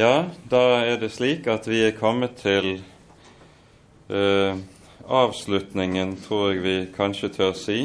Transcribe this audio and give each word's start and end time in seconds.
Ja, 0.00 0.30
da 0.48 0.80
er 0.80 0.96
det 0.96 1.10
slik 1.12 1.44
at 1.50 1.66
vi 1.68 1.82
er 1.84 1.92
kommet 1.92 2.38
til 2.40 2.78
eh, 4.08 4.60
avslutningen, 5.04 6.14
tror 6.24 6.54
jeg 6.54 6.60
vi 6.64 6.76
kanskje 6.94 7.28
tør 7.34 7.50
si, 7.58 7.80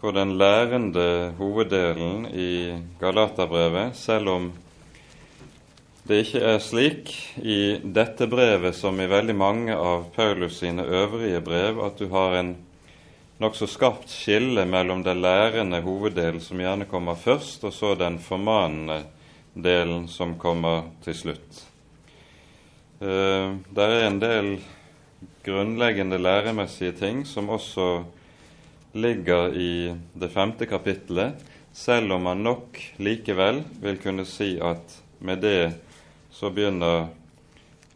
på 0.00 0.12
den 0.16 0.38
lærende 0.40 1.34
hoveddelen 1.36 2.30
i 2.32 2.78
Galaterbrevet, 3.00 3.92
selv 3.98 4.30
om 4.32 4.46
det 6.08 6.22
ikke 6.22 6.44
er 6.54 6.62
slik 6.64 7.12
i 7.42 7.58
dette 7.82 8.30
brevet 8.30 8.78
som 8.78 9.02
i 9.04 9.10
veldig 9.10 9.36
mange 9.36 9.76
av 9.76 10.06
Paulus 10.16 10.62
sine 10.62 10.86
øvrige 10.86 11.42
brev 11.44 11.82
at 11.84 12.00
du 12.00 12.06
har 12.14 12.38
en 12.38 12.54
nokså 13.44 13.68
skarpt 13.68 14.08
skille 14.14 14.64
mellom 14.64 15.04
den 15.04 15.20
lærende 15.20 15.82
hoveddelen, 15.84 16.40
som 16.40 16.64
gjerne 16.64 16.88
kommer 16.88 17.20
først, 17.20 17.68
og 17.68 17.76
så 17.76 17.92
den 18.00 18.16
formanende 18.22 19.02
delen 19.54 20.08
som 20.08 20.36
kommer 20.38 20.90
til 21.04 21.16
slutt. 21.16 21.64
Uh, 23.00 23.60
det 23.74 23.86
er 23.86 24.06
en 24.06 24.20
del 24.22 24.50
grunnleggende 25.44 26.18
læremessige 26.18 26.94
ting 26.98 27.24
som 27.28 27.50
også 27.52 28.04
ligger 28.94 29.54
i 29.54 29.94
det 30.14 30.30
femte 30.30 30.66
kapittelet, 30.66 31.34
selv 31.72 32.12
om 32.14 32.22
man 32.22 32.44
nok 32.46 32.78
likevel 33.02 33.64
vil 33.82 33.98
kunne 33.98 34.24
si 34.28 34.54
at 34.62 35.00
med 35.18 35.42
det 35.42 35.74
så 36.30 36.50
begynner 36.50 37.08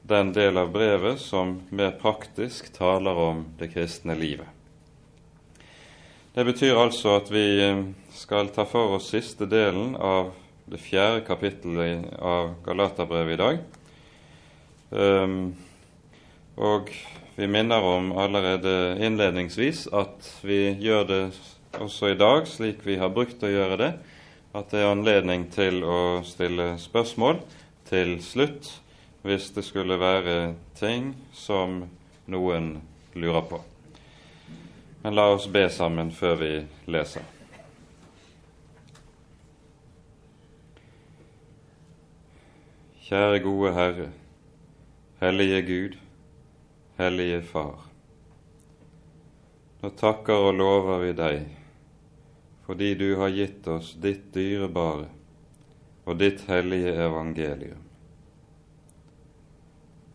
den 0.09 0.33
del 0.33 0.59
av 0.59 0.73
brevet 0.73 1.21
som 1.21 1.61
mer 1.71 1.91
praktisk 2.01 2.73
taler 2.73 3.19
om 3.19 3.45
det 3.59 3.71
kristne 3.75 4.16
livet. 4.19 4.47
Det 6.35 6.45
betyr 6.45 6.79
altså 6.79 7.16
at 7.19 7.30
vi 7.35 7.47
eh, 7.65 7.80
skal 8.15 8.49
ta 8.55 8.65
for 8.69 8.97
oss 8.99 9.11
siste 9.11 9.47
delen 9.51 9.97
av 9.97 10.30
det 10.71 10.81
fjerde 10.83 11.25
kapittelet 11.27 12.09
av 12.21 12.55
Galaterbrevet 12.65 13.35
i 13.35 13.41
dag. 13.41 13.61
Um, 14.91 15.39
og 16.57 16.91
vi 17.37 17.47
minner 17.47 17.85
om 17.85 18.10
allerede 18.19 18.99
innledningsvis 19.05 19.87
at 19.95 20.29
vi 20.43 20.75
gjør 20.80 21.07
det 21.09 21.23
også 21.79 22.13
i 22.13 22.19
dag 22.19 22.49
slik 22.49 22.83
vi 22.87 22.97
har 22.99 23.13
brukt 23.15 23.45
å 23.45 23.52
gjøre 23.52 23.79
det, 23.80 23.93
at 24.57 24.73
det 24.73 24.83
er 24.83 24.91
anledning 24.91 25.47
til 25.52 25.85
å 25.85 26.21
stille 26.27 26.73
spørsmål 26.80 27.41
til 27.88 28.16
slutt 28.25 28.73
hvis 29.29 29.51
det 29.55 29.65
skulle 29.66 30.01
være 30.01 30.55
ting 30.79 31.13
som 31.37 31.82
noen 32.27 32.77
lurer 33.15 33.45
på. 33.51 33.63
Men 35.03 35.15
la 35.15 35.29
oss 35.35 35.49
be 35.53 35.69
sammen 35.71 36.10
før 36.13 36.41
vi 36.41 36.55
leser. 36.91 37.38
Kjære 43.09 43.38
gode 43.40 43.70
Herre, 43.73 44.06
hellige 45.20 45.62
Gud, 45.62 45.95
hellige 46.98 47.38
Far. 47.42 47.87
Nå 49.80 49.90
takker 49.96 50.48
og 50.51 50.59
lover 50.59 50.98
vi 51.01 51.14
deg 51.16 51.46
fordi 52.66 52.90
du 53.01 53.06
har 53.16 53.32
gitt 53.32 53.64
oss 53.73 53.95
ditt 54.02 54.26
dyrebare 54.34 55.06
og 56.04 56.18
ditt 56.20 56.42
hellige 56.51 56.92
evangelium. 57.06 57.86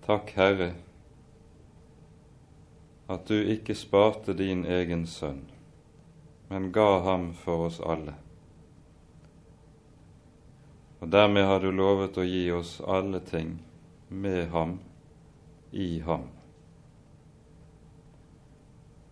Takk, 0.05 0.30
Herre, 0.38 0.69
at 3.09 3.25
du 3.25 3.39
ikke 3.55 3.73
sparte 3.73 4.38
din 4.38 4.67
egen 4.69 5.08
sønn, 5.09 5.47
men 6.53 6.69
ga 6.77 6.91
ham 7.09 7.31
for 7.33 7.71
oss 7.71 7.81
alle. 7.81 8.19
Og 11.04 11.09
dermed 11.12 11.44
har 11.44 11.59
du 11.59 11.68
lovet 11.76 12.16
å 12.16 12.23
gi 12.23 12.46
oss 12.56 12.78
alle 12.88 13.20
ting 13.28 13.58
med 14.08 14.46
ham, 14.54 14.78
i 15.76 16.00
ham. 16.00 16.30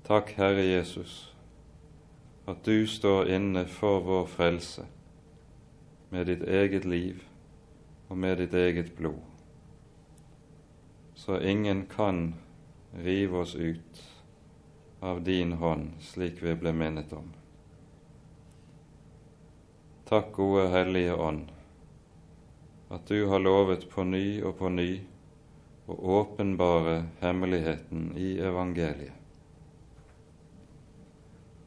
Takk, 0.08 0.31
Herre 0.38 0.64
Jesus, 0.64 1.17
at 2.48 2.64
du 2.64 2.88
står 2.88 3.33
inne 3.36 3.65
for 3.67 3.99
vår 4.08 4.32
frelse 4.32 4.88
med 6.15 6.32
ditt 6.32 6.48
eget 6.48 6.88
liv 6.88 7.20
og 8.08 8.23
med 8.23 8.39
ditt 8.39 8.55
eget 8.55 8.95
blod, 8.95 9.20
så 11.20 11.44
ingen 11.44 11.89
kan 11.92 12.38
rive 13.04 13.44
oss 13.44 13.55
ut 13.55 14.05
av 15.04 15.26
din 15.27 15.58
hånd, 15.60 15.98
slik 15.99 16.39
vi 16.39 16.55
ble 16.55 16.71
minnet 16.71 17.11
om. 17.11 17.33
Takk, 20.08 20.38
gode 20.39 20.70
Hellige 20.71 21.20
Ånd, 21.20 21.52
at 22.91 23.07
du 23.07 23.25
har 23.31 23.39
lovet 23.39 23.87
på 23.89 24.03
ny 24.03 24.41
og 24.43 24.57
på 24.59 24.69
ny 24.69 24.89
å 25.91 25.97
åpenbare 26.19 26.97
hemmeligheten 27.23 28.11
i 28.19 28.33
evangeliet. 28.43 29.17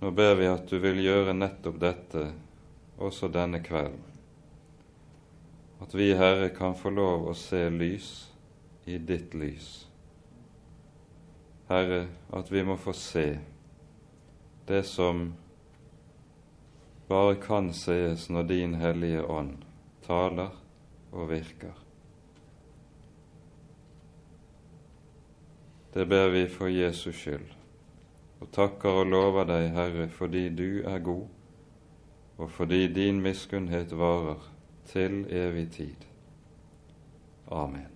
Nå 0.00 0.10
ber 0.12 0.34
vi 0.36 0.50
at 0.52 0.68
du 0.68 0.76
vil 0.84 1.00
gjøre 1.00 1.36
nettopp 1.36 1.78
dette 1.80 2.26
også 3.00 3.32
denne 3.32 3.62
kvelden 3.64 4.14
at 5.84 5.94
vi, 5.94 6.14
Herre, 6.14 6.48
kan 6.48 6.74
få 6.74 6.90
lov 6.90 7.26
å 7.28 7.34
se 7.36 7.66
lys 7.70 8.10
i 8.88 8.96
ditt 8.96 9.34
lys. 9.36 9.66
Herre, 11.68 12.06
at 12.32 12.48
vi 12.52 12.62
må 12.64 12.78
få 12.80 12.94
se 12.96 13.26
det 14.64 14.80
som 14.88 15.26
bare 17.08 17.36
kan 17.42 17.68
sees 17.76 18.30
når 18.32 18.48
Din 18.48 18.78
Hellige 18.80 19.26
Ånd 19.28 19.66
taler 20.06 20.56
og 21.14 21.30
virker. 21.30 21.74
Det 25.94 26.08
ber 26.10 26.28
vi 26.34 26.48
for 26.50 26.66
Jesus 26.66 27.14
skyld, 27.14 27.46
og 28.40 28.50
takker 28.52 29.02
og 29.04 29.06
lover 29.06 29.46
deg, 29.46 29.68
Herre, 29.76 30.08
fordi 30.10 30.48
du 30.50 30.82
er 30.82 30.98
god, 30.98 31.26
og 32.38 32.50
fordi 32.50 32.88
din 32.90 33.20
miskunnhet 33.22 33.94
varer 33.94 34.42
til 34.90 35.22
evig 35.30 35.68
tid. 35.70 36.08
Amen. 37.46 37.92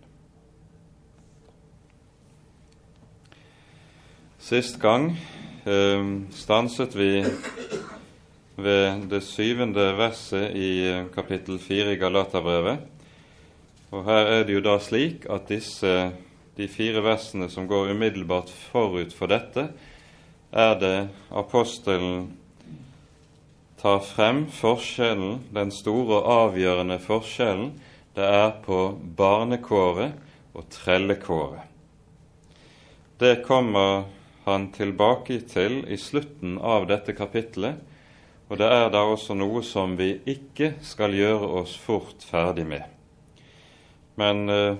Sist 4.38 4.78
gang 4.80 5.10
eh, 5.66 6.04
stanset 6.30 6.94
vi 6.96 7.24
ved 8.56 9.08
det 9.10 9.22
syvende 9.26 9.90
verset 9.98 10.54
i 10.56 10.70
eh, 10.86 11.10
kapittel 11.14 11.58
fire 11.58 11.92
i 11.92 11.98
Galaterbrevet. 11.98 12.86
Og 13.92 14.04
her 14.04 14.32
er 14.32 14.42
det 14.44 14.58
jo 14.58 14.64
da 14.64 14.76
slik 14.82 15.24
at 15.32 15.48
disse, 15.48 15.92
de 16.58 16.66
fire 16.68 17.00
versene 17.04 17.48
som 17.48 17.68
går 17.70 17.94
umiddelbart 17.94 18.50
forut 18.50 19.14
for 19.16 19.30
dette, 19.30 19.68
er 20.52 20.74
det 20.80 20.96
apostelen 21.30 22.32
tar 23.78 24.00
frem 24.02 24.46
forskjellen, 24.50 25.38
den 25.54 25.70
store 25.70 26.18
og 26.18 26.30
avgjørende 26.34 26.98
forskjellen 27.00 27.72
det 28.18 28.26
er 28.26 28.50
på 28.64 28.78
barnekåret 29.16 30.16
og 30.56 30.66
trellekåret. 30.74 31.62
Det 33.18 33.44
kommer 33.46 34.08
han 34.44 34.68
tilbake 34.74 35.40
til 35.50 35.84
i 35.86 35.98
slutten 36.00 36.56
av 36.58 36.88
dette 36.90 37.14
kapittelet, 37.14 37.78
og 38.48 38.58
det 38.58 38.68
er 38.72 38.90
da 38.90 39.04
også 39.06 39.36
noe 39.38 39.62
som 39.62 39.94
vi 39.98 40.16
ikke 40.26 40.74
skal 40.82 41.14
gjøre 41.14 41.50
oss 41.62 41.76
fort 41.78 42.24
ferdig 42.26 42.66
med. 42.66 42.97
Men 44.18 44.48
eh, 44.48 44.76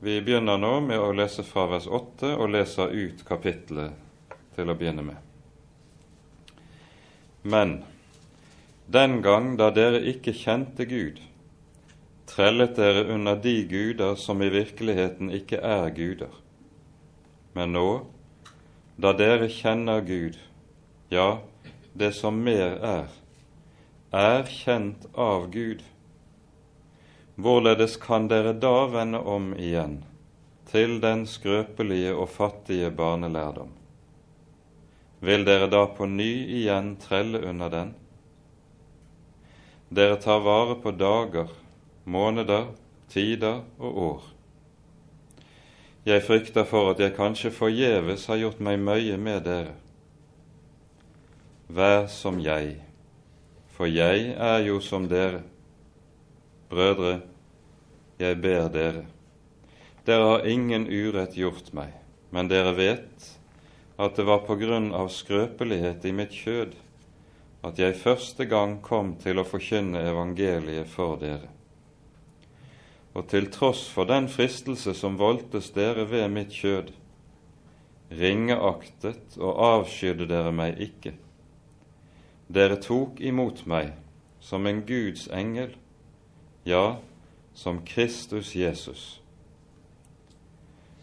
vi 0.00 0.18
begynner 0.20 0.58
nå 0.60 0.74
med 0.84 1.00
å 1.00 1.12
lese 1.16 1.40
fra 1.48 1.62
vers 1.70 1.86
8 1.88 2.34
og 2.36 2.50
leser 2.52 2.90
ut 2.92 3.22
kapittelet 3.24 4.34
til 4.52 4.68
å 4.68 4.74
begynne 4.76 5.04
med. 5.06 5.16
Men 7.40 7.72
den 8.92 9.22
gang 9.24 9.54
da 9.56 9.70
dere 9.72 10.02
ikke 10.12 10.36
kjente 10.36 10.84
Gud, 10.90 11.22
trellet 12.28 12.76
dere 12.76 13.06
under 13.16 13.40
de 13.40 13.56
guder 13.70 14.20
som 14.20 14.44
i 14.44 14.52
virkeligheten 14.52 15.32
ikke 15.32 15.62
er 15.64 15.88
guder. 15.96 16.36
Men 17.56 17.72
nå, 17.72 17.88
da 19.00 19.16
dere 19.16 19.48
kjenner 19.48 20.04
Gud, 20.04 20.36
ja, 21.08 21.38
det 21.96 22.12
som 22.20 22.44
mer 22.44 22.76
er, 22.84 23.12
er 24.12 24.48
kjent 24.52 25.08
av 25.16 25.48
Gud, 25.56 25.80
hvorledes 27.36 27.96
kan 28.00 28.28
dere 28.28 28.52
da 28.56 28.86
vende 28.92 29.20
om 29.20 29.52
igjen 29.54 30.00
til 30.70 30.98
den 31.00 31.26
skrøpelige 31.28 32.14
og 32.14 32.30
fattige 32.32 32.90
barnelærdom? 32.90 33.70
Vil 35.20 35.44
dere 35.44 35.68
da 35.70 35.84
på 35.86 36.08
ny 36.08 36.30
igjen 36.58 36.96
trelle 37.00 37.40
under 37.48 37.72
den? 37.72 37.92
Dere 39.88 40.16
tar 40.20 40.40
vare 40.44 40.74
på 40.82 40.90
dager, 40.90 41.52
måneder, 42.04 42.72
tider 43.08 43.62
og 43.78 43.98
år. 44.08 44.22
Jeg 46.06 46.22
frykter 46.22 46.64
for 46.64 46.90
at 46.90 47.00
jeg 47.02 47.16
kanskje 47.16 47.50
forgjeves 47.50 48.26
har 48.30 48.38
gjort 48.38 48.60
meg 48.62 48.78
møye 48.78 49.16
med 49.18 49.44
dere. 49.46 49.74
Vær 51.68 52.06
som 52.06 52.38
jeg, 52.38 52.76
for 53.74 53.90
jeg 53.90 54.32
er 54.38 54.60
jo 54.68 54.78
som 54.80 55.08
dere. 55.10 55.42
Brødre, 56.76 57.20
jeg 58.20 58.36
ber 58.44 58.66
dere. 58.68 59.06
Dere 60.04 60.24
har 60.28 60.42
ingen 60.44 60.82
urett 60.92 61.32
gjort 61.38 61.70
meg, 61.72 61.94
men 62.28 62.50
dere 62.52 62.74
vet 62.76 63.28
at 63.96 64.18
det 64.18 64.26
var 64.28 64.42
på 64.44 64.58
grunn 64.60 64.90
av 64.92 65.08
skrøpelighet 65.08 66.04
i 66.04 66.12
mitt 66.12 66.34
kjød 66.36 66.74
at 67.64 67.80
jeg 67.80 67.96
første 67.96 68.44
gang 68.50 68.74
kom 68.84 69.14
til 69.22 69.40
å 69.40 69.46
forkynne 69.48 70.02
evangeliet 70.10 70.90
for 70.92 71.16
dere. 71.22 71.48
Og 73.16 73.24
til 73.32 73.48
tross 73.56 73.86
for 73.88 74.04
den 74.12 74.28
fristelse 74.28 74.92
som 75.00 75.16
voldtes 75.16 75.72
dere 75.78 76.04
ved 76.12 76.28
mitt 76.34 76.52
kjød, 76.52 76.92
ringeaktet 78.20 79.40
og 79.40 79.64
avskydde 79.70 80.28
dere 80.28 80.52
meg 80.52 80.76
ikke. 80.90 81.16
Dere 82.52 82.76
tok 82.84 83.24
imot 83.24 83.64
meg 83.64 83.94
som 84.44 84.68
en 84.68 84.84
Guds 84.84 85.24
engel, 85.32 85.72
ja, 86.66 86.98
som 87.54 87.80
Kristus 87.86 88.52
Jesus 88.58 89.06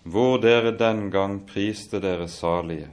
hvor 0.04 0.38
dere 0.38 0.74
den 0.76 1.08
gang 1.12 1.40
priste 1.48 2.00
dere 2.04 2.28
salige. 2.28 2.90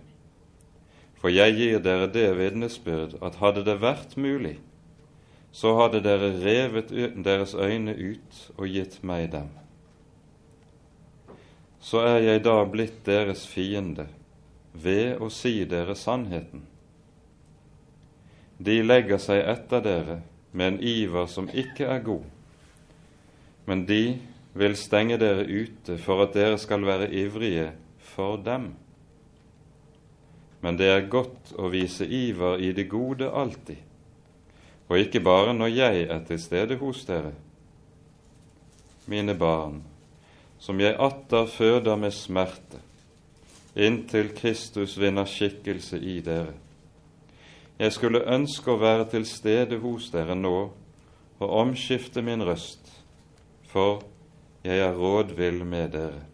For 1.21 1.29
jeg 1.29 1.57
gir 1.59 1.83
dere 1.85 2.07
det 2.09 2.31
vitnesbyrd 2.39 3.19
at 3.23 3.41
hadde 3.43 3.65
det 3.67 3.81
vært 3.83 4.17
mulig, 4.17 4.57
så 5.53 5.75
hadde 5.81 6.01
dere 6.05 6.31
revet 6.41 6.93
deres 7.25 7.55
øyne 7.55 7.97
ut 7.99 8.41
og 8.57 8.71
gitt 8.71 9.01
meg 9.03 9.33
dem. 9.35 9.51
Så 11.81 12.05
er 12.07 12.21
jeg 12.23 12.45
da 12.45 12.61
blitt 12.65 13.03
deres 13.07 13.47
fiende 13.49 14.07
ved 14.73 15.19
å 15.19 15.29
si 15.33 15.65
dere 15.65 15.97
sannheten. 15.99 16.63
De 18.61 18.83
legger 18.85 19.19
seg 19.19 19.43
etter 19.49 19.83
dere 19.83 20.21
med 20.53 20.75
en 20.75 20.83
iver 20.85 21.27
som 21.27 21.49
ikke 21.49 21.89
er 21.89 22.05
god, 22.05 22.27
men 23.65 23.85
de 23.87 24.19
vil 24.53 24.77
stenge 24.77 25.19
dere 25.21 25.45
ute 25.47 25.99
for 26.03 26.25
at 26.25 26.35
dere 26.35 26.59
skal 26.59 26.85
være 26.87 27.11
ivrige 27.15 27.71
for 28.13 28.41
dem. 28.45 28.73
Men 30.61 30.77
det 30.77 30.89
er 30.93 31.09
godt 31.13 31.55
å 31.57 31.71
vise 31.73 32.05
iver 32.05 32.61
i 32.61 32.73
det 32.77 32.89
gode 32.91 33.31
alltid, 33.31 33.79
og 34.91 34.99
ikke 34.99 35.23
bare 35.25 35.55
når 35.57 35.73
jeg 35.73 36.03
er 36.11 36.25
til 36.29 36.41
stede 36.43 36.77
hos 36.81 37.05
dere. 37.09 37.33
Mine 39.11 39.35
barn, 39.35 39.81
som 40.61 40.81
jeg 40.81 40.99
atter 41.01 41.47
føder 41.49 41.97
med 41.97 42.13
smerte, 42.15 42.83
inntil 43.75 44.35
Kristus 44.37 44.99
vinner 45.01 45.29
skikkelse 45.31 45.99
i 45.99 46.19
dere. 46.25 46.57
Jeg 47.81 47.95
skulle 47.97 48.27
ønske 48.29 48.75
å 48.75 48.81
være 48.81 49.07
til 49.15 49.25
stede 49.25 49.79
hos 49.81 50.11
dere 50.13 50.35
nå 50.37 50.57
og 51.41 51.53
omskifte 51.63 52.21
min 52.21 52.43
røst, 52.45 52.80
for 53.71 54.03
jeg 54.65 54.79
er 54.79 54.97
rådvill 54.97 55.65
med 55.65 55.95
dere. 55.95 56.25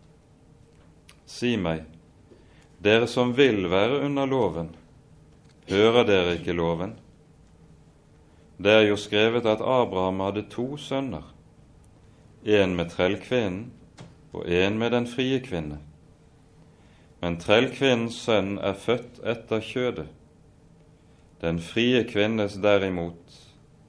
Si 1.26 1.56
meg, 1.60 1.84
dere 2.82 3.06
som 3.10 3.34
vil 3.36 3.68
være 3.70 4.00
under 4.06 4.26
loven, 4.26 4.70
hører 5.68 6.06
dere 6.08 6.36
ikke 6.38 6.56
loven? 6.56 6.96
Det 8.56 8.72
er 8.72 8.86
jo 8.88 8.96
skrevet 8.96 9.46
at 9.46 9.60
Abraham 9.60 10.20
hadde 10.24 10.46
to 10.50 10.76
sønner, 10.80 11.26
en 12.46 12.76
med 12.76 12.90
trellkvinnen 12.94 13.72
og 14.32 14.48
en 14.48 14.78
med 14.78 14.90
den 14.94 15.06
frie 15.06 15.40
kvinne. 15.44 15.80
Men 17.20 17.40
trellkvinnens 17.42 18.16
sønn 18.22 18.56
er 18.58 18.76
født 18.78 19.20
etter 19.24 19.64
kjødet, 19.64 20.08
den 21.42 21.58
frie 21.60 22.04
kvinnes 22.08 22.56
derimot 22.62 23.42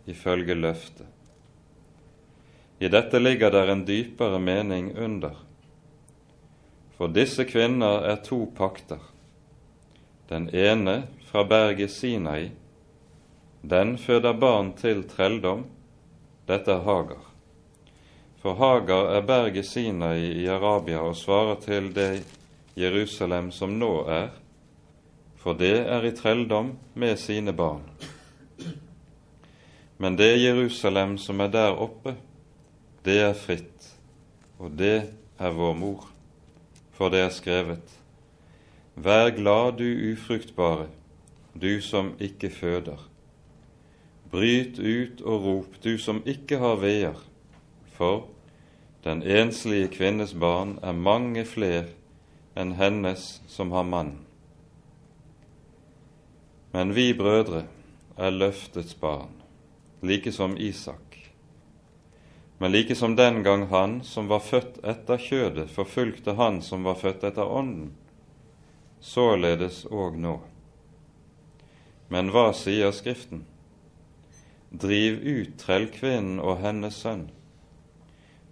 ifølge 0.07 0.55
løftet. 0.57 1.16
I 2.79 2.87
dette 2.87 3.19
ligger 3.19 3.51
der 3.51 3.71
en 3.73 3.85
dypere 3.85 4.39
mening 4.39 4.91
under. 4.97 5.35
For 6.97 7.07
disse 7.07 7.45
kvinner 7.45 8.05
er 8.05 8.19
to 8.25 8.45
pakter. 8.57 8.99
Den 10.29 10.49
ene 10.49 11.03
fra 11.25 11.43
berget 11.43 11.91
Sinai. 11.91 12.51
Den 13.61 13.97
føder 13.97 14.33
barn 14.33 14.73
til 14.77 15.03
trelldom. 15.09 15.65
Dette 16.47 16.71
er 16.71 16.85
Hagar. 16.85 17.23
For 18.41 18.53
Hagar 18.53 19.09
er 19.17 19.25
berget 19.25 19.65
Sinai 19.65 20.43
i 20.43 20.47
Arabia 20.47 21.01
og 21.01 21.15
svarer 21.15 21.57
til 21.61 21.89
det 21.95 22.25
Jerusalem 22.77 23.49
som 23.51 23.73
nå 23.79 23.91
er, 24.05 24.29
for 25.35 25.57
det 25.57 25.79
er 25.89 26.05
i 26.05 26.13
trelldom 26.13 26.75
med 26.93 27.17
sine 27.17 27.53
barn. 27.53 27.81
Men 29.97 30.15
det 30.15 30.37
Jerusalem 30.37 31.17
som 31.17 31.41
er 31.41 31.49
der 31.49 31.73
oppe, 31.73 32.13
det 33.05 33.19
er 33.21 33.33
fritt, 33.33 33.91
og 34.59 34.73
det 34.77 35.09
er 35.39 35.51
vår 35.53 35.73
mor. 35.73 36.07
For 36.91 37.09
det 37.09 37.21
er 37.21 37.29
skrevet:" 37.29 37.93
Vær 38.95 39.29
glad, 39.29 39.77
du 39.77 40.11
ufruktbare, 40.11 40.87
du 41.61 41.81
som 41.81 42.15
ikke 42.19 42.49
føder. 42.49 43.09
Bryt 44.31 44.79
ut 44.79 45.21
og 45.21 45.43
rop, 45.43 45.83
du 45.83 45.97
som 45.97 46.23
ikke 46.25 46.57
har 46.57 46.75
veier, 46.81 47.19
for 47.93 48.27
den 49.03 49.21
enslige 49.23 49.87
kvinnes 49.87 50.33
barn 50.33 50.79
er 50.83 50.91
mange 50.91 51.45
fler 51.45 51.85
enn 52.57 52.73
hennes 52.75 53.41
som 53.47 53.71
har 53.71 53.85
mann. 53.85 54.17
Men 56.73 56.95
vi 56.95 57.13
brødre 57.13 57.63
er 58.17 58.33
løftets 58.33 58.95
barn, 58.95 59.31
like 60.01 60.31
som 60.31 60.57
Isak. 60.57 61.06
Men 62.57 62.71
like 62.71 62.95
som 62.95 63.15
den 63.15 63.43
gang 63.43 63.67
han 63.67 64.03
som 64.03 64.27
var 64.27 64.39
født 64.39 64.79
etter 64.83 65.21
kjødet, 65.21 65.69
forfulgte 65.69 66.33
han 66.39 66.61
som 66.65 66.83
var 66.87 66.97
født 66.97 67.23
etter 67.29 67.45
ånden, 67.45 67.91
således 68.99 69.83
òg 69.93 70.17
nå. 70.17 70.39
Men 72.09 72.31
hva 72.33 72.49
sier 72.55 72.93
Skriften? 72.95 73.43
Driv 74.71 75.19
ut 75.21 75.57
trellkvinnen 75.61 76.39
og 76.41 76.57
hennes 76.63 76.97
sønn. 76.97 77.27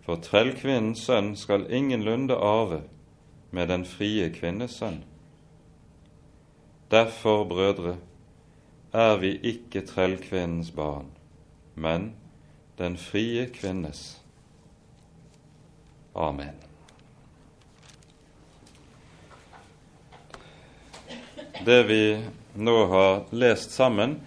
For 0.05 0.21
trellkvinnens 0.21 1.01
sønn 1.07 1.33
skal 1.39 1.65
ingenlunde 1.73 2.37
arve 2.37 2.83
med 3.55 3.71
den 3.73 3.85
frie 3.89 4.29
kvinnes 4.35 4.77
sønn. 4.77 5.01
Derfor, 6.93 7.43
brødre, 7.49 7.95
er 8.93 9.17
vi 9.17 9.33
ikke 9.41 9.81
trellkvinnens 9.81 10.69
barn, 10.71 11.09
men 11.75 12.13
den 12.77 12.97
frie 12.97 13.45
kvinnes. 13.45 14.19
Amen. 16.13 16.55
Det 21.65 21.83
vi 21.83 22.23
nå 22.53 22.85
har 22.85 23.23
lest 23.29 23.71
sammen, 23.71 24.19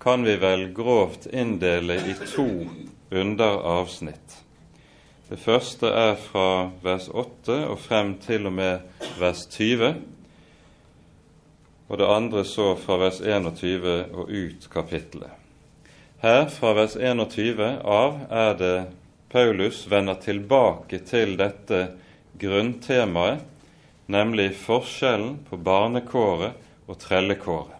kan 0.00 0.24
vi 0.24 0.36
vel 0.36 0.72
grovt 0.72 1.26
inndele 1.26 1.94
i 1.94 2.14
to 2.34 2.48
underavsnitt. 3.10 4.44
Det 5.28 5.38
første 5.40 5.88
er 5.88 6.18
fra 6.20 6.48
vers 6.84 7.08
8 7.08 7.56
og 7.70 7.78
frem 7.80 8.18
til 8.20 8.46
og 8.46 8.52
med 8.52 9.06
vers 9.20 9.46
20, 9.46 9.94
og 11.88 11.98
det 11.98 12.10
andre 12.10 12.44
så 12.44 12.74
fra 12.76 13.00
vers 13.00 13.20
21 13.20 13.96
og 14.12 14.28
ut 14.28 14.68
kapittelet. 14.72 15.43
Her, 16.24 16.46
fra 16.46 16.72
vers 16.72 16.96
21 16.96 17.80
av, 17.84 18.14
er 18.30 18.54
det 18.56 18.84
Paulus 19.28 19.82
vender 19.92 20.16
tilbake 20.16 21.02
til 21.04 21.34
dette 21.36 21.82
grunntemaet, 22.40 23.42
nemlig 24.08 24.54
forskjellen 24.56 25.34
på 25.44 25.58
barnekåret 25.60 26.88
og 26.88 27.00
trellekåret. 27.04 27.76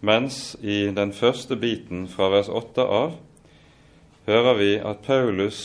Mens 0.00 0.56
i 0.64 0.88
den 0.88 1.12
første 1.12 1.60
biten 1.60 2.08
fra 2.08 2.32
vers 2.32 2.48
8 2.48 2.88
av 3.02 3.20
hører 4.32 4.60
vi 4.64 4.72
at 4.80 5.04
Paulus 5.04 5.62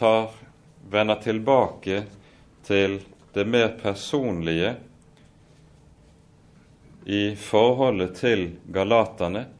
tar, 0.00 0.30
vender 0.88 1.20
tilbake 1.20 2.06
til 2.64 3.02
det 3.36 3.44
mer 3.44 3.74
personlige 3.76 4.78
i 7.04 7.26
forholdet 7.36 8.22
til 8.24 8.54
galaterne 8.72 9.50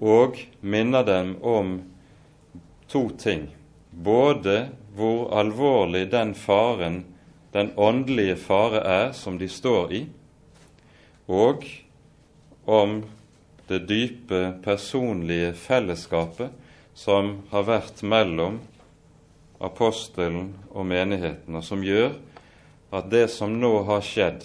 og 0.00 0.40
minner 0.60 1.04
dem 1.06 1.36
om 1.42 1.78
to 2.88 3.08
ting. 3.18 3.48
Både 3.90 4.68
hvor 4.96 5.30
alvorlig 5.36 6.10
den 6.12 6.34
faren, 6.34 7.04
den 7.52 7.72
åndelige 7.76 8.36
fare, 8.36 8.82
er 8.84 9.12
som 9.12 9.38
de 9.38 9.48
står 9.48 9.92
i, 9.92 10.02
og 11.26 11.64
om 12.66 13.02
det 13.68 13.86
dype 13.88 14.40
personlige 14.62 15.52
fellesskapet 15.58 16.52
som 16.94 17.42
har 17.50 17.66
vært 17.66 18.02
mellom 18.06 18.60
apostelen 19.60 20.52
og 20.70 20.86
menigheten, 20.86 21.56
og 21.56 21.64
som 21.64 21.82
gjør 21.84 22.14
at 22.94 23.10
det 23.10 23.26
som 23.32 23.56
nå 23.60 23.72
har 23.88 24.04
skjedd, 24.04 24.44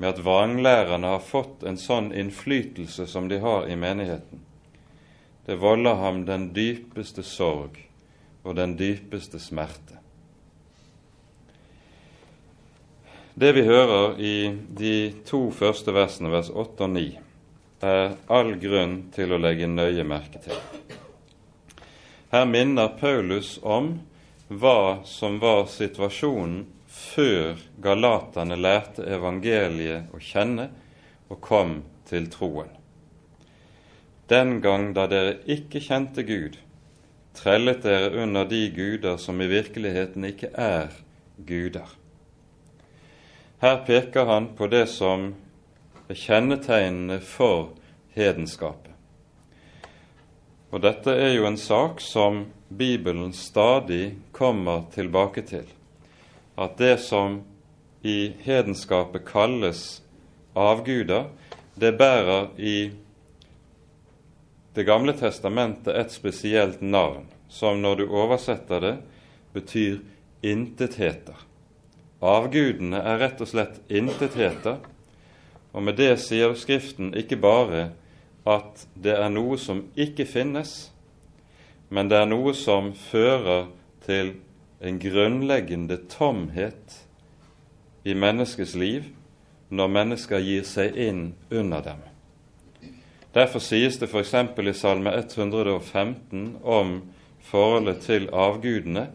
med 0.00 0.14
at 0.14 0.22
vranglærerne 0.24 1.10
har 1.12 1.24
fått 1.24 1.64
en 1.68 1.76
sånn 1.76 2.08
innflytelse 2.16 3.04
som 3.10 3.26
de 3.28 3.40
har 3.42 3.66
i 3.68 3.76
menigheten, 3.76 4.40
det 5.50 5.56
volder 5.56 5.94
ham 5.94 6.24
den 6.24 6.52
dypeste 6.54 7.24
sorg 7.26 7.74
og 8.46 8.54
den 8.54 8.76
dypeste 8.78 9.40
smerte. 9.42 9.96
Det 13.34 13.50
vi 13.56 13.64
hører 13.66 14.14
i 14.22 14.36
de 14.78 14.94
to 15.26 15.40
første 15.50 15.90
versene, 15.90 16.30
vers 16.30 16.52
8 16.54 16.86
og 16.86 16.94
9, 16.94 17.02
er 17.82 18.14
all 18.30 18.54
grunn 18.62 18.96
til 19.10 19.34
å 19.34 19.42
legge 19.42 19.66
nøye 19.66 20.06
merke 20.06 20.38
til. 20.46 20.62
Her 22.30 22.46
minner 22.46 22.94
Paulus 23.02 23.56
om 23.66 23.96
hva 24.46 25.00
som 25.02 25.42
var 25.42 25.64
situasjonen 25.66 26.68
før 26.86 27.58
galaterne 27.82 28.54
lærte 28.54 29.02
evangeliet 29.18 30.14
å 30.14 30.22
kjenne 30.22 30.70
og 31.26 31.42
kom 31.42 31.80
til 32.06 32.30
troen. 32.30 32.76
Den 34.30 34.60
gang 34.62 34.92
da 34.94 35.08
dere 35.10 35.40
ikke 35.50 35.80
kjente 35.82 36.22
Gud, 36.22 36.54
trellet 37.34 37.82
dere 37.82 38.12
under 38.22 38.44
de 38.46 38.68
guder 38.70 39.16
som 39.18 39.40
i 39.42 39.48
virkeligheten 39.50 40.28
ikke 40.28 40.52
er 40.54 40.92
guder. 41.48 41.88
Her 43.60 43.82
peker 43.88 44.30
han 44.30 44.52
på 44.54 44.70
det 44.70 44.86
som 44.92 45.32
er 46.06 46.14
kjennetegnene 46.14 47.18
for 47.26 47.72
hedenskapet. 48.14 48.94
Og 50.70 50.86
dette 50.86 51.10
er 51.10 51.34
jo 51.34 51.48
en 51.50 51.58
sak 51.58 51.98
som 52.00 52.44
Bibelen 52.70 53.32
stadig 53.34 54.14
kommer 54.32 54.86
tilbake 54.94 55.42
til. 55.42 55.66
At 56.54 56.78
det 56.78 57.00
som 57.02 57.40
i 58.06 58.30
hedenskapet 58.46 59.26
kalles 59.26 60.02
avguder, 60.54 61.32
det 61.74 61.96
bærer 61.98 62.52
i 62.56 62.92
Det 64.74 64.84
gamle 64.86 65.12
testamentet 65.18 65.96
et 65.96 66.12
spesielt 66.14 66.80
navn, 66.80 67.26
som 67.48 67.80
når 67.82 67.96
du 67.96 68.04
oversetter 68.06 68.80
det, 68.80 68.96
betyr 69.52 69.98
intetheter. 70.46 71.46
Avgudene 72.20 73.00
er 73.02 73.18
rett 73.18 73.40
og 73.42 73.50
slett 73.50 73.80
intetheter, 73.88 74.78
og 75.72 75.82
med 75.86 75.98
det 75.98 76.12
sier 76.22 76.54
Skriften 76.58 77.10
ikke 77.18 77.38
bare 77.40 77.88
at 78.46 78.86
det 78.94 79.16
er 79.16 79.30
noe 79.32 79.58
som 79.58 79.84
ikke 79.98 80.26
finnes, 80.28 80.90
men 81.90 82.10
det 82.10 82.20
er 82.20 82.30
noe 82.30 82.54
som 82.54 82.92
fører 82.94 83.66
til 84.06 84.36
en 84.80 85.00
grunnleggende 85.02 85.98
tomhet 86.12 87.00
i 88.06 88.14
menneskets 88.14 88.76
liv 88.78 89.10
når 89.68 89.92
mennesker 89.96 90.42
gir 90.44 90.62
seg 90.66 90.96
inn 90.96 91.32
under 91.50 91.82
dem. 91.84 92.00
Derfor 93.34 93.62
sies 93.62 93.98
det 93.98 94.08
f.eks. 94.10 94.34
i 94.58 94.72
Salme 94.74 95.12
115 95.14 96.56
om 96.62 96.96
forholdet 97.46 98.00
til 98.02 98.26
avgudene 98.34 99.06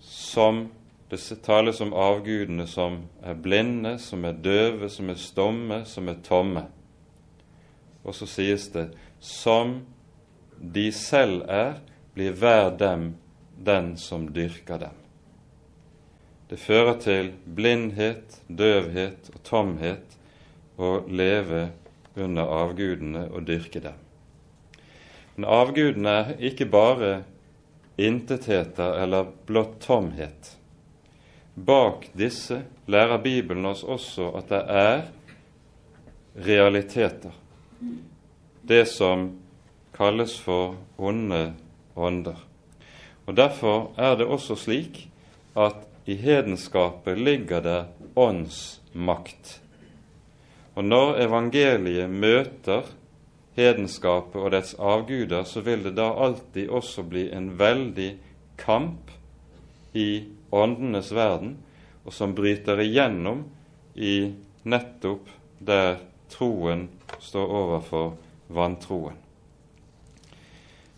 som 0.00 0.68
det 1.10 1.20
tales 1.44 1.80
om 1.80 1.92
avgudene 1.92 2.66
som 2.66 3.02
er 3.22 3.36
blinde, 3.38 3.98
som 3.98 4.24
er 4.24 4.32
døve, 4.32 4.88
som 4.90 5.10
er 5.10 5.20
stomme, 5.20 5.84
som 5.84 6.08
er 6.08 6.18
tomme. 6.24 6.64
Og 8.02 8.14
så 8.14 8.26
sies 8.26 8.68
det 8.74 8.88
som 9.20 9.82
de 10.56 10.88
selv 10.92 11.44
er, 11.52 11.78
blir 12.14 12.32
hver 12.32 12.72
dem 12.78 13.12
den 13.56 13.96
som 14.00 14.28
dyrker 14.32 14.80
dem. 14.80 14.96
Det 16.48 16.58
fører 16.58 16.98
til 17.02 17.32
blindhet, 17.44 18.40
døvhet 18.48 19.30
og 19.34 19.42
tomhet 19.44 20.16
å 20.78 21.00
leve 21.10 21.68
under 22.16 22.48
avgudene 22.58 23.26
og 23.30 23.46
dyrke 23.48 23.80
dem. 23.84 23.96
Men 25.36 25.48
avgudene 25.52 26.12
er 26.22 26.44
ikke 26.50 26.68
bare 26.72 27.10
intetheter 27.96 28.96
eller 29.02 29.28
blott 29.46 29.80
tomhet. 29.84 30.56
Bak 31.54 32.08
disse 32.16 32.62
lærer 32.88 33.20
Bibelen 33.24 33.66
oss 33.68 33.84
også 33.84 34.30
at 34.36 34.48
det 34.52 34.62
er 34.68 35.02
realiteter 36.46 37.32
det 38.66 38.86
som 38.86 39.30
kalles 39.94 40.38
for 40.42 40.74
onde 40.96 41.52
ånder. 41.94 42.36
Og 43.26 43.36
Derfor 43.36 43.92
er 43.96 44.16
det 44.16 44.26
også 44.26 44.56
slik 44.58 45.08
at 45.56 45.86
i 46.06 46.14
hedenskapet 46.14 47.18
ligger 47.18 47.60
det 47.60 47.84
åndsmakt. 48.16 49.60
Og 50.76 50.84
når 50.84 51.20
evangeliet 51.24 52.12
møter 52.12 52.84
hedenskapet 53.56 54.36
og 54.36 54.52
dets 54.52 54.74
avguder, 54.76 55.46
så 55.48 55.62
vil 55.64 55.86
det 55.86 55.94
da 55.96 56.10
alltid 56.12 56.68
også 56.68 57.06
bli 57.08 57.30
en 57.32 57.54
veldig 57.58 58.10
kamp 58.60 59.12
i 59.96 60.26
åndenes 60.52 61.12
verden, 61.16 61.56
og 62.04 62.12
som 62.12 62.34
bryter 62.36 62.80
igjennom 62.84 63.46
i 63.96 64.32
nettopp 64.68 65.30
der 65.58 65.96
troen 66.30 66.88
står 67.24 67.54
overfor 67.62 68.12
vantroen. 68.52 69.16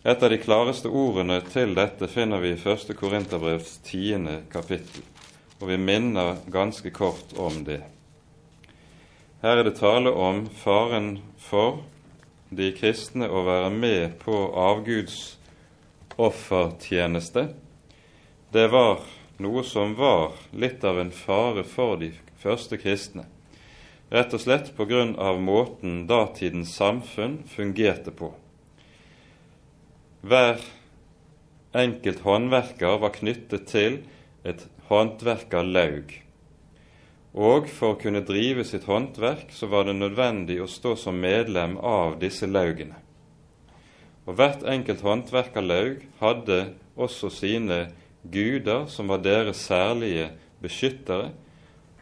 Et 0.03 0.23
av 0.23 0.31
de 0.31 0.39
klareste 0.39 0.89
ordene 0.91 1.39
til 1.51 1.73
dette 1.75 2.07
finner 2.11 2.39
vi 2.43 2.53
i 2.55 2.59
1. 2.59 2.91
Korinterbrevs 2.99 3.79
tiende 3.87 4.41
kapittel, 4.51 5.03
og 5.59 5.67
vi 5.71 5.79
minner 5.79 6.39
ganske 6.51 6.91
kort 6.95 7.35
om 7.37 7.63
det. 7.67 7.81
Her 9.41 9.61
er 9.61 9.63
det 9.67 9.77
tale 9.79 10.11
om 10.11 10.45
faren 10.61 11.09
for 11.39 11.81
de 12.49 12.71
kristne 12.75 13.29
å 13.29 13.45
være 13.47 13.71
med 13.71 14.19
på 14.23 14.35
avguds 14.59 15.37
offertjeneste. 16.19 17.47
Det 18.51 18.67
var 18.73 19.03
noe 19.39 19.63
som 19.63 19.95
var 19.95 20.33
litt 20.51 20.83
av 20.83 20.99
en 20.99 21.11
fare 21.15 21.63
for 21.63 21.99
de 22.01 22.11
første 22.41 22.79
kristne 22.81 23.29
rett 24.09 24.33
og 24.33 24.41
slett 24.41 24.71
på 24.77 24.87
grunn 24.89 25.13
av 25.21 25.39
måten 25.41 26.05
datidens 26.09 26.73
samfunn 26.77 27.39
fungerte 27.49 28.13
på. 28.15 28.31
Hver 30.25 30.63
enkelt 31.77 32.23
håndverker 32.25 32.97
var 33.03 33.13
knyttet 33.15 33.67
til 33.69 33.99
et 34.43 34.65
håndverkerlaug. 34.89 36.11
Og 37.37 37.67
for 37.69 37.93
å 37.93 37.99
kunne 37.99 38.23
drive 38.25 38.63
sitt 38.65 38.87
håndverk 38.89 39.51
så 39.53 39.69
var 39.69 39.85
det 39.85 39.99
nødvendig 39.99 40.57
å 40.63 40.69
stå 40.69 40.95
som 40.97 41.19
medlem 41.21 41.77
av 41.77 42.17
disse 42.21 42.49
laugene. 42.49 42.97
Og 44.25 44.37
hvert 44.37 44.65
enkelt 44.65 45.01
håndverkerlaug 45.05 46.03
hadde 46.19 46.59
også 46.99 47.29
sine 47.33 47.79
guder, 48.23 48.85
som 48.89 49.09
var 49.09 49.21
deres 49.23 49.61
særlige 49.69 50.31
beskyttere, 50.61 51.31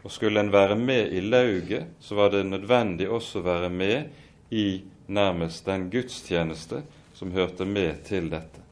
og 0.04 0.12
skulle 0.12 0.40
en 0.40 0.52
være 0.52 0.76
med 0.78 1.12
i 1.12 1.20
lauget, 1.20 1.88
så 2.00 2.16
var 2.16 2.32
det 2.32 2.46
nødvendig 2.46 3.08
også 3.10 3.40
å 3.40 3.46
være 3.48 3.68
med 3.68 4.52
i 4.54 4.82
nærmest 5.08 5.66
den 5.66 5.88
gudstjeneste 5.92 6.82
som 7.16 7.32
hørte 7.34 7.66
med 7.68 8.04
til 8.06 8.30
dette. 8.32 8.62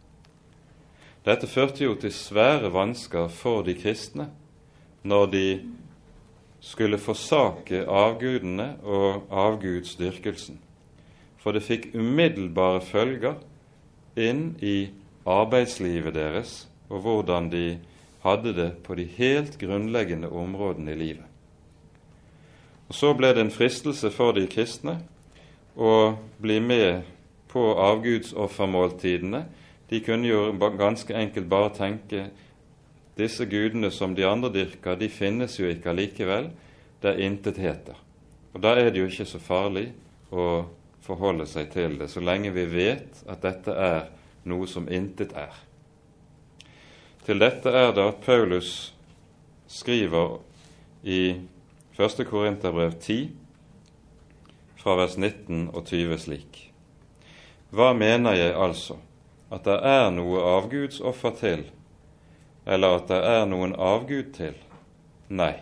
Dette 1.26 1.48
førte 1.50 1.82
jo 1.82 1.96
til 1.98 2.12
svære 2.14 2.70
vansker 2.72 3.26
for 3.32 3.66
de 3.66 3.74
kristne 3.74 4.28
når 5.06 5.26
de 5.32 5.46
skulle 6.66 6.98
forsake 6.98 7.84
avgudene 7.86 8.72
og 8.82 9.28
avgudsdyrkelsen. 9.30 10.58
For 11.38 11.54
det 11.54 11.62
fikk 11.62 11.92
umiddelbare 11.94 12.80
følger 12.82 13.36
inn 14.18 14.56
i 14.58 14.88
arbeidslivet 15.26 16.16
deres 16.16 16.64
og 16.90 17.04
hvordan 17.04 17.50
de 17.52 17.78
hadde 18.26 18.54
det 18.56 18.70
på 18.82 18.96
de 18.98 19.04
helt 19.16 19.58
grunnleggende 19.60 20.28
områdene 20.28 20.92
i 20.92 20.98
livet. 20.98 21.24
Og 22.88 22.94
Så 22.94 23.12
ble 23.14 23.32
det 23.34 23.44
en 23.44 23.50
fristelse 23.50 24.10
for 24.14 24.34
de 24.34 24.46
kristne 24.46 25.00
å 25.76 26.16
bli 26.42 26.58
med 26.60 27.06
på 27.50 27.62
avgudsoffermåltidene. 27.82 29.44
De 29.90 30.00
kunne 30.00 30.28
jo 30.28 30.50
ganske 30.78 31.14
enkelt 31.14 31.48
bare 31.50 31.74
tenke 31.74 32.28
disse 33.16 33.46
gudene 33.48 33.90
som 33.90 34.14
de 34.14 34.26
andre 34.28 34.50
dyrker, 34.52 34.98
de 35.00 35.08
finnes 35.08 35.58
jo 35.58 35.68
ikke 35.70 35.92
allikevel. 35.92 36.50
Det 37.00 37.12
er 37.12 37.22
intetheter. 37.24 37.96
Og 38.54 38.62
da 38.64 38.74
er 38.76 38.90
det 38.90 39.00
jo 39.00 39.08
ikke 39.08 39.28
så 39.28 39.40
farlig 39.40 39.90
å 40.32 40.66
forholde 41.04 41.46
seg 41.48 41.70
til 41.72 41.98
det, 42.00 42.10
så 42.10 42.20
lenge 42.24 42.54
vi 42.54 42.66
vet 42.68 43.22
at 43.30 43.44
dette 43.44 43.72
er 43.72 44.08
noe 44.48 44.66
som 44.68 44.88
intet 44.88 45.34
er. 45.36 45.54
Til 47.26 47.40
dette 47.42 47.70
er 47.70 47.92
det 47.94 48.04
at 48.06 48.22
Paulus 48.24 48.92
skriver 49.66 50.38
i 51.02 51.20
1. 51.98 52.22
Korinterbrev 52.28 52.94
10, 53.00 53.30
fra 54.76 54.94
vers 55.00 55.16
19 55.18 55.70
og 55.74 55.86
20 55.88 56.20
slik. 56.22 56.58
Hva 57.74 57.90
mener 57.96 58.36
jeg 58.38 58.52
altså? 58.54 59.00
At 59.50 59.66
det 59.66 59.78
er 59.82 60.12
noe 60.14 60.42
avgudsoffer 60.56 61.34
til, 61.40 61.64
eller 62.66 62.98
at 62.98 63.10
det 63.10 63.18
er 63.30 63.44
noen 63.46 63.74
avgud 63.78 64.32
til? 64.34 64.56
Nei. 65.28 65.54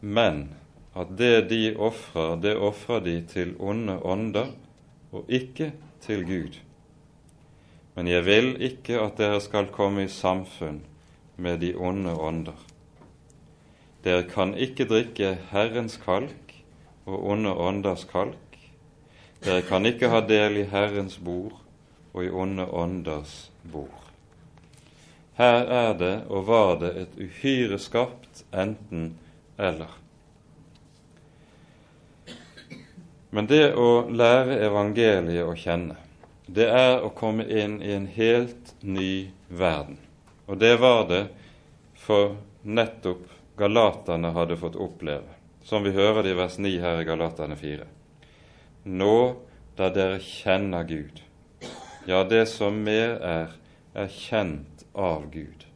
Men 0.00 0.50
at 0.94 1.14
det 1.16 1.48
de 1.48 1.74
ofrer, 1.76 2.36
det 2.42 2.56
ofrer 2.56 3.00
de 3.04 3.16
til 3.28 3.54
onde 3.60 3.96
ånder, 4.04 4.52
og 5.12 5.28
ikke 5.28 5.72
til 6.00 6.24
Gud. 6.26 6.60
men 7.94 8.08
jeg 8.08 8.24
vil 8.24 8.54
ikke 8.62 9.00
at 9.00 9.18
dere 9.20 9.40
skal 9.44 9.66
komme 9.68 10.06
i 10.06 10.08
samfunn 10.08 10.80
med 11.36 11.60
de 11.60 11.74
onde 11.76 12.14
ånder. 12.16 12.56
Dere 14.04 14.24
kan 14.28 14.54
ikke 14.54 14.88
drikke 14.88 15.34
Herrens 15.50 15.98
kalk 16.00 16.54
og 17.04 17.26
onde 17.34 17.52
ånders 17.52 18.06
kalk. 18.08 18.56
Dere 19.44 19.62
kan 19.62 19.86
ikke 19.86 20.08
ha 20.08 20.22
del 20.24 20.62
i 20.62 20.68
Herrens 20.72 21.18
bord 21.18 21.60
og 22.14 22.24
i 22.24 22.30
onde 22.30 22.64
ånders 22.64 23.50
bord. 23.72 24.11
Her 25.42 25.64
er 25.66 25.94
det 25.98 26.12
og 26.30 26.44
var 26.46 26.76
det 26.78 26.92
et 27.00 27.14
uhyre 27.18 27.78
skarpt 27.82 28.44
enten-eller. 28.54 29.96
Men 33.34 33.48
det 33.50 33.72
å 33.74 34.04
lære 34.06 34.60
evangeliet 34.68 35.48
å 35.48 35.56
kjenne, 35.58 35.96
det 36.46 36.68
er 36.68 37.02
å 37.02 37.10
komme 37.16 37.48
inn 37.48 37.80
i 37.82 37.90
en 37.96 38.06
helt 38.14 38.74
ny 38.86 39.32
verden. 39.48 39.98
Og 40.46 40.60
det 40.62 40.76
var 40.78 41.08
det 41.10 41.22
for 41.98 42.36
nettopp 42.62 43.26
galaterne 43.58 44.30
hadde 44.36 44.60
fått 44.60 44.78
oppleve, 44.78 45.38
som 45.64 45.82
vi 45.82 45.94
hører 45.96 46.22
det 46.22 46.36
i 46.36 46.38
vers 46.38 46.58
9 46.60 46.76
her 46.84 47.02
i 47.02 47.08
Galaterne 47.08 47.58
4. 47.58 47.88
Nå 48.94 49.16
da 49.78 49.90
dere 49.90 50.20
kjenner 50.22 50.86
Gud, 50.86 51.22
ja, 52.06 52.22
det 52.22 52.44
som 52.52 52.78
mer 52.84 53.16
er, 53.22 53.56
er 53.94 54.12
kjent 54.12 54.71
av 54.92 55.30
Gud, 55.30 55.66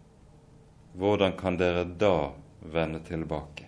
hvordan 0.92 1.36
kan 1.38 1.56
dere 1.56 1.84
da 1.84 2.32
vende 2.60 3.00
tilbake? 3.04 3.66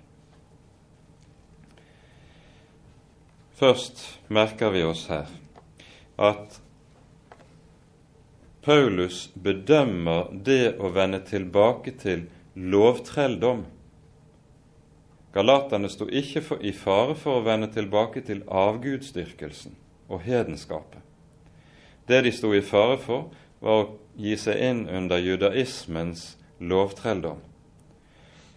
Først 3.59 4.05
merker 4.31 4.71
vi 4.71 4.85
oss 4.87 5.09
her 5.11 5.26
at 6.19 6.61
Paulus 8.62 9.28
bedømmer 9.35 10.28
det 10.45 10.76
å 10.78 10.90
vende 10.95 11.23
tilbake 11.25 11.95
til 11.99 12.26
lovtrelldom. 12.55 13.64
Galaterne 15.33 15.90
sto 15.90 16.09
ikke 16.11 16.43
for, 16.45 16.62
i 16.62 16.75
fare 16.75 17.14
for 17.19 17.38
å 17.38 17.45
vende 17.47 17.71
tilbake 17.73 18.23
til 18.26 18.43
avgudsdyrkelsen 18.47 19.76
og 20.09 20.25
hedenskapet. 20.26 21.00
Det 22.09 22.23
de 22.25 22.33
sto 22.33 22.50
i 22.57 22.62
fare 22.64 22.99
for, 23.00 23.28
var 23.61 23.83
å 23.83 23.88
gi 24.19 24.37
seg 24.38 24.61
inn 24.71 24.83
under 24.88 25.19
judaismens 25.23 26.37
lovtrelldom. 26.59 27.41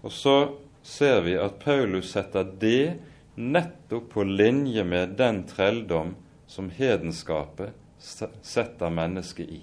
Og 0.01 0.12
så 0.12 0.36
ser 0.84 1.22
vi 1.25 1.38
at 1.38 1.60
Paulus 1.62 2.12
setter 2.15 2.48
det 2.60 2.98
nettopp 3.36 4.10
på 4.13 4.25
linje 4.25 4.84
med 4.84 5.15
den 5.17 5.43
trelldom 5.50 6.15
som 6.48 6.70
hedenskapet 6.70 7.77
setter 8.41 8.89
mennesket 8.89 9.50
i. 9.50 9.62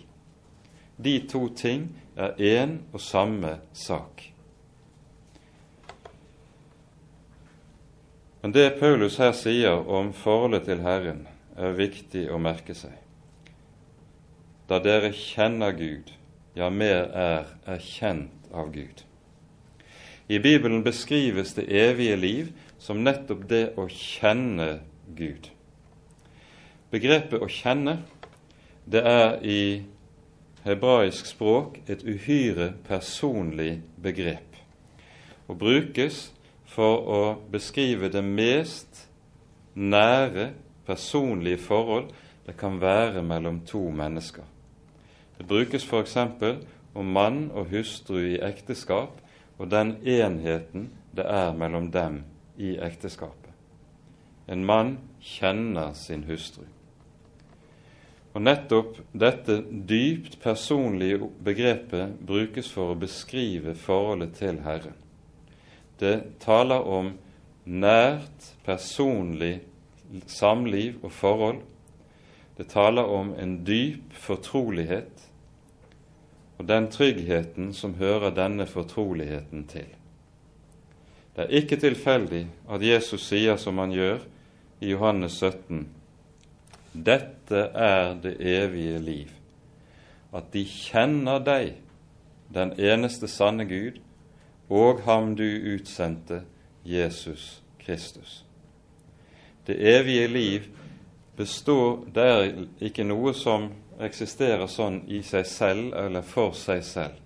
De 0.97 1.19
to 1.31 1.49
ting 1.55 1.89
er 2.17 2.39
én 2.39 2.79
og 2.93 3.03
samme 3.03 3.59
sak. 3.73 4.33
Men 8.43 8.55
det 8.55 8.79
Paulus 8.81 9.19
her 9.19 9.35
sier 9.35 9.83
om 9.91 10.13
forholdet 10.15 10.69
til 10.71 10.83
Herren, 10.87 11.27
er 11.59 11.75
viktig 11.75 12.29
å 12.31 12.39
merke 12.39 12.75
seg. 12.79 12.95
Da 14.69 14.79
dere 14.85 15.15
kjenner 15.17 15.73
Gud, 15.73 16.11
ja, 16.53 16.69
mer 16.69 17.07
er 17.17 17.47
erkjent 17.65 18.51
av 18.53 18.69
Gud. 18.75 19.05
I 20.29 20.39
Bibelen 20.45 20.83
beskrives 20.85 21.55
det 21.57 21.71
evige 21.73 22.17
liv 22.21 22.51
som 22.79 23.01
nettopp 23.01 23.47
det 23.49 23.63
å 23.81 23.87
kjenne 23.89 24.83
Gud. 25.17 25.49
Begrepet 26.93 27.41
'å 27.41 27.49
kjenne' 27.49 28.03
det 28.85 29.03
er 29.05 29.41
i 29.45 29.85
hebraisk 30.65 31.27
språk 31.27 31.81
et 31.89 32.05
uhyre 32.05 32.75
personlig 32.85 33.81
begrep, 33.97 34.57
og 35.49 35.59
brukes 35.59 36.33
for 36.67 37.09
å 37.09 37.23
beskrive 37.53 38.09
det 38.13 38.25
mest 38.25 39.09
nære, 39.75 40.53
personlige 40.87 41.59
forhold 41.59 42.13
det 42.47 42.57
kan 42.57 42.81
være 42.81 43.23
mellom 43.23 43.61
to 43.61 43.91
mennesker. 43.91 44.45
Det 45.39 45.47
brukes 45.47 45.85
f.eks. 45.87 46.17
om 46.95 47.13
mann 47.13 47.51
og 47.55 47.71
hustru 47.71 48.19
i 48.19 48.41
ekteskap 48.43 49.21
og 49.59 49.71
den 49.71 49.97
enheten 50.07 50.91
det 51.17 51.27
er 51.27 51.53
mellom 51.55 51.91
dem 51.93 52.23
i 52.57 52.77
ekteskapet. 52.79 53.53
En 54.49 54.65
mann 54.65 54.97
kjenner 55.21 55.93
sin 55.99 56.25
hustru. 56.29 56.65
Og 58.35 58.43
Nettopp 58.45 58.99
dette 59.13 59.61
dypt 59.89 60.39
personlige 60.43 61.27
begrepet 61.45 62.21
brukes 62.27 62.71
for 62.71 62.93
å 62.93 62.99
beskrive 62.99 63.75
forholdet 63.75 64.37
til 64.39 64.61
Herren. 64.63 64.95
Det 65.99 66.39
taler 66.45 66.87
om 66.87 67.11
nært, 67.65 68.53
personlig 68.65 69.59
samliv 70.31 71.03
og 71.03 71.13
forhold. 71.13 71.65
Det 72.57 72.69
taler 72.71 73.11
om 73.11 73.35
en 73.35 73.59
dyp 73.67 74.15
fortrolighet 74.15 75.28
og 76.59 76.67
den 76.69 76.89
tryggheten 76.91 77.73
som 77.75 77.95
hører 77.95 78.35
denne 78.35 78.67
fortroligheten 78.67 79.65
til. 79.71 79.87
Det 81.37 81.45
er 81.45 81.61
ikke 81.61 81.79
tilfeldig 81.79 82.47
at 82.71 82.83
Jesus 82.83 83.29
sier 83.31 83.57
som 83.57 83.79
han 83.79 83.95
gjør 83.95 84.25
i 84.81 84.91
Johannes 84.91 85.39
17.: 85.39 85.87
Dette 86.93 87.61
er 87.75 88.15
det 88.23 88.37
evige 88.41 88.99
liv, 88.99 89.31
at 90.35 90.53
de 90.53 90.65
kjenner 90.65 91.39
deg, 91.39 91.77
den 92.55 92.73
eneste 92.81 93.29
sanne 93.29 93.65
Gud, 93.69 94.01
og 94.69 95.03
ham 95.07 95.37
du 95.37 95.47
utsendte, 95.75 96.43
Jesus 96.85 97.63
Kristus. 97.79 98.45
Det 99.67 99.77
evige 99.99 100.27
liv 100.27 100.63
består 101.37 102.05
Det 102.15 102.23
er 102.23 102.65
ikke 102.81 103.05
noe 103.05 103.35
som 103.35 103.69
eksisterer 103.99 104.69
sånn 104.71 105.03
i 105.11 105.23
seg 105.27 105.47
selv 105.49 105.97
eller 105.99 106.23
for 106.27 106.55
seg 106.57 106.85
selv. 106.87 107.17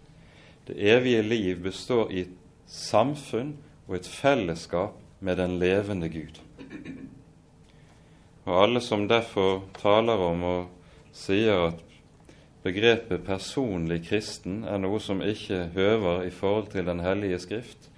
Det 0.67 0.79
evige 0.79 1.23
liv 1.27 1.63
består 1.65 2.13
i 2.13 2.25
et 2.25 2.35
samfunn 2.71 3.57
og 3.89 3.99
et 3.99 4.09
fellesskap 4.09 4.97
med 5.21 5.37
den 5.39 5.59
levende 5.61 6.09
Gud. 6.09 6.39
Og 8.47 8.55
alle 8.59 8.83
som 8.83 9.07
derfor 9.11 9.65
taler 9.79 10.23
om 10.23 10.45
og 10.47 11.15
sier 11.15 11.69
at 11.69 11.83
begrepet 12.63 13.25
personlig 13.27 14.03
kristen 14.09 14.63
er 14.67 14.81
noe 14.83 14.99
som 15.03 15.23
ikke 15.23 15.69
høver 15.75 16.27
i 16.27 16.31
forhold 16.35 16.71
til 16.73 16.87
Den 16.87 17.01
hellige 17.01 17.39
skrift, 17.43 17.91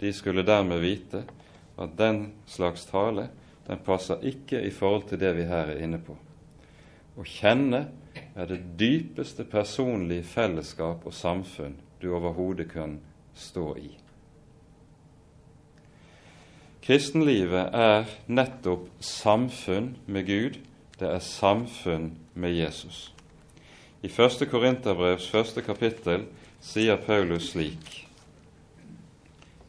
de 0.00 0.12
skulle 0.12 0.44
dermed 0.44 0.80
vite 0.80 1.24
at 1.78 1.96
den 1.96 2.32
slags 2.46 2.84
tale 2.88 3.28
den 3.66 3.78
passer 3.84 4.20
ikke 4.22 4.60
i 4.62 4.70
forhold 4.70 5.08
til 5.08 5.20
det 5.20 5.32
vi 5.36 5.46
her 5.48 5.72
er 5.72 5.80
inne 5.82 5.98
på. 5.98 6.14
Å 7.16 7.24
kjenne 7.24 7.86
er 8.36 8.46
det 8.46 8.60
dypeste 8.78 9.44
personlige 9.44 10.22
fellesskap 10.22 11.06
og 11.06 11.14
samfunn 11.14 11.78
du 12.02 12.10
overhodet 12.14 12.68
kan 12.72 12.98
stå 13.34 13.70
i. 13.80 13.90
Kristenlivet 16.84 17.72
er 17.74 18.04
nettopp 18.28 18.90
samfunn 19.00 19.96
med 20.06 20.28
Gud, 20.28 20.60
det 21.00 21.08
er 21.08 21.24
samfunn 21.24 22.12
med 22.34 22.54
Jesus. 22.54 23.12
I 24.04 24.12
1. 24.12 24.44
Korinterbrevs 24.50 25.26
første 25.32 25.64
kapittel 25.64 26.28
sier 26.62 27.00
Paulus 27.00 27.50
slik 27.54 28.02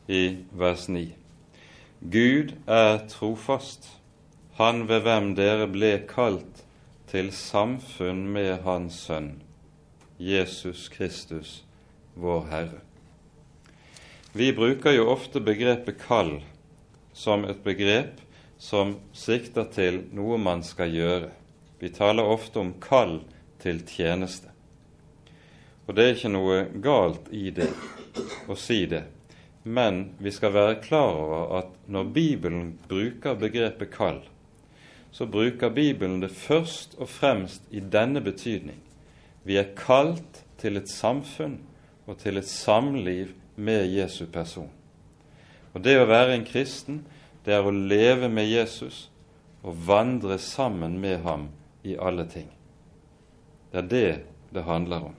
i 0.07 0.43
vers 0.51 0.85
9.: 0.89 1.07
Gud 2.01 2.53
er 2.67 3.07
trofast, 3.07 3.89
Han 4.57 4.87
ved 4.89 5.01
hvem 5.05 5.35
dere 5.35 5.67
ble 5.67 5.91
kalt 6.09 6.66
til 7.07 7.31
samfunn 7.31 8.25
med 8.33 8.65
Hans 8.65 8.99
Sønn, 9.07 9.37
Jesus 10.19 10.89
Kristus, 10.91 11.63
vår 12.13 12.45
Herre. 12.51 12.81
Vi 14.37 14.51
bruker 14.53 14.91
jo 14.91 15.07
ofte 15.13 15.39
begrepet 15.41 16.01
kall 16.01 16.41
som 17.15 17.45
et 17.47 17.63
begrep 17.63 18.19
som 18.59 18.97
sikter 19.15 19.69
til 19.73 20.01
noe 20.17 20.37
man 20.41 20.63
skal 20.65 20.91
gjøre. 20.93 21.31
Vi 21.79 21.89
taler 21.95 22.27
ofte 22.27 22.59
om 22.59 22.75
kall 22.81 23.21
til 23.63 23.83
tjeneste. 23.87 24.51
Og 25.87 25.95
det 25.95 26.03
er 26.03 26.15
ikke 26.17 26.33
noe 26.33 26.63
galt 26.83 27.29
i 27.31 27.49
det 27.55 27.69
å 28.51 28.57
si 28.59 28.83
det, 28.89 29.05
men 29.63 30.09
vi 30.19 30.33
skal 30.35 30.55
være 30.55 30.81
klar 30.83 31.13
over 31.15 31.53
at 31.61 31.71
når 31.87 32.09
Bibelen 32.15 32.73
bruker 32.89 33.39
begrepet 33.39 33.93
kall, 33.93 34.19
så 35.17 35.25
bruker 35.25 35.69
Bibelen 35.69 36.21
det 36.21 36.29
først 36.31 36.93
og 37.01 37.09
fremst 37.09 37.63
i 37.71 37.79
denne 37.79 38.21
betydning. 38.21 38.77
Vi 39.43 39.55
er 39.57 39.71
kalt 39.73 40.43
til 40.61 40.77
et 40.77 40.91
samfunn 40.93 41.55
og 42.05 42.19
til 42.21 42.37
et 42.37 42.45
samliv 42.45 43.31
med 43.55 43.89
Jesu 43.89 44.27
person. 44.29 44.69
Og 45.73 45.81
Det 45.83 45.97
å 45.97 46.05
være 46.05 46.35
en 46.35 46.45
kristen, 46.45 47.01
det 47.45 47.53
er 47.53 47.65
å 47.65 47.73
leve 47.73 48.29
med 48.29 48.45
Jesus 48.45 49.09
og 49.63 49.87
vandre 49.87 50.37
sammen 50.37 50.99
med 51.01 51.23
ham 51.25 51.49
i 51.83 51.97
alle 51.97 52.27
ting. 52.29 52.51
Det 53.73 53.77
er 53.77 53.89
det 53.89 54.19
det 54.53 54.63
handler 54.69 55.09
om. 55.09 55.15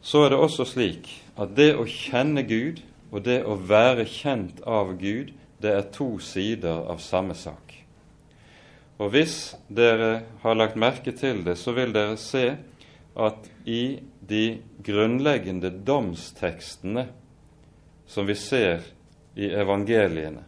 Så 0.00 0.24
er 0.24 0.32
det 0.32 0.38
også 0.40 0.64
slik 0.64 1.12
at 1.36 1.52
det 1.56 1.74
å 1.76 1.84
kjenne 1.84 2.48
Gud 2.48 2.80
og 3.12 3.24
det 3.28 3.42
å 3.44 3.60
være 3.60 4.08
kjent 4.08 4.64
av 4.64 4.96
Gud, 4.96 5.34
det 5.64 5.72
er 5.72 5.90
to 5.92 6.18
sider 6.20 6.84
av 6.92 7.00
samme 7.00 7.34
sak. 7.36 7.72
Og 9.00 9.10
hvis 9.14 9.54
dere 9.72 10.22
har 10.42 10.58
lagt 10.58 10.78
merke 10.78 11.14
til 11.16 11.42
det, 11.46 11.56
så 11.58 11.74
vil 11.74 11.94
dere 11.94 12.18
se 12.20 12.44
at 13.14 13.48
i 13.64 13.98
de 14.20 14.44
grunnleggende 14.84 15.70
domstekstene 15.86 17.06
som 18.06 18.28
vi 18.28 18.36
ser 18.38 18.84
i 19.34 19.48
evangeliene, 19.50 20.44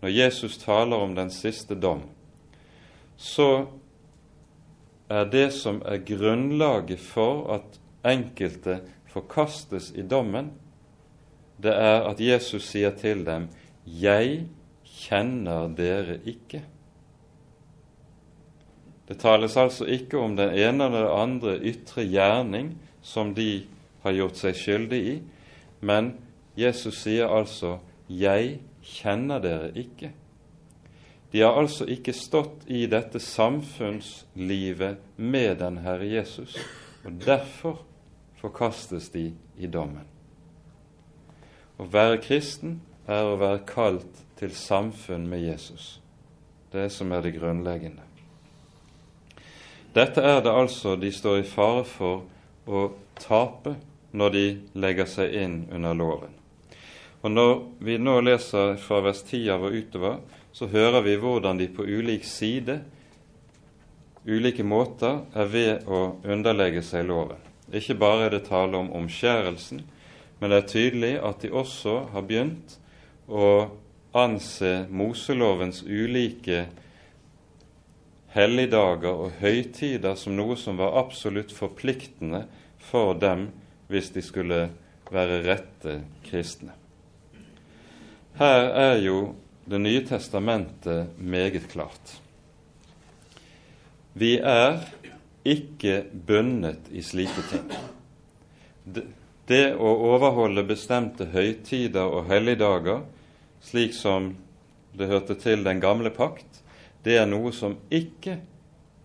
når 0.00 0.14
Jesus 0.14 0.56
taler 0.62 1.02
om 1.02 1.14
den 1.18 1.32
siste 1.34 1.76
dom, 1.76 2.06
så 3.20 3.66
er 5.10 5.26
det 5.28 5.50
som 5.52 5.82
er 5.84 6.00
grunnlaget 6.06 7.02
for 7.02 7.50
at 7.58 7.80
enkelte 8.06 8.78
forkastes 9.10 9.90
i 9.92 10.06
dommen, 10.06 10.54
det 11.60 11.74
er 11.74 12.06
at 12.08 12.20
Jesus 12.22 12.70
sier 12.70 12.94
til 12.96 13.26
dem 13.26 13.50
'Jeg 13.84 14.46
kjenner 15.00 15.68
dere 15.76 16.20
ikke'. 16.28 16.62
Det 19.08 19.18
tales 19.18 19.56
altså 19.56 19.88
ikke 19.90 20.18
om 20.18 20.36
den 20.36 20.52
ene 20.54 20.86
eller 20.86 21.06
den 21.08 21.20
andre 21.20 21.58
ytre 21.66 22.04
gjerning 22.06 22.76
som 23.02 23.34
de 23.34 23.66
har 24.04 24.14
gjort 24.14 24.38
seg 24.38 24.54
skyldig 24.54 25.00
i, 25.02 25.16
men 25.80 26.12
Jesus 26.56 27.02
sier 27.02 27.26
altså 27.26 27.78
'Jeg 28.08 28.60
kjenner 28.82 29.40
dere 29.40 29.72
ikke'. 29.74 30.12
De 31.32 31.40
har 31.40 31.58
altså 31.58 31.84
ikke 31.86 32.12
stått 32.12 32.66
i 32.66 32.86
dette 32.86 33.18
samfunnslivet 33.18 34.96
med 35.16 35.58
den 35.58 35.78
Herre 35.78 36.06
Jesus, 36.06 36.56
og 37.04 37.12
derfor 37.26 37.84
forkastes 38.40 39.08
de 39.08 39.32
i 39.58 39.66
dommen. 39.66 40.06
Å 41.78 41.86
være 41.86 42.18
kristen 42.22 42.80
er 43.06 43.24
å 43.24 43.38
være 43.40 43.62
kalt 43.66 44.24
til 44.40 44.54
samfunn 44.56 45.28
med 45.28 45.44
Jesus. 45.44 45.98
Det 46.72 46.88
som 46.92 47.12
er 47.12 47.22
det 47.22 47.34
grunnleggende. 47.36 48.06
Dette 49.92 50.22
er 50.22 50.40
det 50.40 50.52
altså 50.54 50.94
de 50.96 51.10
står 51.12 51.42
i 51.42 51.48
fare 51.50 51.84
for 51.84 52.22
å 52.70 52.84
tape 53.20 53.74
når 54.16 54.34
de 54.34 54.44
legger 54.80 55.08
seg 55.10 55.34
inn 55.42 55.56
under 55.74 55.94
loven. 55.94 56.36
Og 57.20 57.30
Når 57.30 57.50
vi 57.84 57.98
nå 57.98 58.20
leser 58.24 58.78
fra 58.80 59.02
vers 59.04 59.20
10 59.26 59.50
av 59.52 59.66
og 59.68 59.74
utover, 59.76 60.16
så 60.52 60.66
hører 60.66 61.02
vi 61.04 61.18
hvordan 61.20 61.58
de 61.58 61.68
på 61.68 61.84
ulik 61.84 62.24
side, 62.24 62.80
ulike 64.24 64.64
måter, 64.64 65.20
er 65.34 65.50
ved 65.52 65.88
å 65.88 66.16
underlegge 66.24 66.82
seg 66.82 67.04
loven. 67.10 67.36
Ikke 67.72 67.98
bare 67.98 68.26
er 68.26 68.34
det 68.34 68.46
tale 68.48 68.78
om 68.78 68.88
omskjærelsen, 69.02 69.82
men 70.40 70.50
det 70.50 70.62
er 70.62 70.70
tydelig 70.70 71.12
at 71.20 71.44
de 71.44 71.52
også 71.52 71.98
har 72.14 72.24
begynt 72.26 72.78
å 73.28 73.68
anse 74.16 74.86
Moselovens 74.90 75.82
ulike 75.86 76.64
helligdager 78.34 79.24
og 79.26 79.38
høytider 79.40 80.16
som 80.18 80.36
noe 80.38 80.56
som 80.58 80.78
var 80.78 80.98
absolutt 81.00 81.52
forpliktende 81.54 82.44
for 82.90 83.14
dem 83.18 83.48
hvis 83.90 84.12
de 84.14 84.22
skulle 84.22 84.60
være 85.10 85.42
rette 85.46 86.00
kristne. 86.26 86.74
Her 88.38 88.70
er 88.70 88.98
jo 89.04 89.34
Det 89.70 89.78
nye 89.78 90.00
testamentet 90.02 91.18
meget 91.18 91.68
klart. 91.70 92.16
Vi 94.18 94.38
er 94.42 94.80
ikke 95.46 96.00
bundet 96.26 96.88
i 96.90 97.02
slike 97.06 97.44
ting. 97.52 97.68
Det 99.46 99.76
å 99.76 99.92
overholde 100.10 100.64
bestemte 100.66 101.28
høytider 101.30 102.02
og 102.02 102.26
helligdager, 102.32 103.04
slik 103.60 103.94
som 103.94 104.34
det 104.96 105.08
hørte 105.10 105.36
til 105.38 105.64
den 105.64 105.80
gamle 105.80 106.10
pakt, 106.10 106.62
det 107.04 107.16
er 107.20 107.28
noe 107.28 107.52
som 107.52 107.78
ikke 107.90 108.40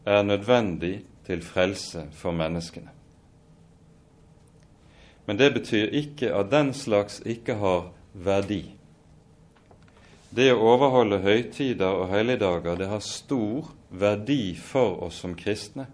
er 0.05 0.23
nødvendig 0.23 1.03
til 1.25 1.41
frelse 1.41 2.07
for 2.13 2.35
menneskene. 2.35 2.91
Men 5.25 5.39
det 5.39 5.53
betyr 5.53 5.93
ikke 5.97 6.33
at 6.37 6.51
den 6.51 6.73
slags 6.73 7.21
ikke 7.25 7.55
har 7.57 7.87
verdi. 8.13 8.75
Det 10.35 10.51
å 10.53 10.61
overholde 10.75 11.21
høytider 11.23 12.01
og 12.01 12.11
helligdager 12.11 12.77
det 12.77 12.89
har 12.91 13.01
stor 13.01 13.71
verdi 13.89 14.55
for 14.59 14.99
oss 15.07 15.21
som 15.23 15.37
kristne 15.37 15.87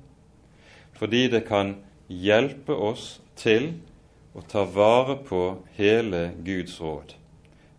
fordi 1.02 1.24
det 1.34 1.47
kan 1.47 1.71
hjelpe 2.13 2.76
oss 2.78 3.15
til 3.34 3.71
å 4.38 4.43
ta 4.45 4.67
vare 4.69 5.15
på 5.26 5.39
hele 5.74 6.28
Guds 6.45 6.76
råd. 6.78 7.15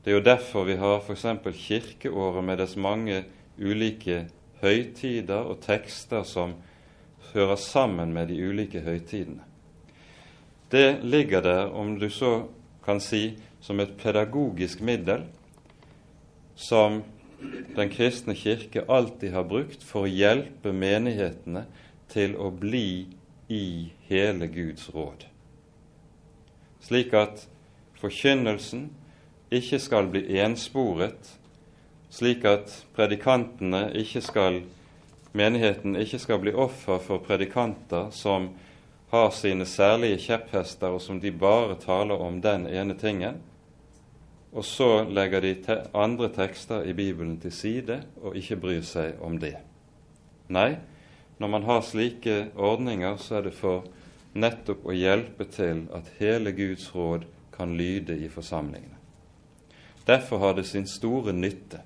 Det 0.05 0.11
er 0.11 0.19
jo 0.19 0.25
derfor 0.25 0.65
vi 0.67 0.75
har 0.77 0.99
f.eks. 1.01 1.27
kirkeåret 1.55 2.45
med 2.45 2.59
dess 2.59 2.75
mange 2.77 3.25
ulike 3.59 4.27
høytider 4.63 5.47
og 5.47 5.61
tekster 5.63 6.25
som 6.27 6.57
hører 7.33 7.57
sammen 7.57 8.13
med 8.13 8.27
de 8.33 8.41
ulike 8.49 8.83
høytidene. 8.83 9.45
Det 10.73 11.05
ligger 11.05 11.41
der, 11.41 11.71
om 11.71 11.99
du 12.01 12.09
så 12.11 12.49
kan 12.85 13.01
si, 13.01 13.39
som 13.61 13.81
et 13.81 13.97
pedagogisk 13.99 14.81
middel 14.81 15.27
som 16.57 17.03
Den 17.77 17.91
kristne 17.91 18.37
kirke 18.39 18.85
alltid 18.89 19.33
har 19.33 19.43
brukt 19.43 19.83
for 19.83 20.07
å 20.07 20.11
hjelpe 20.11 20.71
menighetene 20.71 21.65
til 22.13 22.37
å 22.39 22.53
bli 22.55 23.09
i 23.51 23.91
hele 24.07 24.47
Guds 24.47 24.85
råd, 24.95 25.25
slik 26.87 27.11
at 27.19 27.49
forkynnelsen 27.99 28.85
ikke 29.53 29.79
skal 29.83 30.09
bli 30.13 30.39
ensporet, 30.41 31.35
slik 32.13 32.45
at 32.49 32.73
predikantene 32.97 33.91
ikke 34.01 34.21
skal 34.25 34.63
menigheten 35.33 35.97
ikke 35.97 36.21
skal 36.21 36.41
bli 36.43 36.53
offer 36.53 37.01
for 37.01 37.23
predikanter 37.25 38.11
som 38.13 38.51
har 39.13 39.31
sine 39.37 39.67
særlige 39.69 40.21
kjepphester, 40.27 40.93
og 40.93 41.03
som 41.05 41.21
de 41.21 41.33
bare 41.33 41.77
taler 41.81 42.21
om 42.21 42.41
den 42.41 42.67
ene 42.67 42.97
tingen, 42.99 43.41
og 44.53 44.65
så 44.65 45.05
legger 45.09 45.41
de 45.41 45.55
te 45.65 45.79
andre 45.97 46.29
tekster 46.33 46.85
i 46.89 46.93
Bibelen 46.93 47.39
til 47.41 47.53
side 47.53 48.03
og 48.23 48.37
ikke 48.37 48.57
bryr 48.61 48.83
seg 48.85 49.21
om 49.25 49.39
det. 49.41 49.57
Nei, 50.53 50.77
når 51.41 51.49
man 51.49 51.65
har 51.69 51.85
slike 51.85 52.53
ordninger, 52.57 53.17
så 53.17 53.41
er 53.41 53.49
det 53.49 53.55
for 53.57 53.87
nettopp 54.33 54.85
å 54.85 54.97
hjelpe 54.97 55.49
til 55.49 55.87
at 55.97 56.09
hele 56.21 56.53
Guds 56.57 56.91
råd 56.95 57.25
kan 57.53 57.73
lyde 57.77 58.17
i 58.17 58.29
forsamlingene. 58.33 59.02
Derfor 60.07 60.39
har 60.39 60.55
det 60.55 60.67
sin 60.67 60.87
store 60.87 61.33
nytte. 61.33 61.81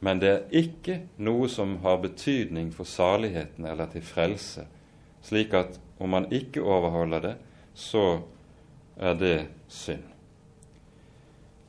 Men 0.00 0.20
det 0.20 0.30
er 0.30 0.56
ikke 0.60 0.98
noe 1.24 1.48
som 1.48 1.78
har 1.84 2.02
betydning 2.02 2.72
for 2.74 2.88
saligheten 2.88 3.64
eller 3.66 3.88
til 3.92 4.04
frelse, 4.04 4.66
slik 5.24 5.54
at 5.56 5.78
om 5.98 6.12
man 6.12 6.26
ikke 6.32 6.62
overholder 6.62 7.20
det, 7.20 7.34
så 7.74 8.20
er 8.96 9.14
det 9.14 9.38
synd. 9.68 10.04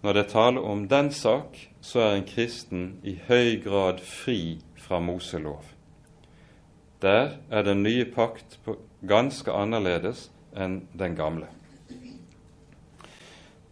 Når 0.04 0.14
det 0.14 0.24
er 0.26 0.30
tale 0.30 0.62
om 0.62 0.88
den 0.88 1.12
sak, 1.12 1.58
så 1.82 2.00
er 2.00 2.16
en 2.16 2.28
kristen 2.28 3.00
i 3.04 3.16
høy 3.28 3.64
grad 3.64 4.04
fri 4.04 4.60
fra 4.78 5.00
Moselov. 5.00 5.64
Der 7.02 7.38
er 7.50 7.64
den 7.64 7.84
nye 7.84 8.06
pakt 8.06 8.60
ganske 9.08 9.52
annerledes 9.52 10.30
enn 10.54 10.84
den 10.94 11.16
gamle. 11.18 11.48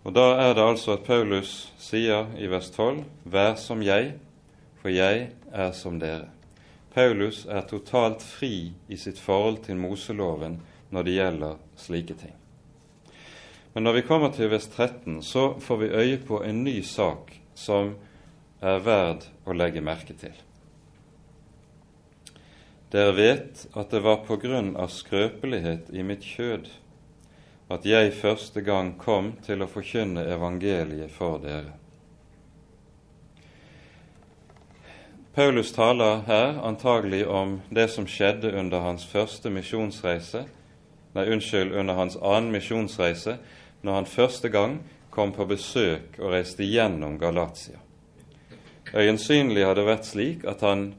Og 0.04 0.14
Da 0.14 0.26
er 0.36 0.54
det 0.54 0.64
altså 0.64 0.98
at 0.98 1.06
Paulus 1.08 1.72
sier 1.80 2.28
i 2.36 2.48
vers 2.52 2.70
12.: 2.76 3.04
Vær 3.24 3.56
som 3.56 3.82
jeg, 3.82 4.14
for 4.82 4.92
jeg 4.92 5.30
er 5.52 5.72
som 5.72 6.00
dere. 6.00 6.28
Paulus 6.94 7.46
er 7.46 7.62
totalt 7.62 8.22
fri 8.22 8.74
i 8.90 8.98
sitt 8.98 9.20
forhold 9.20 9.64
til 9.64 9.80
Moseloven 9.80 10.60
når 10.92 11.04
det 11.04 11.14
gjelder 11.16 11.56
slike 11.76 12.14
ting. 12.14 12.36
Men 13.74 13.84
når 13.84 13.94
vi 13.94 14.02
kommer 14.02 14.30
til 14.30 14.52
vers 14.52 14.68
13, 14.68 15.24
så 15.24 15.56
får 15.60 15.78
vi 15.78 15.88
øye 15.88 16.18
på 16.18 16.44
en 16.44 16.64
ny 16.64 16.82
sak 16.82 17.34
som 17.56 17.96
er 18.62 18.84
verd 18.84 19.26
å 19.46 19.56
legge 19.56 19.82
merke 19.82 20.14
til. 20.14 20.36
Dere 22.94 23.16
vet 23.18 23.66
at 23.74 23.90
det 23.90 24.04
var 24.06 24.22
på 24.28 24.38
grunn 24.38 24.76
av 24.78 24.92
skrøpelighet 24.94 25.90
i 25.90 26.04
mitt 26.06 26.22
kjød 26.22 26.70
at 27.72 27.86
jeg 27.86 28.14
første 28.18 28.62
gang 28.62 28.94
kom 29.00 29.34
til 29.46 29.64
å 29.64 29.70
forkynne 29.72 30.26
evangeliet 30.36 31.12
for 31.14 31.40
dere. 31.44 31.78
Paulus 35.34 35.72
taler 35.74 36.20
her 36.28 36.60
antagelig 36.62 37.24
om 37.26 37.56
det 37.74 37.88
som 37.90 38.06
skjedde 38.06 38.52
under 38.54 38.84
hans 38.86 39.06
første 39.10 39.50
misjonsreise, 39.50 40.44
nei, 41.16 41.24
unnskyld, 41.26 41.74
under 41.74 41.98
hans 41.98 42.20
annen 42.22 42.52
misjonsreise, 42.54 43.40
når 43.82 43.98
han 43.98 44.10
første 44.10 44.52
gang 44.54 44.76
kom 45.14 45.34
på 45.34 45.48
besøk 45.50 46.20
og 46.20 46.36
reiste 46.36 46.68
gjennom 46.68 47.18
Galatia. 47.22 47.82
Øyensynlig 48.94 49.66
har 49.66 49.74
det 49.74 49.88
vært 49.88 50.06
slik 50.06 50.46
at 50.46 50.62
han 50.62 50.92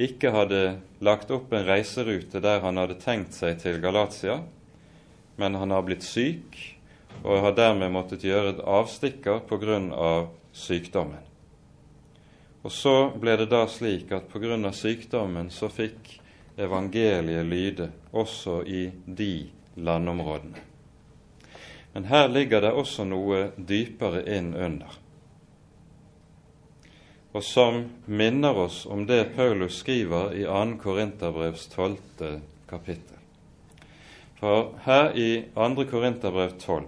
ikke 0.00 0.32
hadde 0.32 0.62
lagt 1.04 1.30
opp 1.34 1.52
en 1.52 1.66
reiserute 1.68 2.40
der 2.40 2.64
han 2.64 2.80
hadde 2.80 2.96
tenkt 3.02 3.36
seg 3.36 3.60
til 3.60 3.76
Galatia, 3.82 4.40
men 5.42 5.58
han 5.58 5.74
har 5.74 5.82
blitt 5.82 6.06
syk 6.06 6.54
og 7.22 7.42
har 7.42 7.56
dermed 7.58 7.90
måttet 7.90 8.22
gjøre 8.22 8.54
et 8.54 8.62
avstikker 8.62 9.42
pga. 9.50 10.28
sykdommen. 10.52 11.24
Og 12.62 12.70
så 12.70 13.10
ble 13.18 13.34
det 13.40 13.48
da 13.50 13.64
slik 13.66 14.12
at 14.12 14.30
pga. 14.30 14.72
sykdommen 14.72 15.50
så 15.50 15.68
fikk 15.68 16.20
evangeliet 16.56 17.46
lyde 17.46 17.90
også 18.12 18.62
i 18.62 18.90
de 19.06 19.50
landområdene. 19.76 20.62
Men 21.92 22.04
her 22.04 22.28
ligger 22.28 22.60
det 22.60 22.72
også 22.72 23.04
noe 23.04 23.50
dypere 23.56 24.22
inn 24.30 24.54
under 24.54 25.02
og 27.32 27.44
som 27.44 27.84
minner 28.04 28.58
oss 28.58 28.86
om 28.86 29.06
det 29.06 29.24
Paulus 29.36 29.78
skriver 29.80 30.34
i 30.36 30.44
2. 30.44 30.76
Korinterbrevs 30.82 31.66
12. 31.66 31.96
kapittel. 32.68 33.11
For 34.42 34.72
her 34.82 35.12
i 35.14 35.44
2. 35.54 35.84
Korinterbrev 35.86 36.56
12 36.58 36.84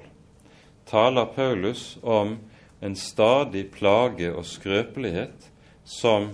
taler 0.91 1.25
Paulus 1.25 1.99
om 2.03 2.39
en 2.81 2.97
stadig 2.97 3.69
plage 3.71 4.33
og 4.35 4.43
skrøpelighet 4.43 5.47
som 5.87 6.33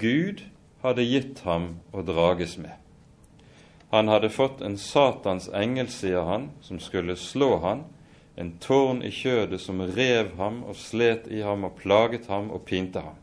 Gud 0.00 0.42
hadde 0.82 1.06
gitt 1.06 1.44
ham 1.46 1.68
å 1.94 2.02
drages 2.02 2.56
med. 2.58 2.74
Han 3.94 4.10
hadde 4.10 4.32
fått 4.34 4.58
en 4.66 4.74
Satans 4.74 5.46
engel, 5.54 5.86
sier 5.86 6.26
han, 6.26 6.50
som 6.66 6.82
skulle 6.82 7.14
slå 7.14 7.60
han, 7.62 7.86
en 8.34 8.56
tårn 8.58 9.06
i 9.06 9.14
kjødet 9.14 9.62
som 9.62 9.86
rev 9.86 10.34
ham 10.42 10.64
og 10.66 10.74
slet 10.82 11.30
i 11.30 11.46
ham 11.46 11.62
og 11.70 11.78
plaget 11.78 12.26
ham 12.26 12.50
og 12.50 12.66
pinte 12.66 13.06
ham. 13.06 13.22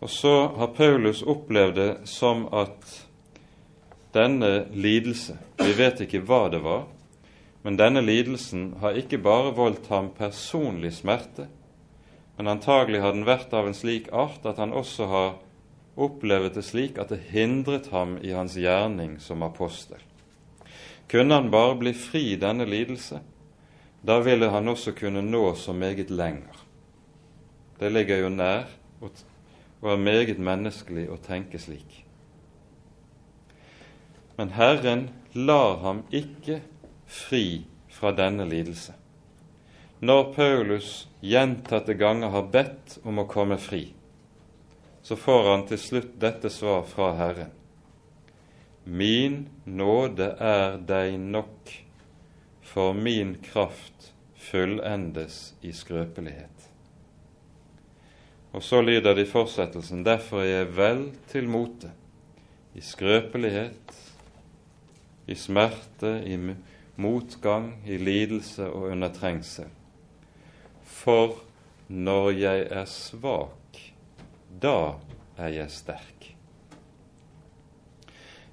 Og 0.00 0.08
så 0.10 0.36
har 0.56 0.72
Paulus 0.80 1.20
opplevd 1.22 1.76
det 1.76 1.92
som 2.08 2.48
at 2.48 3.02
denne 4.12 4.66
lidelse 4.72 5.38
Vi 5.58 5.72
vet 5.78 6.02
ikke 6.04 6.20
hva 6.26 6.48
det 6.52 6.60
var, 6.64 6.84
men 7.62 7.78
denne 7.78 8.02
lidelsen 8.02 8.72
har 8.82 8.98
ikke 8.98 9.20
bare 9.22 9.54
voldt 9.54 9.86
ham 9.92 10.10
personlig 10.16 10.92
smerte, 10.98 11.46
men 12.36 12.50
antagelig 12.50 13.02
har 13.04 13.14
den 13.14 13.26
vært 13.28 13.52
av 13.54 13.68
en 13.68 13.76
slik 13.76 14.10
art 14.12 14.44
at 14.48 14.58
han 14.58 14.74
også 14.74 15.06
har 15.06 15.34
opplevd 15.96 16.56
det 16.56 16.64
slik 16.66 16.98
at 16.98 17.12
det 17.12 17.20
hindret 17.30 17.90
ham 17.92 18.16
i 18.24 18.32
hans 18.34 18.56
gjerning 18.58 19.18
som 19.20 19.44
apostel. 19.46 20.00
Kunne 21.08 21.36
han 21.38 21.52
bare 21.52 21.76
bli 21.78 21.92
fri 21.94 22.24
denne 22.40 22.66
lidelse, 22.66 23.20
da 24.02 24.18
ville 24.24 24.48
han 24.50 24.68
også 24.68 24.96
kunne 24.98 25.22
nå 25.22 25.54
så 25.54 25.72
meget 25.72 26.10
lenger. 26.10 26.56
Det 27.78 27.92
ligger 27.92 28.24
jo 28.24 28.28
nær 28.32 28.64
og 29.02 29.90
er 29.90 30.00
meget 30.00 30.38
menneskelig 30.38 31.08
å 31.10 31.20
tenke 31.22 31.58
slik. 31.58 32.02
Men 34.42 34.50
Herren 34.50 35.08
lar 35.32 35.76
ham 35.76 36.00
ikke 36.10 36.56
fri 37.06 37.62
fra 37.86 38.10
denne 38.10 38.42
lidelse. 38.50 38.90
Når 40.02 40.32
Paulus 40.34 40.88
gjentatte 41.22 41.94
ganger 41.94 42.34
har 42.34 42.48
bedt 42.50 42.96
om 43.06 43.22
å 43.22 43.26
komme 43.30 43.60
fri, 43.62 43.84
så 45.06 45.14
får 45.14 45.46
han 45.46 45.62
til 45.70 45.78
slutt 45.78 46.18
dette 46.26 46.50
svar 46.50 46.82
fra 46.90 47.12
Herren. 47.22 47.54
Min 48.82 49.44
nåde 49.62 50.32
er 50.42 50.74
deg 50.90 51.22
nok, 51.22 51.76
for 52.66 52.98
min 52.98 53.36
kraft 53.46 54.10
fullendes 54.50 55.52
i 55.62 55.70
skrøpelighet. 55.70 56.70
Og 58.50 58.66
så 58.66 58.82
lyder 58.82 59.14
det 59.14 59.28
i 59.28 59.34
fortsettelsen 59.38 60.02
derfor 60.02 60.42
er 60.42 60.56
jeg 60.64 60.78
vel 60.82 61.10
til 61.30 61.46
mote, 61.46 61.94
i 62.74 62.82
skrøpelighet, 62.82 64.10
i 65.26 65.34
smerte, 65.38 66.22
i 66.26 66.36
motgang, 66.96 67.72
i 67.86 67.98
lidelse 67.98 68.66
og 68.70 68.90
under 68.92 69.12
trengsel. 69.14 69.70
For 70.82 71.38
når 71.88 72.30
jeg 72.30 72.66
er 72.70 72.84
svak, 72.90 73.80
da 74.62 74.98
er 75.36 75.54
jeg 75.56 75.70
sterk. 75.72 76.28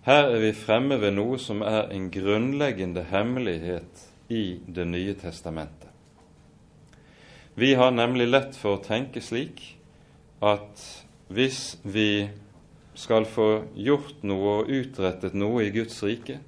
Her 0.08 0.32
er 0.32 0.39
vi 0.41 0.53
fremme 0.55 0.97
ved 1.01 1.13
noe 1.17 1.38
som 1.41 1.62
er 1.62 1.91
en 1.93 2.08
grunnleggende 2.12 3.03
hemmelighet 3.12 4.05
i 4.29 4.60
Det 4.65 4.86
nye 4.88 5.13
testamentet. 5.17 5.89
Vi 7.55 7.73
har 7.73 7.91
nemlig 7.91 8.29
lett 8.29 8.55
for 8.55 8.77
å 8.77 8.84
tenke 8.84 9.21
slik 9.21 9.62
at 10.41 10.84
hvis 11.27 11.79
vi 11.84 12.29
skal 12.95 13.25
få 13.27 13.65
gjort 13.75 14.23
noe 14.23 14.53
og 14.62 14.71
utrettet 14.71 15.36
noe 15.36 15.65
i 15.65 15.73
Guds 15.73 15.97
rike, 16.05 16.39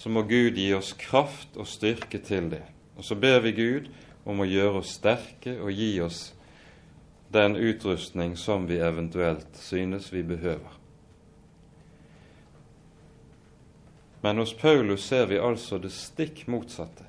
så 0.00 0.08
må 0.08 0.22
Gud 0.22 0.56
gi 0.56 0.70
oss 0.72 0.94
kraft 0.96 1.58
og 1.60 1.66
styrke 1.68 2.22
til 2.24 2.46
det. 2.54 2.62
Og 2.96 3.04
så 3.04 3.18
ber 3.20 3.42
vi 3.44 3.52
Gud 3.52 3.90
om 4.24 4.38
å 4.40 4.46
gjøre 4.48 4.80
oss 4.80 4.94
sterke 4.96 5.58
og 5.60 5.76
gi 5.76 5.90
oss 6.00 6.30
den 7.28 7.52
utrustning 7.60 8.32
som 8.40 8.64
vi 8.64 8.78
eventuelt 8.80 9.60
synes 9.60 10.08
vi 10.14 10.22
behøver. 10.24 10.78
Men 14.24 14.40
hos 14.40 14.54
Paulus 14.56 15.04
ser 15.04 15.28
vi 15.28 15.36
altså 15.36 15.76
det 15.84 15.92
stikk 15.92 16.46
motsatte. 16.48 17.04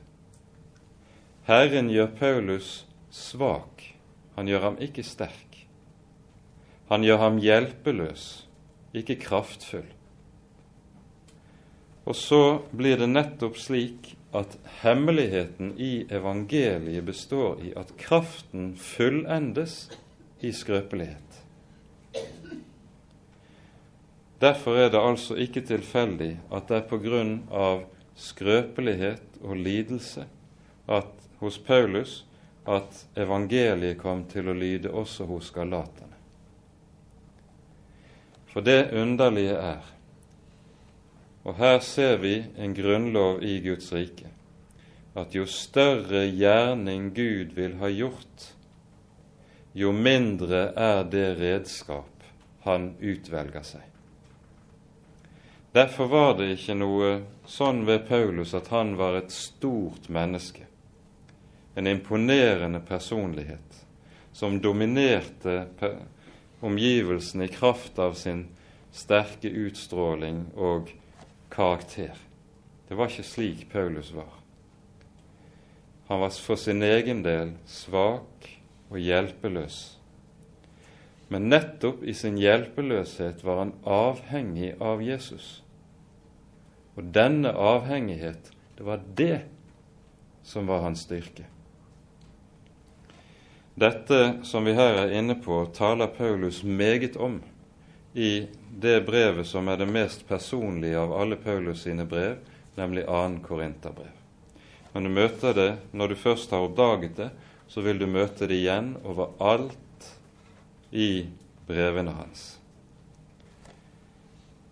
Herren 1.47 1.87
gjør 1.91 2.11
Paulus 2.19 2.73
svak, 3.07 3.87
han 4.35 4.51
gjør 4.51 4.67
ham 4.67 4.77
ikke 4.83 5.07
sterk. 5.07 5.63
Han 6.91 7.07
gjør 7.07 7.23
ham 7.23 7.39
hjelpeløs, 7.39 8.27
ikke 8.91 9.15
kraftfull. 9.23 9.87
Og 12.05 12.15
så 12.17 12.61
blir 12.73 12.97
det 12.97 13.09
nettopp 13.11 13.59
slik 13.61 14.15
at 14.33 14.55
hemmeligheten 14.81 15.75
i 15.77 16.05
evangeliet 16.09 17.05
består 17.05 17.59
i 17.61 17.73
at 17.77 17.93
kraften 17.99 18.73
fullendes 18.79 19.91
i 20.41 20.53
skrøpelighet. 20.55 21.41
Derfor 24.41 24.79
er 24.81 24.89
det 24.89 24.97
altså 24.97 25.35
ikke 25.37 25.61
tilfeldig 25.61 26.31
at 26.49 26.69
det 26.69 26.79
er 26.79 26.87
på 26.89 26.97
grunn 27.03 27.35
av 27.53 27.83
skrøpelighet 28.17 29.37
og 29.43 29.59
lidelse 29.59 30.25
at, 30.89 31.11
hos 31.41 31.59
Paulus 31.61 32.23
at 32.65 33.03
evangeliet 33.17 33.99
kom 34.01 34.23
til 34.29 34.49
å 34.49 34.57
lyde 34.57 34.89
også 34.89 35.27
hos 35.29 35.51
galaterne. 35.53 36.17
For 38.51 38.65
det 38.65 38.91
underlige 38.97 39.55
er, 39.55 39.85
og 41.43 41.57
her 41.57 41.79
ser 41.81 42.19
vi 42.21 42.35
en 42.57 42.73
grunnlov 42.77 43.41
i 43.43 43.57
Guds 43.63 43.89
rike, 43.93 44.29
at 45.17 45.35
jo 45.35 45.45
større 45.49 46.27
gjerning 46.29 47.09
Gud 47.15 47.55
vil 47.57 47.77
ha 47.81 47.89
gjort, 47.91 48.51
jo 49.73 49.91
mindre 49.95 50.69
er 50.77 51.03
det 51.07 51.27
redskap 51.39 52.27
han 52.67 52.91
utvelger 52.99 53.65
seg. 53.65 53.87
Derfor 55.71 56.09
var 56.11 56.33
det 56.37 56.49
ikke 56.57 56.75
noe 56.75 57.11
sånn 57.47 57.85
ved 57.87 58.03
Paulus 58.09 58.51
at 58.57 58.67
han 58.75 58.97
var 58.99 59.15
et 59.17 59.31
stort 59.31 60.09
menneske, 60.11 60.67
en 61.75 61.87
imponerende 61.87 62.81
personlighet 62.83 63.85
som 64.35 64.59
dominerte 64.59 65.61
omgivelsene 66.61 67.47
i 67.47 67.53
kraft 67.53 67.99
av 67.99 68.17
sin 68.19 68.49
sterke 68.91 69.47
utstråling 69.47 70.49
og 70.59 70.91
karakter. 71.51 72.15
Det 72.87 72.97
var 72.97 73.11
ikke 73.11 73.27
slik 73.27 73.65
Paulus 73.71 74.11
var. 74.15 74.31
Han 76.07 76.19
var 76.19 76.33
for 76.43 76.59
sin 76.59 76.83
egen 76.83 77.23
del 77.23 77.53
svak 77.69 78.47
og 78.91 78.99
hjelpeløs. 78.99 79.79
Men 81.31 81.47
nettopp 81.47 82.01
i 82.03 82.13
sin 82.13 82.35
hjelpeløshet 82.35 83.45
var 83.47 83.61
han 83.61 83.71
avhengig 83.87 84.73
av 84.83 84.99
Jesus. 85.03 85.61
Og 86.99 87.13
denne 87.15 87.53
avhengighet, 87.55 88.51
det 88.75 88.87
var 88.87 89.05
det 89.15 89.37
som 90.43 90.67
var 90.67 90.83
hans 90.83 91.05
styrke. 91.07 91.47
Dette 93.79 94.19
som 94.43 94.67
vi 94.67 94.75
her 94.75 94.99
er 95.05 95.15
inne 95.15 95.37
på, 95.39 95.63
taler 95.71 96.11
Paulus 96.11 96.59
meget 96.67 97.15
om 97.15 97.39
i 98.13 98.47
det 98.79 99.01
brevet 99.05 99.47
som 99.47 99.67
er 99.67 99.77
det 99.79 99.87
mest 99.87 100.27
personlige 100.27 100.99
av 100.99 101.13
alle 101.13 101.37
Paulus 101.39 101.85
sine 101.85 102.05
brev, 102.05 102.39
nemlig 102.75 103.05
2. 103.07 103.39
Korinterbrev. 103.47 104.17
Men 104.93 105.03
du 105.07 105.09
møter 105.09 105.53
det, 105.55 105.69
når 105.91 106.11
du 106.11 106.15
først 106.19 106.51
har 106.51 106.65
oppdaget 106.65 107.15
det, 107.15 107.29
så 107.71 107.81
vil 107.81 107.99
du 107.99 108.07
møte 108.11 108.47
det 108.47 108.57
igjen 108.59 108.95
overalt 109.07 110.09
i 110.91 111.27
brevene 111.67 112.11
hans. 112.17 112.57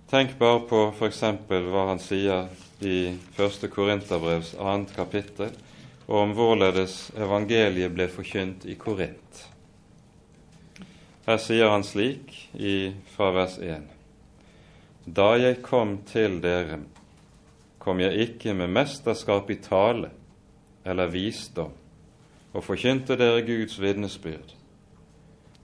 Tenk 0.10 0.34
bare 0.40 0.64
på 0.68 0.82
f.eks. 0.90 1.22
hva 1.48 1.86
han 1.92 2.02
sier 2.04 2.50
i 2.84 3.14
1. 3.38 3.68
Korinterbrevs 3.72 4.56
2. 4.58 4.74
kapittel, 4.96 5.54
og 6.10 6.24
om 6.24 6.34
hvorledes 6.34 7.12
evangeliet 7.16 7.94
ble 7.94 8.10
forkynt 8.12 8.66
i 8.66 8.76
Korint. 8.80 9.49
Her 11.30 11.38
sier 11.38 11.70
han 11.70 11.84
slik 11.86 12.32
i, 12.58 12.90
fra 13.14 13.28
vers 13.30 13.60
1.: 13.62 13.84
Da 15.06 15.36
jeg 15.38 15.60
kom 15.62 16.00
til 16.10 16.40
dere, 16.42 16.80
kom 17.78 18.00
jeg 18.02 18.24
ikke 18.24 18.56
med 18.58 18.72
mesterskap 18.74 19.52
i 19.54 19.60
tale 19.62 20.10
eller 20.82 21.12
visdom 21.14 21.76
og 22.50 22.64
forkynte 22.66 23.14
dere 23.22 23.44
Guds 23.46 23.78
vitnesbyrd. 23.78 24.56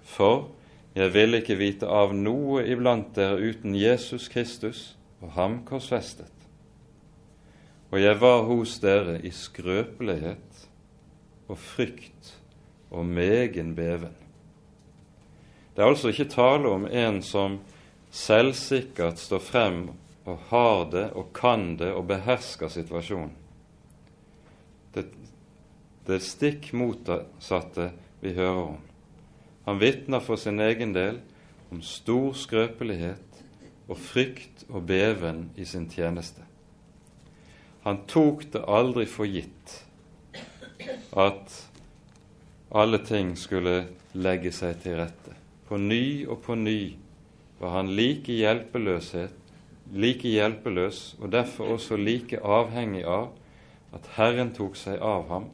For 0.06 0.52
jeg 0.94 1.14
ville 1.16 1.40
ikke 1.42 1.58
vite 1.58 1.90
av 1.90 2.14
noe 2.14 2.62
iblant 2.70 3.16
dere 3.16 3.40
uten 3.42 3.74
Jesus 3.74 4.28
Kristus 4.30 4.84
og 5.18 5.32
ham 5.34 5.64
korsfestet. 5.66 6.46
Og 7.90 7.98
jeg 8.04 8.22
var 8.22 8.46
hos 8.52 8.78
dere 8.86 9.18
i 9.18 9.34
skrøpelighet 9.34 10.62
og 11.50 11.58
frykt 11.58 12.36
og 12.92 13.10
megen 13.10 13.74
beven. 13.74 14.14
Det 15.76 15.84
er 15.84 15.92
altså 15.92 16.12
ikke 16.12 16.32
tale 16.32 16.72
om 16.72 16.86
en 16.88 17.20
som 17.24 17.60
selvsikkert 18.16 19.20
står 19.20 19.44
frem 19.44 19.82
og 20.26 20.40
har 20.50 20.86
det 20.94 21.06
og 21.20 21.34
kan 21.36 21.74
det 21.78 21.92
og 21.94 22.08
behersker 22.10 22.72
situasjonen. 22.72 23.34
Det, 24.96 25.10
det 26.08 26.22
stikk 26.24 26.72
motsatte 26.74 27.90
vi 28.24 28.32
hører 28.38 28.62
om. 28.70 28.82
Han 29.66 29.82
vitner 29.82 30.24
for 30.24 30.40
sin 30.40 30.64
egen 30.64 30.96
del 30.96 31.20
om 31.74 31.84
stor 31.84 32.32
skrøpelighet 32.38 33.44
og 33.90 34.00
frykt 34.00 34.64
og 34.70 34.88
beven 34.88 35.50
i 35.60 35.68
sin 35.68 35.90
tjeneste. 35.92 36.46
Han 37.84 38.06
tok 38.10 38.48
det 38.54 38.64
aldri 38.66 39.06
for 39.10 39.30
gitt 39.30 39.82
at 41.14 41.60
alle 42.76 43.04
ting 43.06 43.36
skulle 43.38 43.82
legge 44.16 44.52
seg 44.56 44.80
til 44.82 44.98
rette. 45.02 45.35
På 45.68 45.78
ny 45.78 46.26
og 46.28 46.44
på 46.46 46.56
ny 46.56 46.96
var 47.60 47.78
han 47.78 47.96
like, 47.96 48.34
like 49.94 50.30
hjelpeløs 50.30 51.16
og 51.20 51.32
derfor 51.32 51.76
også 51.78 51.98
like 51.98 52.40
avhengig 52.44 53.06
av 53.06 53.32
at 53.96 54.10
Herren 54.18 54.52
tok 54.54 54.76
seg 54.78 55.00
av 55.00 55.30
ham 55.30 55.50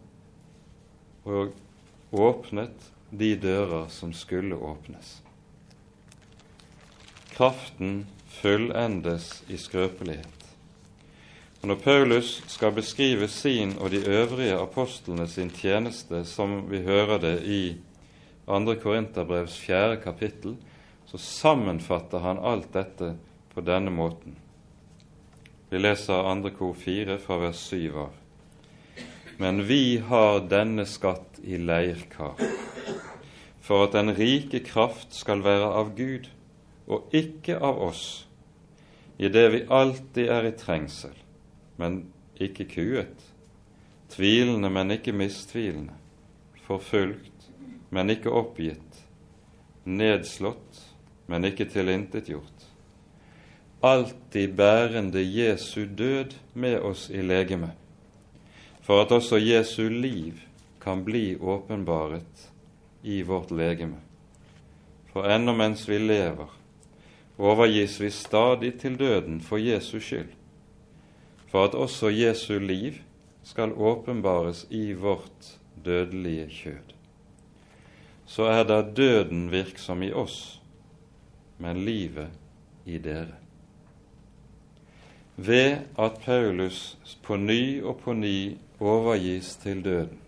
og 1.23 1.53
åpnet 2.11 2.91
de 3.11 3.35
dører 3.35 3.87
som 3.93 4.13
skulle 4.13 4.55
åpnes. 4.55 5.19
Kraften 7.35 8.05
fullendes 8.41 9.43
i 9.47 9.57
skrøpelighet. 9.57 10.41
Og 11.61 11.67
Når 11.67 11.75
Paulus 11.75 12.43
skal 12.47 12.73
beskrive 12.73 13.27
sin 13.27 13.75
og 13.77 13.91
de 13.91 14.01
øvrige 14.07 14.57
apostlene 14.57 15.27
sin 15.27 15.49
tjeneste, 15.49 16.25
som 16.25 16.71
vi 16.71 16.81
hører 16.81 17.19
det 17.21 17.35
i 17.45 17.61
2. 18.51 18.75
Korinterbrevs 18.75 19.57
4. 19.57 19.97
kapittel, 20.03 20.55
så 21.05 21.17
sammenfatter 21.17 22.19
han 22.19 22.39
alt 22.39 22.73
dette 22.73 23.13
på 23.53 23.61
denne 23.63 23.91
måten. 23.91 24.35
Vi 25.69 25.79
leser 25.79 26.25
2. 26.43 26.51
kor 26.57 26.73
4 26.75 27.15
fra 27.23 27.37
vers 27.39 27.61
7 27.71 27.95
av. 27.95 28.17
Men 29.39 29.63
vi 29.67 30.01
har 30.03 30.43
denne 30.51 30.83
skatt 30.85 31.39
i 31.47 31.55
leirkar, 31.57 32.35
for 33.63 33.87
at 33.87 33.95
den 33.95 34.11
rike 34.19 34.59
kraft 34.67 35.15
skal 35.15 35.45
være 35.47 35.71
av 35.71 35.95
Gud 35.95 36.27
og 36.91 37.15
ikke 37.15 37.55
av 37.55 37.79
oss, 37.87 38.05
i 39.17 39.31
det 39.31 39.47
vi 39.53 39.65
alltid 39.71 40.27
er 40.27 40.49
i 40.49 40.55
trengsel, 40.59 41.15
men 41.79 42.01
ikke 42.35 42.67
kuet, 42.67 43.27
tvilende, 44.11 44.67
men 44.67 44.91
ikke 44.97 45.15
mistvilende, 45.15 45.95
forfulgt, 46.67 47.40
men 47.91 48.09
ikke 48.13 48.31
oppgitt, 48.31 49.01
nedslått, 49.83 50.79
men 51.27 51.47
ikke 51.47 51.67
tilintetgjort. 51.67 52.67
Alltid 53.83 54.53
bærende 54.55 55.23
Jesu 55.23 55.85
død 55.85 56.37
med 56.53 56.79
oss 56.87 57.09
i 57.11 57.23
legemet, 57.25 57.75
for 58.81 59.03
at 59.03 59.11
også 59.11 59.41
Jesu 59.41 59.89
liv 59.89 60.39
kan 60.81 61.03
bli 61.03 61.35
åpenbaret 61.35 62.47
i 63.03 63.21
vårt 63.27 63.51
legeme. 63.51 63.99
For 65.11 65.27
ennå 65.27 65.53
mens 65.57 65.83
vi 65.89 65.99
lever, 65.99 66.47
overgis 67.37 67.99
vi 67.99 68.11
stadig 68.15 68.77
til 68.79 68.95
døden 68.99 69.41
for 69.43 69.59
Jesu 69.59 69.99
skyld, 69.99 70.31
for 71.51 71.67
at 71.67 71.75
også 71.75 72.13
Jesu 72.13 72.55
liv 72.59 73.01
skal 73.43 73.75
åpenbares 73.75 74.63
i 74.69 74.93
vårt 74.93 75.57
dødelige 75.75 76.47
kjød 76.47 77.00
så 78.31 78.47
er 78.47 78.63
da 78.63 78.79
døden 78.81 79.49
virksom 79.51 80.03
i 80.07 80.11
oss, 80.15 80.61
men 81.59 81.81
livet 81.83 82.31
i 82.87 82.99
dere. 83.03 83.35
Ved 85.35 85.81
at 85.99 86.19
Paulus 86.23 86.95
på 87.25 87.35
ny 87.35 87.81
og 87.83 87.99
på 88.05 88.15
ny 88.15 88.55
overgis 88.79 89.55
til 89.59 89.83
døden, 89.83 90.19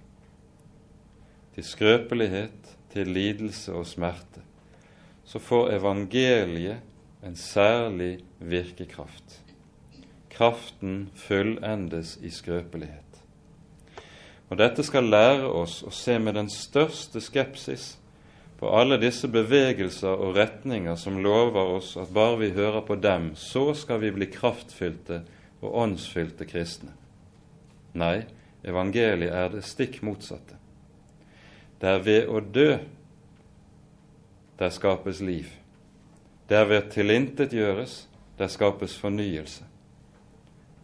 til 1.55 1.63
skrøpelighet, 1.63 2.73
til 2.93 3.07
lidelse 3.07 3.73
og 3.73 3.87
smerte, 3.87 4.43
så 5.23 5.39
får 5.39 5.71
evangeliet 5.77 6.83
en 7.23 7.35
særlig 7.39 8.17
virkekraft. 8.39 9.39
Kraften 10.29 11.09
fullendes 11.15 12.17
i 12.21 12.29
skrøpelighet. 12.29 13.12
Og 14.53 14.59
dette 14.59 14.83
skal 14.85 15.07
lære 15.09 15.47
oss 15.49 15.79
å 15.81 15.89
se 15.89 16.19
med 16.21 16.35
den 16.37 16.49
største 16.53 17.17
skepsis 17.25 17.95
på 18.59 18.69
alle 18.69 18.99
disse 19.01 19.25
bevegelser 19.25 20.13
og 20.13 20.35
retninger 20.37 20.93
som 21.01 21.15
lover 21.25 21.71
oss 21.79 21.95
at 21.97 22.11
bare 22.13 22.37
vi 22.37 22.51
hører 22.53 22.83
på 22.85 22.99
dem, 23.01 23.31
så 23.33 23.71
skal 23.73 24.03
vi 24.03 24.11
bli 24.13 24.27
kraftfylte 24.29 25.23
og 25.57 25.79
åndsfylte 25.81 26.45
kristne. 26.45 26.93
Nei, 27.97 28.27
evangeliet 28.61 29.33
er 29.33 29.49
det 29.55 29.63
stikk 29.65 30.03
motsatte. 30.05 30.59
Det 31.81 31.89
er 31.89 32.05
ved 32.05 32.29
å 32.29 32.43
dø 32.45 32.67
der 34.61 34.75
skapes 34.75 35.23
liv. 35.25 35.49
Det 36.45 36.59
er 36.59 36.69
ved 36.69 36.91
tilintetgjøres 36.93 37.97
der 38.37 38.53
skapes 38.53 38.99
fornyelse. 39.01 39.65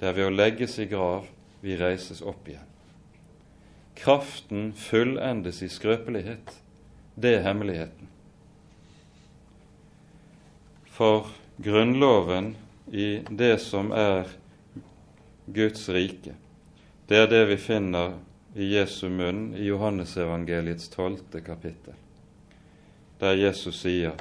Det 0.02 0.10
er 0.10 0.18
ved 0.18 0.32
å 0.32 0.34
legges 0.34 0.80
i 0.82 0.90
grav 0.90 1.30
vi 1.62 1.78
reises 1.78 2.26
opp 2.26 2.50
igjen. 2.50 2.69
Kraften 4.00 4.74
fullendes 4.74 5.62
i 5.64 5.70
skrøpelighet. 5.70 6.54
Det 7.16 7.34
er 7.36 7.44
hemmeligheten. 7.44 8.08
For 10.88 11.28
grunnloven 11.58 12.56
i 12.92 13.22
det 13.30 13.58
som 13.62 13.92
er 13.92 14.32
Guds 15.46 15.90
rike, 15.90 16.36
det 17.08 17.18
er 17.18 17.30
det 17.32 17.44
vi 17.52 17.60
finner 17.60 18.18
i 18.56 18.72
Jesu 18.74 19.10
munn 19.12 19.54
i 19.56 19.68
Johannesevangeliets 19.68 20.90
tolvte 20.94 21.42
kapittel, 21.44 21.96
der 23.20 23.40
Jesus 23.40 23.82
sier 23.84 24.16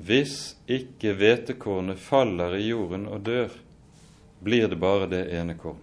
hvis 0.00 0.54
ikke 0.64 1.12
hvetekornet 1.18 2.00
faller 2.00 2.56
i 2.56 2.70
jorden 2.70 3.04
og 3.10 3.20
dør, 3.26 3.50
blir 4.40 4.68
det 4.72 4.78
bare 4.80 5.08
det 5.10 5.26
ene 5.36 5.58
korn. 5.60 5.82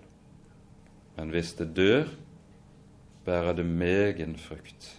Men 1.17 1.29
hvis 1.33 1.53
det 1.59 1.75
dør, 1.77 2.07
bærer 3.27 3.57
det 3.57 3.65
megen 3.67 4.37
frukt. 4.39 4.93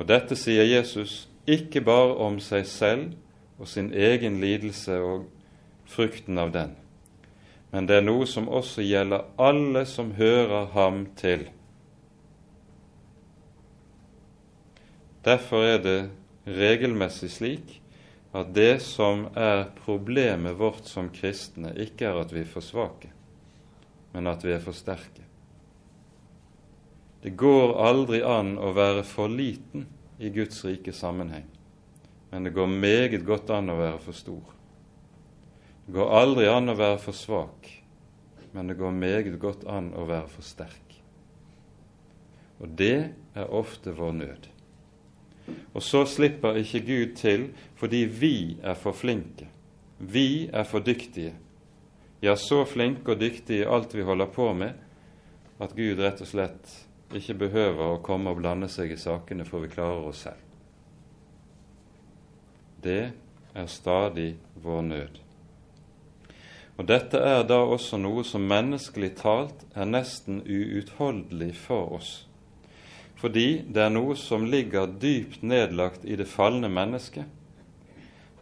Og 0.00 0.08
dette 0.08 0.36
sier 0.38 0.64
Jesus 0.64 1.26
ikke 1.50 1.82
bare 1.84 2.16
om 2.24 2.38
seg 2.40 2.64
selv 2.68 3.12
og 3.60 3.68
sin 3.68 3.90
egen 3.92 4.38
lidelse 4.40 4.96
og 5.04 5.26
frukten 5.90 6.38
av 6.40 6.54
den, 6.54 6.72
men 7.70 7.86
det 7.86 8.00
er 8.00 8.06
noe 8.06 8.26
som 8.26 8.48
også 8.48 8.82
gjelder 8.82 9.28
alle 9.38 9.84
som 9.86 10.14
hører 10.16 10.70
ham 10.74 11.04
til. 11.18 11.44
Derfor 15.26 15.66
er 15.68 15.82
det 15.84 15.98
regelmessig 16.48 17.28
slik 17.34 17.76
at 18.32 18.52
det 18.54 18.80
som 18.82 19.26
er 19.36 19.66
problemet 19.82 20.56
vårt 20.58 20.86
som 20.88 21.10
kristne, 21.12 21.74
ikke 21.76 22.08
er 22.08 22.20
at 22.22 22.32
vi 22.32 22.44
er 22.44 22.50
for 22.50 22.64
svake, 22.64 23.10
men 24.14 24.30
at 24.30 24.46
vi 24.46 24.54
er 24.54 24.62
for 24.62 24.76
sterke. 24.76 25.29
Det 27.22 27.30
går 27.36 27.74
aldri 27.84 28.22
an 28.24 28.54
å 28.56 28.70
være 28.72 29.02
for 29.04 29.28
liten 29.28 29.84
i 30.20 30.30
Guds 30.32 30.62
rike 30.64 30.92
sammenheng, 30.96 31.44
men 32.30 32.46
det 32.46 32.54
går 32.56 32.70
meget 32.72 33.26
godt 33.28 33.52
an 33.52 33.68
å 33.68 33.76
være 33.76 33.98
for 34.00 34.16
stor. 34.16 34.54
Det 35.84 35.96
går 35.98 36.14
aldri 36.16 36.48
an 36.48 36.72
å 36.72 36.78
være 36.78 37.00
for 37.02 37.16
svak, 37.16 37.68
men 38.52 38.72
det 38.72 38.78
går 38.80 38.96
meget 38.96 39.36
godt 39.42 39.68
an 39.68 39.92
å 39.92 40.06
være 40.08 40.32
for 40.32 40.46
sterk. 40.46 40.96
Og 42.60 42.72
det 42.76 43.12
er 43.36 43.52
ofte 43.52 43.92
vår 43.96 44.16
nød. 44.16 44.50
Og 45.74 45.82
så 45.84 46.04
slipper 46.08 46.60
ikke 46.60 46.84
Gud 46.86 47.16
til 47.20 47.48
fordi 47.80 48.04
vi 48.04 48.34
er 48.62 48.76
for 48.78 48.96
flinke. 48.96 49.48
Vi 49.98 50.48
er 50.52 50.64
for 50.68 50.84
dyktige. 50.84 51.34
Ja, 52.22 52.36
så 52.36 52.64
flinke 52.68 53.12
og 53.14 53.20
dyktige 53.20 53.64
i 53.64 53.68
alt 53.68 53.94
vi 53.96 54.04
holder 54.04 54.28
på 54.32 54.52
med, 54.56 54.76
at 55.60 55.76
Gud 55.76 56.00
rett 56.00 56.20
og 56.20 56.28
slett 56.28 56.70
ikke 57.16 57.34
behøver 57.34 57.94
å 57.94 58.02
komme 58.04 58.30
og 58.30 58.38
blande 58.38 58.68
seg 58.70 58.92
i 58.94 59.00
sakene, 59.00 59.44
for 59.44 59.64
vi 59.64 59.72
klarer 59.72 60.06
oss 60.10 60.22
selv. 60.26 60.46
det 62.84 63.12
er 63.54 63.66
stadig 63.66 64.36
vår 64.54 64.82
nød. 64.82 65.18
Og 66.76 66.88
Dette 66.88 67.18
er 67.18 67.42
da 67.44 67.58
også 67.60 67.98
noe 68.00 68.24
som 68.24 68.46
menneskelig 68.48 69.10
talt 69.18 69.66
er 69.76 69.84
nesten 69.84 70.40
uutholdelig 70.46 71.52
for 71.60 71.92
oss, 71.98 72.12
fordi 73.20 73.66
det 73.68 73.82
er 73.84 73.92
noe 73.92 74.16
som 74.16 74.46
ligger 74.48 74.88
dypt 75.00 75.42
nedlagt 75.42 76.06
i 76.08 76.16
det 76.16 76.28
falne 76.28 76.70
mennesket, 76.72 77.26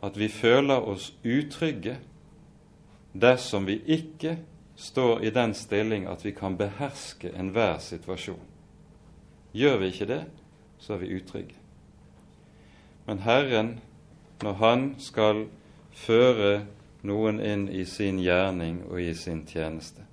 at 0.03 0.15
vi 0.15 0.29
føler 0.31 0.87
oss 0.87 1.11
utrygge 1.27 1.97
dersom 3.13 3.67
vi 3.67 3.81
ikke 3.91 4.37
står 4.79 5.25
i 5.27 5.35
den 5.35 5.55
stilling 5.59 6.07
at 6.07 6.23
vi 6.23 6.31
kan 6.31 6.55
beherske 6.55 7.33
enhver 7.35 7.81
situasjon. 7.83 8.58
Gjør 9.59 9.81
vi 9.83 9.91
ikke 9.91 10.07
det, 10.07 10.23
så 10.79 10.95
er 10.95 11.03
vi 11.03 11.15
utrygge. 11.19 11.57
Men 13.09 13.25
Herren, 13.25 13.79
når 14.43 14.53
Han 14.63 14.91
skal 15.03 15.47
føre 15.93 16.67
noen 17.03 17.41
inn 17.43 17.65
i 17.73 17.85
sin 17.89 18.21
gjerning 18.23 18.85
og 18.87 19.01
i 19.03 19.15
sin 19.19 19.47
tjeneste, 19.49 20.05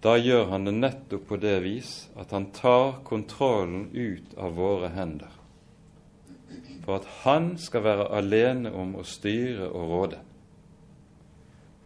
da 0.00 0.14
gjør 0.16 0.44
han 0.52 0.64
det 0.64 0.74
nettopp 0.76 1.24
på 1.26 1.36
det 1.42 1.56
vis 1.64 1.92
at 2.18 2.30
han 2.30 2.52
tar 2.54 3.00
kontrollen 3.06 3.88
ut 3.90 4.34
av 4.38 4.54
våre 4.54 4.92
hender, 4.94 5.32
for 6.84 7.00
at 7.00 7.08
han 7.24 7.56
skal 7.58 7.82
være 7.82 8.06
alene 8.20 8.70
om 8.70 8.94
å 8.94 9.06
styre 9.06 9.66
og 9.66 9.94
råde. 9.94 10.20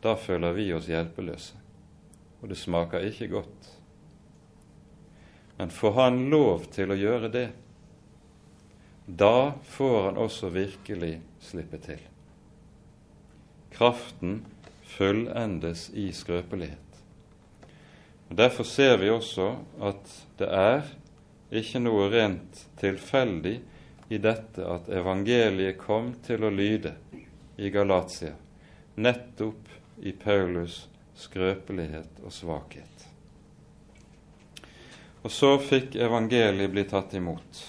Da 0.05 0.17
føler 0.21 0.53
vi 0.53 0.69
oss 0.77 0.91
hjelpeløse, 0.93 1.57
og 2.43 2.53
det 2.53 2.61
smaker 2.61 3.09
ikke 3.09 3.31
godt. 3.33 3.71
Men 5.63 5.71
får 5.71 5.93
han 5.93 6.17
lov 6.31 6.65
til 6.75 6.91
å 6.91 6.95
gjøre 6.99 7.29
det, 7.31 7.49
da 9.07 9.53
får 9.63 9.93
han 10.09 10.17
også 10.19 10.49
virkelig 10.51 11.21
slippe 11.39 11.79
til. 11.79 12.01
Kraften 13.71 14.41
fullendes 14.97 15.85
i 15.95 16.09
skrøpelighet. 16.19 16.99
Og 18.27 18.41
Derfor 18.43 18.67
ser 18.67 18.97
vi 19.05 19.13
også 19.15 19.47
at 19.79 20.11
det 20.43 20.51
er 20.51 20.91
ikke 21.63 21.85
noe 21.87 22.11
rent 22.11 22.65
tilfeldig 22.83 23.55
i 24.11 24.19
dette 24.19 24.67
at 24.67 24.91
evangeliet 24.91 25.79
kom 25.79 26.11
til 26.27 26.43
å 26.43 26.51
lyde 26.51 26.97
i 27.55 27.71
Galatia, 27.71 28.35
nettopp 28.99 29.71
i 30.03 30.11
Paulus 30.27 30.89
skrøpelighet 31.23 32.19
og 32.27 32.35
svakhet. 32.35 33.12
Og 35.23 35.31
så 35.31 35.55
fikk 35.63 35.95
evangeliet 36.03 36.73
bli 36.73 36.83
tatt 36.91 37.13
imot, 37.15 37.61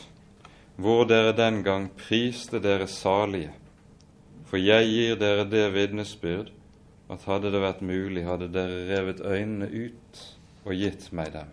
hvor 0.81 1.05
dere 1.05 1.35
den 1.37 1.61
gang 1.65 1.85
priste 1.97 2.57
dere 2.61 2.87
salige. 2.89 3.51
For 4.49 4.57
jeg 4.57 4.89
gir 4.89 5.19
dere 5.21 5.45
det 5.45 5.67
vitnesbyrd 5.75 6.49
at 7.13 7.27
hadde 7.29 7.51
det 7.53 7.61
vært 7.61 7.83
mulig, 7.85 8.25
hadde 8.25 8.49
dere 8.53 8.87
revet 8.89 9.21
øynene 9.21 9.69
ut 9.69 10.23
og 10.63 10.73
gitt 10.79 11.11
meg 11.13 11.29
dem. 11.35 11.51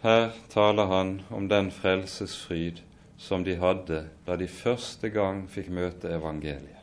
Her 0.00 0.30
taler 0.48 0.88
han 0.88 1.12
om 1.28 1.50
den 1.52 1.68
frelsesfryd 1.76 2.80
som 3.20 3.44
de 3.44 3.58
hadde 3.60 4.06
da 4.24 4.38
de 4.40 4.48
første 4.48 5.12
gang 5.12 5.44
fikk 5.52 5.68
møte 5.76 6.08
evangeliet. 6.08 6.80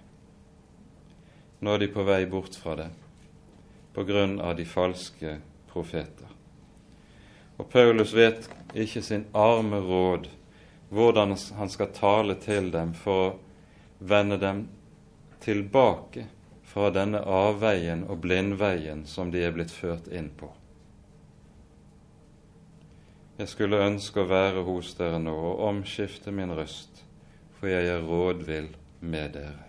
Nå 1.65 1.73
er 1.73 1.81
de 1.81 1.89
på 1.89 2.05
vei 2.05 2.21
bort 2.29 2.53
fra 2.61 2.77
det 2.77 2.91
på 3.97 4.03
grunn 4.03 4.35
av 4.41 4.55
de 4.55 4.65
falske 4.65 5.39
profeter. 5.71 6.29
Og 7.57 7.65
Paulus 7.73 8.11
vet 8.13 8.45
ikke 8.77 9.01
sin 9.01 9.23
arme 9.33 9.79
råd 9.81 10.27
hvordan 10.93 11.33
han 11.57 11.73
skal 11.73 11.89
tale 11.95 12.35
til 12.37 12.69
dem 12.69 12.93
for 12.93 13.23
å 13.23 13.33
vende 13.97 14.37
dem 14.37 14.67
tilbake 15.41 16.27
fra 16.61 16.91
denne 16.93 17.23
avveien 17.25 18.05
og 18.05 18.21
blindveien 18.21 19.01
som 19.09 19.33
de 19.33 19.41
er 19.41 19.57
blitt 19.57 19.73
ført 19.73 20.13
inn 20.13 20.29
på. 20.29 20.51
Jeg 23.41 23.49
skulle 23.49 23.81
ønske 23.81 24.21
å 24.21 24.29
være 24.29 24.61
hos 24.69 24.93
dere 25.01 25.17
nå 25.17 25.33
og 25.33 25.63
omskifte 25.71 26.29
min 26.29 26.53
røst, 26.53 27.01
for 27.57 27.73
jeg 27.73 27.89
er 27.97 28.05
rådvill 28.05 28.75
med 29.01 29.33
dere. 29.41 29.66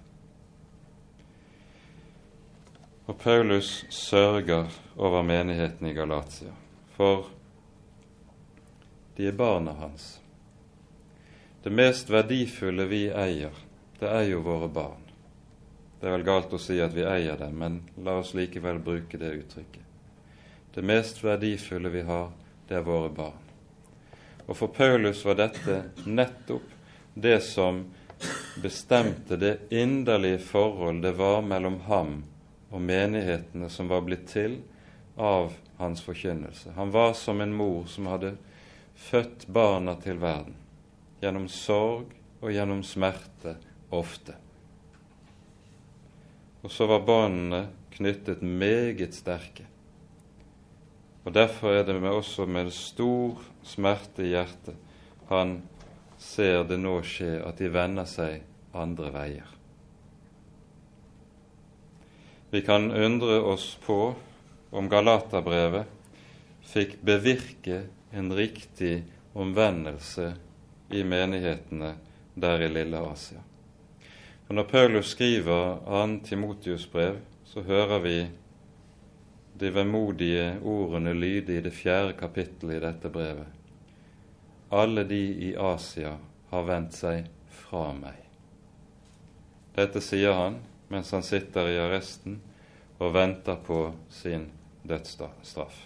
Og 3.09 3.19
Paulus 3.19 3.87
sørger 3.89 4.67
over 4.97 5.23
menigheten 5.23 5.87
i 5.87 5.95
Galatia, 5.97 6.53
for 6.93 7.31
de 9.17 9.31
er 9.31 9.33
barna 9.33 9.73
hans. 9.73 10.21
Det 11.65 11.73
mest 11.73 12.13
verdifulle 12.13 12.85
vi 12.85 13.07
eier, 13.09 13.57
det 13.97 14.13
er 14.13 14.29
jo 14.29 14.45
våre 14.45 14.69
barn. 14.69 15.09
Det 16.01 16.05
er 16.05 16.19
vel 16.19 16.29
galt 16.29 16.53
å 16.53 16.61
si 16.61 16.77
at 16.85 16.93
vi 16.93 17.09
eier 17.09 17.41
dem, 17.41 17.57
men 17.57 17.81
la 18.05 18.21
oss 18.21 18.35
likevel 18.37 18.85
bruke 18.85 19.17
det 19.17 19.33
uttrykket. 19.41 19.89
Det 20.77 20.85
mest 20.85 21.25
verdifulle 21.25 21.89
vi 21.89 22.05
har, 22.05 22.31
det 22.69 22.77
er 22.77 22.89
våre 22.93 23.09
barn. 23.09 23.45
Og 24.45 24.57
for 24.57 24.69
Paulus 24.69 25.25
var 25.25 25.41
dette 25.41 25.83
nettopp 26.05 26.77
det 27.15 27.39
som 27.41 27.87
bestemte 28.61 29.41
det 29.41 29.73
inderlige 29.73 30.45
forhold 30.45 31.01
det 31.03 31.17
var 31.17 31.41
mellom 31.41 31.87
ham 31.89 32.19
og 32.21 32.35
menighetene 32.77 33.71
som 33.73 33.89
var 33.89 34.05
blitt 34.05 34.27
til 34.29 34.59
av 35.17 35.55
hans 35.79 36.03
forkynnelse. 36.05 36.75
Han 36.77 36.93
var 36.93 37.15
som 37.17 37.41
en 37.41 37.55
mor 37.57 37.87
som 37.89 38.11
hadde 38.11 38.35
født 38.99 39.47
barna 39.47 39.95
til 40.03 40.21
verden, 40.21 40.57
gjennom 41.23 41.49
sorg 41.49 42.13
og 42.43 42.53
gjennom 42.53 42.83
smerte 42.87 43.57
ofte. 43.95 44.37
Og 46.63 46.71
så 46.75 46.87
var 46.91 47.07
båndene 47.07 47.69
knyttet 47.95 48.43
meget 48.43 49.17
sterke. 49.17 49.65
Og 51.25 51.33
Derfor 51.35 51.73
er 51.73 51.87
det 51.87 51.97
med 52.01 52.13
også 52.13 52.47
med 52.47 52.71
stor 52.73 53.41
smerte 53.67 54.25
i 54.25 54.33
hjertet 54.33 54.77
han 55.29 55.63
ser 56.19 56.65
det 56.65 56.79
nå 56.81 56.99
skje 57.05 57.35
at 57.45 57.61
de 57.61 57.69
vender 57.73 58.09
seg 58.09 58.41
andre 58.73 59.11
veier. 59.13 59.58
Vi 62.51 62.63
kan 62.63 62.91
undre 62.93 63.41
oss 63.41 63.79
på 63.87 64.15
om 64.71 64.89
Galaterbrevet 64.89 65.87
fikk 66.65 66.95
bevirke 67.05 67.83
en 68.11 68.33
riktig 68.33 69.03
omvendelse 69.37 70.31
i 70.89 71.03
menighetene 71.05 71.93
der 72.35 72.65
i 72.65 72.69
Lille 72.73 73.01
Asia. 73.05 73.43
Og 74.49 74.55
Når 74.55 74.65
Paulus 74.65 75.11
skriver 75.13 75.77
2. 75.85 76.25
Timotius 76.25 76.87
brev, 76.87 77.19
så 77.45 77.61
hører 77.63 77.99
vi 77.99 78.17
de 79.61 79.75
vemodige 79.75 80.59
ordene 80.65 81.13
lyde 81.13 81.57
i 81.57 81.61
det 81.61 81.75
fjerde 81.77 82.17
kapittelet 82.17 82.79
i 82.79 82.85
dette 82.87 83.13
brevet. 83.13 83.53
Alle 84.73 85.05
de 85.05 85.21
i 85.51 85.55
Asia 85.57 86.15
har 86.49 86.65
vendt 86.65 86.97
seg 86.97 87.29
fra 87.61 87.91
meg. 87.93 88.17
Dette 89.77 90.01
sier 90.01 90.33
han 90.33 90.61
mens 90.89 91.13
han 91.13 91.23
sitter 91.23 91.69
i 91.69 91.79
arresten 91.81 92.41
og 92.99 93.13
venter 93.15 93.61
på 93.67 93.83
sin 94.11 94.49
dødsstraff. 94.83 95.85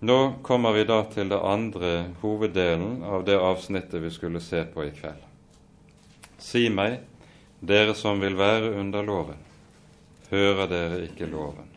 Nå 0.00 0.34
kommer 0.42 0.72
vi 0.72 0.86
da 0.88 1.02
til 1.12 1.28
det 1.28 1.40
andre 1.44 1.90
hoveddelen 2.22 3.02
av 3.04 3.26
det 3.26 3.36
avsnittet 3.36 4.00
vi 4.00 4.12
skulle 4.14 4.40
se 4.40 4.62
på 4.64 4.86
i 4.86 4.94
kveld. 4.96 5.20
Si 6.40 6.70
meg, 6.72 7.02
dere 7.60 7.92
som 7.92 8.22
vil 8.22 8.38
være 8.38 8.72
under 8.80 9.04
loven, 9.04 9.42
hører 10.30 10.70
dere 10.70 11.02
ikke 11.04 11.28
loven? 11.28 11.68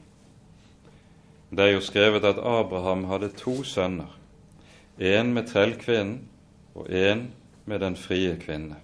Det 1.51 1.65
er 1.67 1.73
jo 1.75 1.83
skrevet 1.83 2.23
at 2.23 2.39
Abraham 2.39 3.03
hadde 3.11 3.33
to 3.35 3.59
sønner, 3.67 4.07
en 4.97 5.33
med 5.35 5.51
trellkvinnen 5.51 6.21
og 6.79 6.87
en 6.95 7.27
med 7.65 7.79
den 7.81 7.95
frie 7.95 8.35
kvinne. 8.39 8.75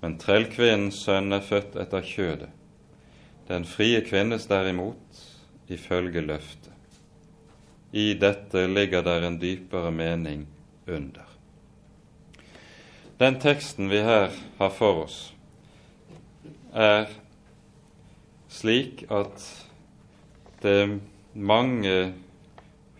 Men 0.00 0.18
trellkvinnens 0.18 1.02
sønn 1.04 1.32
er 1.34 1.42
født 1.42 1.76
etter 1.80 2.04
kjødet, 2.06 2.50
den 3.48 3.64
frie 3.64 4.02
kvinnes 4.06 4.46
derimot 4.46 5.22
ifølge 5.72 6.20
løftet. 6.20 6.74
I 7.92 8.12
dette 8.20 8.66
ligger 8.68 9.02
der 9.02 9.24
en 9.26 9.40
dypere 9.40 9.90
mening 9.90 10.44
under. 10.86 11.24
Den 13.18 13.40
teksten 13.40 13.88
vi 13.90 14.02
her 14.04 14.30
har 14.58 14.70
for 14.70 15.02
oss, 15.06 15.16
er 16.72 17.08
slik 18.52 19.06
at 19.10 19.42
det 20.62 20.74
er 20.82 20.98
mange 21.34 22.12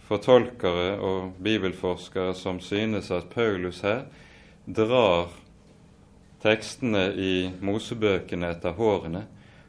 fortolkere 0.08 0.96
og 1.04 1.36
bibelforskere 1.44 2.34
som 2.34 2.60
synes 2.64 3.10
at 3.10 3.28
Paulus 3.30 3.82
her 3.84 4.06
drar 4.68 5.30
tekstene 6.42 7.06
i 7.16 7.32
Mosebøkene 7.64 8.50
etter 8.52 8.74
hårene 8.76 9.22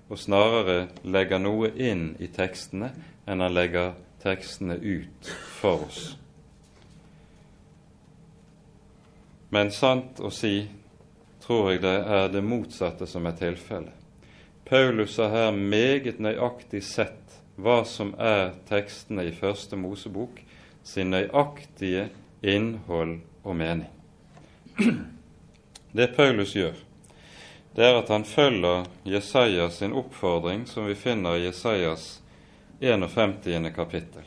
og 0.10 0.20
snarere 0.20 0.89
legger 1.08 1.39
noe 1.39 1.70
inn 1.80 2.12
i 2.20 2.28
tekstene 2.34 2.89
enn 3.30 3.43
han 3.45 3.56
legger 3.56 3.93
tekstene 4.20 4.76
ut 4.76 5.30
for 5.60 5.86
oss. 5.86 6.02
Men 9.50 9.72
sant 9.72 10.20
å 10.20 10.30
si 10.34 10.68
tror 11.45 11.72
jeg 11.72 11.82
det 11.86 11.95
er 12.18 12.28
det 12.34 12.43
motsatte 12.45 13.08
som 13.10 13.26
er 13.26 13.38
tilfellet. 13.39 13.95
Paulus 14.68 15.16
har 15.18 15.32
her 15.34 15.56
meget 15.56 16.20
nøyaktig 16.22 16.84
sett 16.86 17.39
hva 17.58 17.80
som 17.88 18.12
er 18.20 18.52
tekstene 18.70 19.26
i 19.26 19.32
Første 19.34 19.80
Mosebok 19.80 20.43
sin 20.86 21.10
nøyaktige 21.16 22.10
innhold 22.43 23.18
og 23.43 23.58
mening. 23.58 23.99
Det 25.92 26.08
Paulus 26.16 26.56
gjør, 26.56 26.76
det 27.76 27.86
er 27.86 27.98
at 28.00 28.10
han 28.14 28.24
følger 28.28 28.86
Jesajas 29.08 29.80
sin 29.82 29.94
oppfordring, 29.94 30.66
som 30.68 30.86
vi 30.88 30.96
finner 30.96 31.38
i 31.38 31.46
Jesajas 31.48 32.22
51. 32.80 33.74
kapittel, 33.76 34.24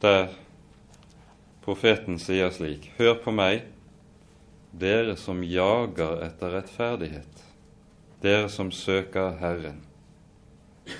der 0.00 0.28
profeten 1.64 2.18
sier 2.20 2.50
slik.: 2.50 2.90
Hør 2.98 3.14
på 3.24 3.32
meg, 3.32 3.64
dere 4.72 5.16
som 5.16 5.40
jager 5.44 6.20
etter 6.26 6.52
rettferdighet, 6.58 7.42
dere 8.22 8.48
som 8.52 8.70
søker 8.72 9.38
Herren. 9.40 9.80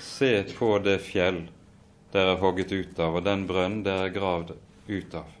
Se 0.01 0.43
på 0.57 0.73
det 0.83 0.99
fjell 1.05 1.45
dere 2.11 2.33
er 2.33 2.41
hogget 2.41 2.71
ut 2.71 2.99
av, 2.99 3.19
og 3.19 3.23
den 3.23 3.45
brønn 3.47 3.83
dere 3.85 4.09
er 4.09 4.15
gravd 4.15 4.55
ut 4.87 5.15
av. 5.15 5.33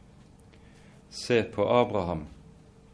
Se 1.09 1.41
på 1.43 1.65
Abraham, 1.71 2.27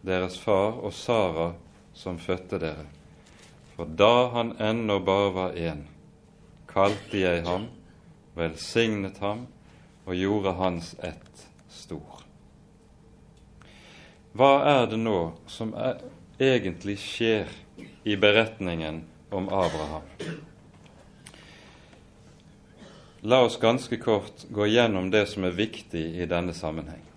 deres 0.04 0.38
far, 0.40 0.80
og 0.84 0.94
Sara, 0.94 1.54
som 1.94 2.20
fødte 2.20 2.60
dere. 2.60 2.86
For 3.76 3.90
da 3.90 4.30
han 4.36 4.54
ennå 4.62 5.00
bare 5.00 5.32
var 5.34 5.58
én, 5.58 5.86
kalte 6.70 7.20
jeg 7.20 7.44
ham, 7.48 7.70
velsignet 8.36 9.18
ham 9.24 9.48
og 10.06 10.16
gjorde 10.18 10.54
hans 10.60 10.94
ett 11.00 11.46
stor. 11.72 12.24
Hva 14.34 14.54
er 14.66 14.88
det 14.90 14.98
nå 14.98 15.18
som 15.48 15.76
er, 15.78 16.02
egentlig 16.42 16.98
skjer 16.98 17.52
i 18.04 18.18
beretningen 18.18 19.04
om 19.32 19.48
Abraham? 19.54 20.10
La 23.24 23.44
oss 23.46 23.60
ganske 23.62 23.98
kort 24.02 24.48
gå 24.50 24.68
gjennom 24.68 25.12
det 25.14 25.28
som 25.32 25.46
er 25.48 25.56
viktig 25.56 26.02
i 26.20 26.26
denne 26.28 26.54
sammenheng. 26.58 27.13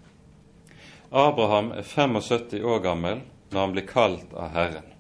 Abraham 1.17 1.71
er 1.73 1.83
75 1.83 2.61
år 2.61 2.83
gammel 2.85 3.23
når 3.49 3.61
han 3.61 3.73
blir 3.73 3.87
kalt 3.89 4.35
av 4.37 4.51
Herren. 4.53 4.91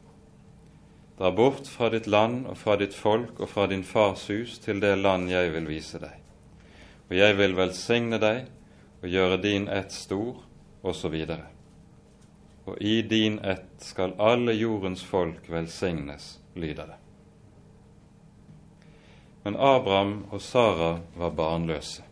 Dra 1.18 1.28
bort 1.32 1.68
fra 1.68 1.90
ditt 1.92 2.06
land 2.08 2.46
og 2.48 2.56
fra 2.56 2.76
ditt 2.80 2.96
folk 2.96 3.40
og 3.40 3.50
fra 3.52 3.66
din 3.68 3.84
fars 3.84 4.26
hus 4.32 4.56
til 4.64 4.80
det 4.80 4.94
land 4.96 5.28
jeg 5.28 5.52
vil 5.52 5.68
vise 5.68 6.00
deg. 6.00 6.14
Og 7.10 7.16
jeg 7.16 7.36
vil 7.36 7.56
velsigne 7.56 8.20
deg 8.22 8.46
og 9.02 9.08
gjøre 9.12 9.40
din 9.44 9.68
ett 9.68 9.92
stor, 9.92 10.40
osv. 10.80 11.14
Og, 11.28 11.46
og 12.66 12.80
i 12.80 13.00
din 13.02 13.38
ett 13.44 13.84
skal 13.84 14.16
alle 14.16 14.56
jordens 14.56 15.04
folk 15.04 15.50
velsignes, 15.52 16.38
lyder 16.54 16.94
det. 16.94 17.00
Men 19.44 19.56
Abraham 19.56 20.22
og 20.30 20.40
Sara 20.42 20.96
var 21.14 21.36
barnløse. 21.36 22.02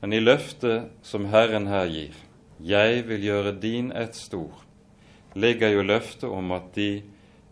Men 0.00 0.12
i 0.12 0.20
løftet 0.20 0.88
som 1.06 1.28
Herren 1.32 1.68
her 1.70 1.86
gir, 1.92 2.16
'Jeg 2.60 3.08
vil 3.08 3.22
gjøre 3.22 3.60
din 3.60 3.92
ett 3.92 4.14
stor', 4.14 4.64
ligger 5.34 5.68
jo 5.68 5.82
løftet 5.82 6.30
om 6.30 6.52
at 6.52 6.74
de, 6.74 7.02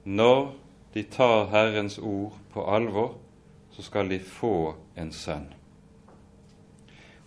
når 0.04 0.54
de 0.94 1.02
tar 1.02 1.46
Herrens 1.46 1.98
ord 1.98 2.32
på 2.52 2.64
alvor, 2.64 3.14
så 3.70 3.82
skal 3.82 4.08
de 4.08 4.18
få 4.18 4.74
en 4.96 5.12
sønn. 5.12 5.48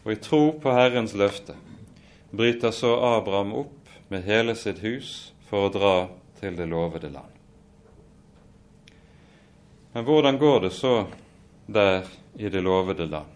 Og 0.05 0.11
i 0.11 0.15
tro 0.15 0.51
på 0.51 0.71
Herrens 0.71 1.13
løfte 1.13 1.55
bryter 2.32 2.71
så 2.71 2.95
Abraham 3.17 3.53
opp 3.53 3.89
med 4.09 4.23
hele 4.23 4.55
sitt 4.55 4.80
hus 4.80 5.34
for 5.49 5.67
å 5.67 5.73
dra 5.73 5.95
til 6.39 6.55
det 6.55 6.67
lovede 6.69 7.09
land. 7.11 7.34
Men 9.93 10.05
hvordan 10.07 10.38
går 10.38 10.59
det 10.67 10.71
så 10.78 11.07
der 11.67 12.07
i 12.38 12.49
det 12.49 12.61
lovede 12.63 13.05
land? 13.05 13.34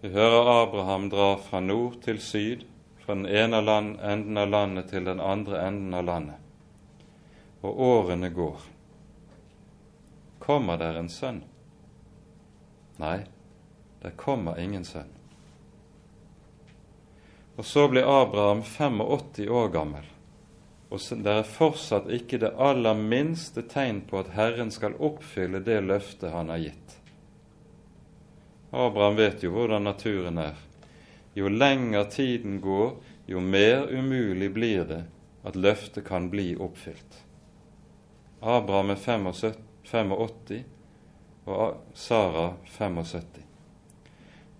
Vi 0.00 0.08
hører 0.12 0.62
Abraham 0.62 1.08
dra 1.10 1.36
fra 1.40 1.60
nord 1.60 2.02
til 2.04 2.20
syd, 2.20 2.66
fra 3.06 3.14
den 3.14 3.26
ene 3.26 3.58
enden 4.02 4.38
av 4.38 4.48
landet 4.50 4.90
til 4.90 5.04
den 5.06 5.20
andre 5.20 5.60
enden 5.62 5.94
av 5.94 6.04
landet. 6.04 6.40
Og 7.62 7.80
årene 7.80 8.30
går. 8.34 8.58
Kommer 10.42 10.78
der 10.78 10.98
en 10.98 11.08
sønn? 11.08 11.44
Nei, 12.98 13.20
der 14.02 14.10
kommer 14.18 14.58
ingen 14.58 14.84
sønn. 14.84 15.12
Og 17.56 17.64
så 17.64 17.86
blir 17.88 18.10
Abraham 18.22 18.62
85 18.62 19.48
år 19.48 19.68
gammel, 19.68 20.04
og 20.90 21.00
det 21.22 21.32
er 21.32 21.48
fortsatt 21.48 22.10
ikke 22.12 22.42
det 22.42 22.52
aller 22.58 22.94
minste 22.98 23.62
tegn 23.62 24.02
på 24.10 24.20
at 24.20 24.34
Herren 24.36 24.70
skal 24.70 24.98
oppfylle 24.98 25.62
det 25.64 25.80
løftet 25.86 26.34
han 26.34 26.52
har 26.52 26.60
gitt. 26.66 26.98
Abraham 28.70 29.16
vet 29.16 29.46
jo 29.46 29.54
hvordan 29.54 29.88
naturen 29.88 30.38
er. 30.42 30.65
Jo 31.36 31.50
lenger 31.52 32.04
tiden 32.04 32.60
går, 32.64 32.96
jo 33.26 33.40
mer 33.40 33.90
umulig 33.92 34.48
blir 34.54 34.86
det 34.88 35.02
at 35.44 35.56
løftet 35.56 36.06
kan 36.08 36.30
bli 36.32 36.54
oppfylt. 36.56 37.18
Abraham 38.40 38.94
er 38.94 38.96
85 38.96 40.64
og 41.44 41.82
Sara 41.94 42.46
75. 42.64 43.44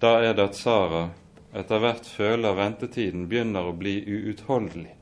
Da 0.01 0.19
er 0.21 0.37
det 0.37 0.51
at 0.51 0.61
Sara 0.61 1.07
etter 1.57 1.81
hvert 1.81 2.05
føler 2.05 2.59
ventetiden 2.59 3.25
begynner 3.31 3.71
å 3.71 3.77
bli 3.77 3.97
uutholdelig. 4.05 4.93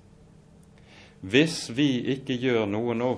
Hvis 1.24 1.72
vi 1.74 2.04
ikke 2.14 2.36
gjør 2.38 2.68
noe 2.70 2.94
nå, 2.94 3.12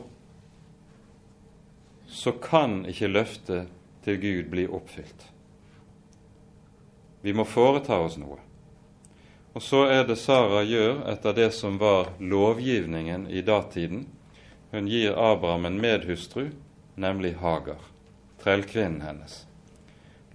så 2.08 2.32
kan 2.40 2.84
ikke 2.88 3.12
løftet 3.12 3.72
til 4.06 4.20
Gud 4.22 4.50
bli 4.54 4.64
oppfylt. 4.70 5.28
Vi 7.26 7.34
må 7.34 7.44
foreta 7.44 7.98
oss 7.98 8.16
noe. 8.22 8.45
Og 9.56 9.62
så 9.62 9.86
er 9.88 10.02
det 10.04 10.18
Sara 10.20 10.60
gjør 10.68 10.98
etter 11.08 11.32
det 11.32 11.46
som 11.56 11.78
var 11.80 12.10
lovgivningen 12.20 13.22
i 13.32 13.40
datiden. 13.40 14.02
Hun 14.70 14.88
gir 14.92 15.14
Abraham 15.16 15.64
en 15.64 15.78
medhustru, 15.80 16.50
nemlig 16.94 17.38
Hagar, 17.40 17.80
trellkvinnen 18.42 19.00
hennes. 19.00 19.46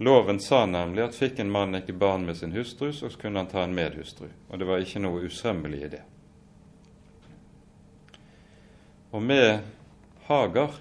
Loven 0.02 0.40
sa 0.42 0.64
nemlig 0.66 1.04
at 1.04 1.14
fikk 1.14 1.38
en 1.38 1.52
mann 1.54 1.78
ikke 1.78 1.94
barn 1.94 2.26
med 2.26 2.40
sin 2.40 2.50
hustru, 2.50 2.90
så 2.92 3.12
kunne 3.14 3.38
han 3.38 3.50
ta 3.52 3.62
en 3.62 3.76
medhustru. 3.78 4.26
Og 4.50 4.58
det 4.58 4.66
var 4.66 4.82
ikke 4.82 5.04
noe 5.04 5.22
usømmelig 5.30 5.84
i 5.84 5.92
det. 5.92 6.02
Og 9.14 9.22
med 9.22 9.62
Hagar 10.26 10.80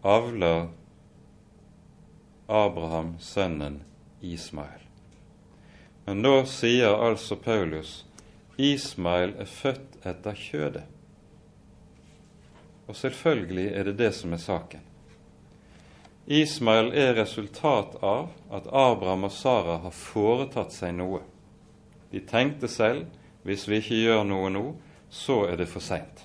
avler 0.00 0.70
Abraham 2.48 3.18
sønnen 3.20 3.82
Ismael. 4.24 4.83
Men 6.04 6.20
nå 6.22 6.34
sier 6.48 6.92
altså 6.94 7.36
Paulus 7.36 8.04
Ismail 8.56 9.32
er 9.40 9.48
født 9.50 10.04
etter 10.06 10.36
kjødet. 10.38 10.84
Og 12.86 12.96
selvfølgelig 12.96 13.70
er 13.72 13.88
det 13.88 13.94
det 13.98 14.10
som 14.14 14.32
er 14.36 14.42
saken. 14.42 14.82
Ismail 16.26 16.92
er 16.96 17.16
resultat 17.18 17.96
av 18.04 18.28
at 18.52 18.68
Abraham 18.68 19.26
og 19.26 19.32
Sara 19.32 19.78
har 19.82 19.96
foretatt 19.96 20.72
seg 20.72 20.94
noe. 20.96 21.20
De 22.12 22.20
tenkte 22.20 22.68
selv 22.70 23.08
hvis 23.44 23.66
vi 23.68 23.80
ikke 23.80 23.98
gjør 24.04 24.22
noe 24.28 24.52
nå, 24.52 24.64
så 25.10 25.42
er 25.48 25.58
det 25.60 25.68
for 25.68 25.84
seint. 25.84 26.22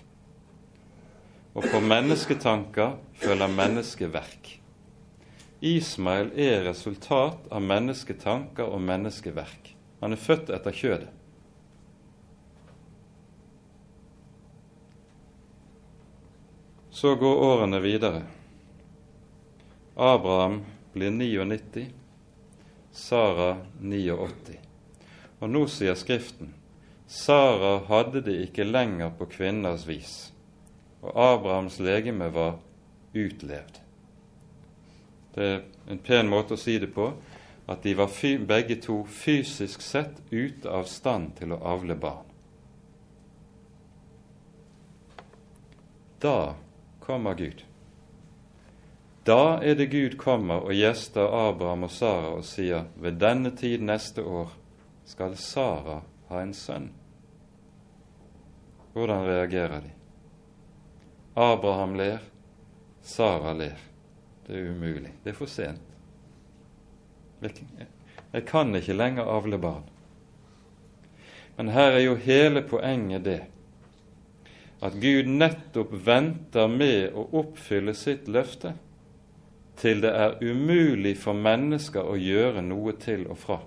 Og 1.57 1.65
på 1.65 1.82
mennesketanker 1.82 2.95
følger 3.19 3.51
menneskeverk. 3.51 4.53
Ismail 5.59 6.30
er 6.39 6.63
resultat 6.69 7.49
av 7.51 7.65
mennesketanker 7.65 8.69
og 8.69 8.80
menneskeverk. 8.86 9.68
Han 10.00 10.16
er 10.16 10.22
født 10.22 10.52
etter 10.56 10.76
kjødet. 10.76 11.10
Så 17.00 17.16
går 17.16 17.43
årene 17.45 17.80
videre. 17.80 18.24
Abraham 19.95 20.62
blir 20.93 21.12
99, 21.12 21.89
Sara 22.91 23.54
89. 23.80 24.58
Og 25.39 25.52
nå 25.52 25.68
sier 25.72 25.95
Skriften 25.95 26.56
Sara 27.10 27.80
hadde 27.88 28.22
det 28.22 28.36
ikke 28.43 28.68
lenger 28.68 29.10
på 29.18 29.26
kvinners 29.32 29.88
vis, 29.89 30.12
og 31.02 31.16
Abrahams 31.18 31.80
legeme 31.82 32.28
var 32.36 32.60
utlevd. 33.18 33.80
Det 35.34 35.47
er 35.47 35.64
en 35.89 36.02
pen 36.06 36.30
måte 36.30 36.54
å 36.54 36.62
si 36.62 36.76
det 36.78 36.91
på, 36.93 37.08
at 37.70 37.84
de 37.84 37.93
var 37.93 38.09
begge 38.45 38.76
to 38.82 39.03
fysisk 39.05 39.82
sett 39.82 40.22
ute 40.32 40.70
av 40.70 40.88
stand 40.89 41.36
til 41.38 41.53
å 41.53 41.59
avle 41.61 41.95
barn. 41.95 42.26
Da 46.20 46.55
kommer 46.99 47.36
Gud. 47.38 47.61
Da 49.24 49.59
er 49.61 49.76
det 49.76 49.91
Gud 49.93 50.17
kommer 50.17 50.65
og 50.65 50.74
gjester 50.74 51.30
Abraham 51.30 51.86
og 51.86 51.91
Sara 51.93 52.32
og 52.39 52.47
sier 52.47 52.88
ved 52.97 53.20
denne 53.22 53.51
tid 53.53 53.84
neste 53.86 54.26
år 54.26 54.49
skal 55.05 55.38
Sara 55.38 55.99
ha 56.32 56.41
en 56.41 56.55
sønn. 56.57 56.89
Hvordan 58.95 59.28
reagerer 59.30 59.86
de? 59.86 59.93
Abraham 61.38 61.93
ler, 62.01 62.17
Sara 63.05 63.53
ler. 63.53 63.78
Det 64.47 64.57
er 64.57 64.74
umulig. 64.74 65.13
Det 65.24 65.36
er 65.36 65.38
for 65.38 65.51
sent. 65.51 65.88
Jeg 67.43 68.45
kan 68.47 68.75
ikke 68.75 68.97
lenger 68.97 69.29
avle 69.29 69.57
barn. 69.61 69.87
Men 71.57 71.71
her 71.75 71.97
er 71.97 72.03
jo 72.05 72.15
hele 72.15 72.61
poenget 72.63 73.25
det 73.25 73.39
at 74.79 74.95
Gud 74.95 75.27
nettopp 75.27 75.91
venter 76.05 76.69
med 76.71 77.11
å 77.11 77.25
oppfylle 77.41 77.91
sitt 77.97 78.29
løfte 78.31 78.77
til 79.79 79.99
det 80.03 80.11
er 80.11 80.37
umulig 80.43 81.17
for 81.19 81.35
mennesker 81.35 82.07
å 82.07 82.15
gjøre 82.19 82.63
noe 82.63 82.93
til 82.99 83.25
og 83.31 83.39
fra, 83.39 83.59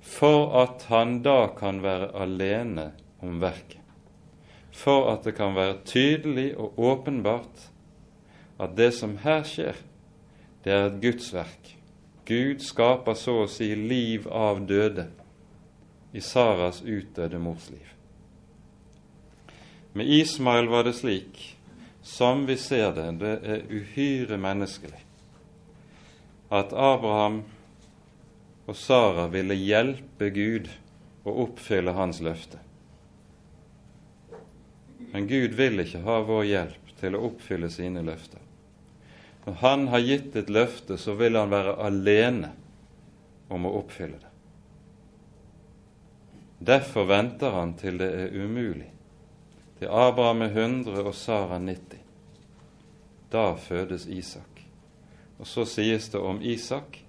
for 0.00 0.52
at 0.62 0.86
han 0.88 1.18
da 1.24 1.52
kan 1.56 1.82
være 1.84 2.10
alene 2.24 2.90
om 3.24 3.40
verket, 3.42 3.80
for 4.72 5.10
at 5.12 5.28
det 5.28 5.36
kan 5.36 5.56
være 5.56 5.82
tydelig 5.88 6.50
og 6.56 6.80
åpenbart 6.80 7.68
at 8.62 8.76
det 8.76 8.92
som 8.96 9.18
her 9.24 9.44
skjer, 9.48 9.76
det 10.64 10.72
er 10.72 10.88
et 10.88 11.00
Guds 11.02 11.32
verk. 11.34 11.76
Gud 12.26 12.62
skaper 12.62 13.16
så 13.18 13.42
å 13.42 13.48
si 13.50 13.72
liv 13.76 14.28
av 14.28 14.60
døde 14.66 15.08
i 16.12 16.20
Saras 16.20 16.82
utdøde 16.82 17.40
mors 17.42 17.70
liv. 17.72 17.88
Med 19.92 20.08
Ismail 20.08 20.68
var 20.72 20.84
det 20.84 20.94
slik, 20.96 21.40
som 22.02 22.46
vi 22.46 22.56
ser 22.56 22.94
det, 22.96 23.08
det 23.20 23.32
er 23.42 23.66
uhyre 23.68 24.38
menneskelig, 24.40 25.02
at 26.52 26.72
Abraham 26.72 27.42
og 28.66 28.76
Sara 28.76 29.26
ville 29.32 29.56
hjelpe 29.58 30.30
Gud 30.32 30.70
å 31.24 31.34
oppfylle 31.46 31.94
hans 31.96 32.22
løfte. 32.24 32.60
Men 35.12 35.26
Gud 35.28 35.58
vil 35.58 35.82
ikke 35.82 36.04
ha 36.06 36.22
vår 36.24 36.46
hjelp 36.48 36.94
til 37.00 37.16
å 37.16 37.26
oppfylle 37.28 37.68
sine 37.72 38.04
løfter. 38.06 38.40
Når 39.44 39.58
Han 39.62 39.88
har 39.88 40.04
gitt 40.06 40.36
et 40.36 40.50
løfte, 40.50 40.98
så 40.98 41.14
vil 41.18 41.36
Han 41.36 41.50
være 41.50 41.76
alene 41.82 42.52
om 43.52 43.66
å 43.66 43.76
oppfylle 43.82 44.20
det. 44.20 44.32
Derfor 46.62 47.08
venter 47.10 47.54
Han 47.58 47.74
til 47.74 47.98
det 47.98 48.10
er 48.14 48.34
umulig 48.38 48.92
til 49.82 49.90
Abraham 49.90 50.42
er 50.42 50.52
100 50.54 51.02
og 51.02 51.14
Sara 51.14 51.58
90. 51.58 51.98
Da 53.32 53.54
fødes 53.58 54.06
Isak. 54.06 54.60
Og 55.38 55.46
så 55.46 55.64
sies 55.66 56.06
det 56.08 56.20
om 56.20 56.38
Isak 56.42 57.00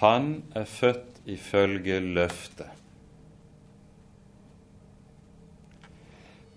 han 0.00 0.42
er 0.54 0.64
født 0.64 1.20
ifølge 1.26 2.00
løftet. 2.00 2.66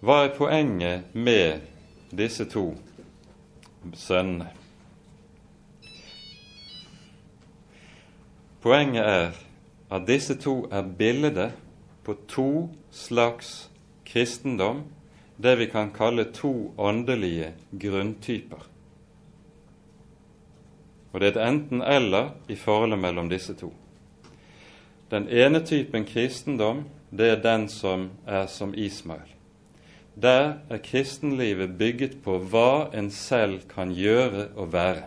Hva 0.01 0.23
er 0.25 0.33
poenget 0.37 1.13
med 1.13 1.61
disse 2.09 2.49
to 2.49 2.71
sønnene? 3.93 4.49
Poenget 8.61 9.05
er 9.05 9.37
at 9.91 10.07
disse 10.07 10.35
to 10.37 10.67
er 10.71 10.85
bildet 10.97 11.51
på 12.03 12.13
to 12.27 12.69
slags 12.91 13.71
kristendom 14.05 14.83
det 15.41 15.55
vi 15.57 15.65
kan 15.65 15.89
kalle 15.91 16.27
to 16.33 16.73
åndelige 16.77 17.53
grunntyper. 17.81 18.67
Og 21.11 21.19
det 21.19 21.27
er 21.27 21.31
et 21.31 21.47
enten-eller 21.47 22.29
i 22.47 22.55
forholdet 22.55 22.99
mellom 22.99 23.29
disse 23.29 23.53
to. 23.53 23.73
Den 25.11 25.27
ene 25.27 25.65
typen 25.65 26.05
kristendom, 26.05 26.85
det 27.11 27.29
er 27.29 27.41
den 27.43 27.67
som 27.69 28.09
er 28.27 28.45
som 28.47 28.73
Ismael. 28.77 29.27
Der 30.21 30.53
er 30.69 30.77
kristenlivet 30.77 31.77
bygget 31.77 32.21
på 32.23 32.37
hva 32.37 32.91
en 32.95 33.09
selv 33.11 33.61
kan 33.67 33.91
gjøre 33.95 34.47
og 34.55 34.73
være. 34.73 35.03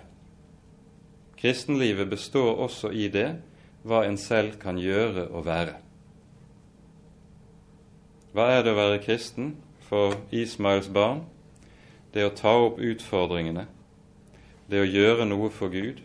Kristenlivet 1.44 2.08
består 2.08 2.56
også 2.64 2.88
i 2.88 3.10
det 3.12 3.28
hva 3.84 4.06
en 4.08 4.16
selv 4.16 4.56
kan 4.62 4.80
gjøre 4.80 5.28
og 5.28 5.44
være. 5.44 5.76
Hva 8.32 8.48
er 8.56 8.64
det 8.64 8.72
å 8.72 8.80
være 8.80 9.02
kristen? 9.04 9.52
for 9.84 10.16
Ismaels 10.32 10.88
barn, 10.88 11.24
det 12.14 12.24
å 12.24 12.32
ta 12.34 12.54
opp 12.66 12.80
utfordringene, 12.82 13.66
det 14.70 14.80
å 14.80 14.88
gjøre 14.88 15.26
noe 15.28 15.50
for 15.52 15.72
Gud, 15.72 16.00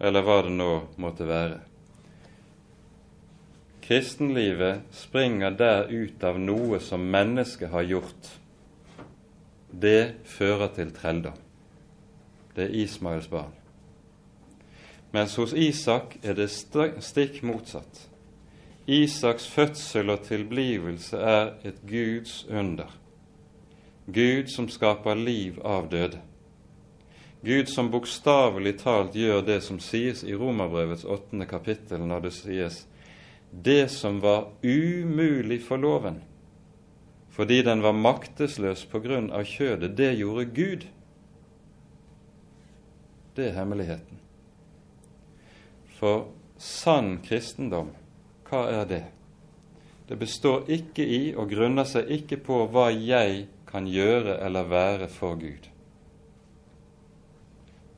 eller 0.00 0.24
hva 0.24 0.40
det 0.46 0.54
nå 0.54 0.70
måtte 1.00 1.28
være. 1.28 1.60
Kristenlivet 3.84 4.84
springer 4.94 5.56
der 5.58 5.88
ut 5.90 6.22
av 6.24 6.38
noe 6.38 6.78
som 6.84 7.08
mennesket 7.10 7.72
har 7.72 7.88
gjort. 7.88 8.28
Det 9.70 10.22
fører 10.30 10.70
til 10.76 10.92
trelldom. 10.94 11.34
Det 12.54 12.64
er 12.66 12.76
Ismaels 12.82 13.28
barn. 13.30 13.52
Mens 15.12 15.34
hos 15.36 15.52
Isak 15.52 16.16
er 16.22 16.36
det 16.38 16.50
stikk 16.50 17.42
motsatt. 17.42 18.06
Isaks 18.86 19.46
fødsel 19.46 20.10
og 20.10 20.24
tilblivelse 20.26 21.18
er 21.18 21.52
et 21.66 21.82
Guds 21.86 22.44
under. 22.48 22.90
Gud 24.06 24.50
som 24.50 24.68
skaper 24.68 25.14
liv 25.14 25.60
av 25.64 25.90
døde. 25.90 26.18
Gud 27.42 27.68
som 27.72 27.88
bokstavelig 27.90 28.78
talt 28.82 29.14
gjør 29.16 29.42
det 29.46 29.60
som 29.64 29.78
sies 29.80 30.24
i 30.24 30.34
Romerbrevets 30.36 31.06
åttende 31.08 31.46
kapittel, 31.48 32.02
når 32.04 32.26
det 32.26 32.32
sies 32.36 32.82
det 33.50 33.88
som 33.90 34.20
var 34.20 34.50
umulig 34.62 35.62
for 35.64 35.80
loven, 35.80 36.20
fordi 37.30 37.62
den 37.62 37.82
var 37.82 37.96
maktesløs 37.96 38.84
på 38.90 39.00
grunn 39.02 39.30
av 39.32 39.46
kjødet, 39.48 39.96
det 39.96 40.12
gjorde 40.20 40.44
Gud. 40.54 40.84
Det 43.40 43.46
er 43.48 43.56
hemmeligheten. 43.56 44.18
For 45.96 46.26
sann 46.60 47.14
kristendom 47.24 47.94
hva 48.50 48.66
er 48.68 48.84
det? 48.90 49.04
Det 50.10 50.18
består 50.20 50.68
ikke 50.68 51.06
i 51.06 51.20
og 51.38 51.48
grunner 51.52 51.86
seg 51.88 52.10
ikke 52.12 52.36
på 52.44 52.58
hva 52.68 52.90
jeg 52.92 53.46
kan 53.70 53.86
gjøre 53.88 54.36
eller 54.44 54.68
være 54.68 55.08
for 55.08 55.38
Gud. 55.40 55.70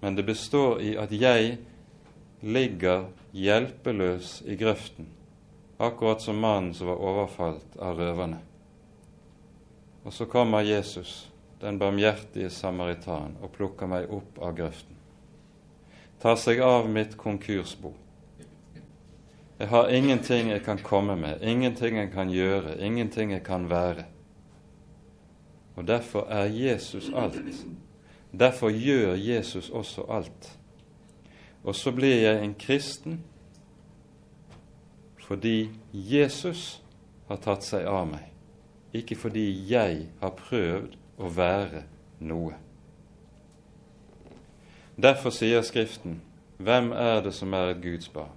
Men 0.05 0.15
det 0.19 0.29
består 0.29 0.79
i 0.85 0.95
at 1.01 1.11
jeg 1.17 1.57
ligger 2.43 3.09
hjelpeløs 3.33 4.43
i 4.47 4.59
grøften, 4.61 5.11
akkurat 5.83 6.23
som 6.23 6.39
mannen 6.39 6.75
som 6.77 6.93
var 6.93 7.03
overfalt 7.03 7.79
av 7.83 7.99
røverne. 7.99 8.43
Og 10.05 10.13
så 10.15 10.27
kommer 10.27 10.67
Jesus, 10.67 11.33
den 11.63 11.83
barmhjertige 11.83 12.51
samaritan, 12.51 13.39
og 13.43 13.55
plukker 13.57 13.91
meg 13.91 14.11
opp 14.11 14.43
av 14.43 14.59
grøften. 14.59 15.02
Tar 16.23 16.39
seg 16.39 16.63
av 16.63 16.87
mitt 16.91 17.17
konkursbo 17.19 17.97
jeg 19.63 19.69
har 19.69 19.89
ingenting 19.89 20.49
jeg 20.51 20.65
kan 20.65 20.79
komme 20.83 21.15
med, 21.17 21.39
ingenting 21.43 21.97
jeg 21.97 22.09
kan 22.11 22.31
gjøre, 22.31 22.81
ingenting 22.83 23.31
jeg 23.31 23.45
kan 23.47 23.71
være. 23.71 24.05
Og 25.77 25.87
derfor 25.87 26.27
er 26.27 26.45
Jesus 26.45 27.11
alt. 27.15 27.39
Derfor 28.39 28.71
gjør 28.71 29.15
Jesus 29.15 29.71
også 29.71 30.03
alt. 30.11 30.59
Og 31.63 31.75
så 31.75 31.93
blir 31.93 32.17
jeg 32.17 32.45
en 32.45 32.55
kristen 32.59 33.23
fordi 35.23 35.71
Jesus 35.95 36.83
har 37.29 37.39
tatt 37.41 37.63
seg 37.65 37.87
av 37.87 38.03
meg, 38.11 38.27
ikke 38.93 39.17
fordi 39.17 39.47
jeg 39.71 40.09
har 40.21 40.35
prøvd 40.37 40.99
å 41.23 41.31
være 41.31 41.85
noe. 42.19 42.59
Derfor 44.97 45.31
sier 45.31 45.63
Skriften, 45.63 46.21
hvem 46.59 46.93
er 46.93 47.23
det 47.25 47.33
som 47.33 47.53
er 47.57 47.71
et 47.73 47.81
Guds 47.83 48.09
barn? 48.13 48.37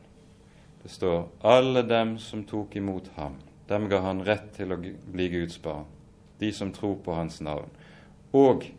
Det 0.84 0.92
står 0.92 1.28
alle 1.44 1.82
dem 1.84 2.16
som 2.18 2.46
tok 2.48 2.76
imot 2.80 3.10
ham, 3.18 3.36
dem 3.68 3.90
ga 3.92 4.00
han 4.00 4.24
rett 4.24 4.54
til 4.56 4.72
å 4.72 4.78
bli 4.80 5.28
Guds 5.34 5.60
barn, 5.60 5.84
de 6.40 6.54
som 6.56 6.72
tror 6.72 6.96
på 7.04 7.14
hans 7.14 7.42
navn. 7.44 7.68
Og 8.32 8.70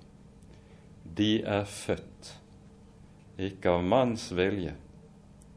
de 1.19 1.43
er 1.45 1.69
født, 1.69 2.33
ikke 3.37 3.77
av 3.77 3.85
manns 3.85 4.31
vilje, 4.33 4.73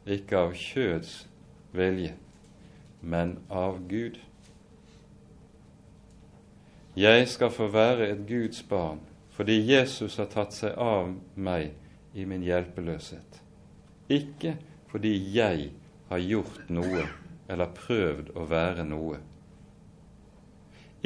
ikke 0.04 0.44
av 0.44 0.52
kjøds 0.52 1.22
vilje, 1.72 2.12
men 3.00 3.38
av 3.48 3.80
Gud. 3.88 4.20
Jeg 7.00 7.28
skal 7.32 7.50
få 7.50 7.72
være 7.72 8.12
et 8.12 8.26
Guds 8.28 8.60
barn 8.62 9.00
fordi 9.32 9.62
Jesus 9.64 10.18
har 10.20 10.26
tatt 10.28 10.52
seg 10.52 10.74
av 10.76 11.14
meg 11.32 11.70
i 12.14 12.26
min 12.26 12.42
hjelpeløshet, 12.42 13.40
ikke 14.10 14.56
fordi 14.90 15.14
jeg 15.34 15.70
har 16.10 16.22
gjort 16.24 16.70
noe 16.72 17.04
eller 17.50 17.70
prøvd 17.74 18.32
å 18.38 18.46
være 18.50 18.86
noe. 18.86 19.18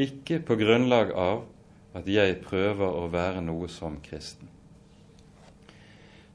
Ikke 0.01 0.41
på 0.43 0.57
grunnlag 0.59 1.13
av 1.17 1.45
at 1.95 2.09
jeg 2.11 2.41
prøver 2.43 2.97
å 2.99 3.07
være 3.13 3.43
noe 3.45 3.69
som 3.71 4.01
kristen. 4.03 4.49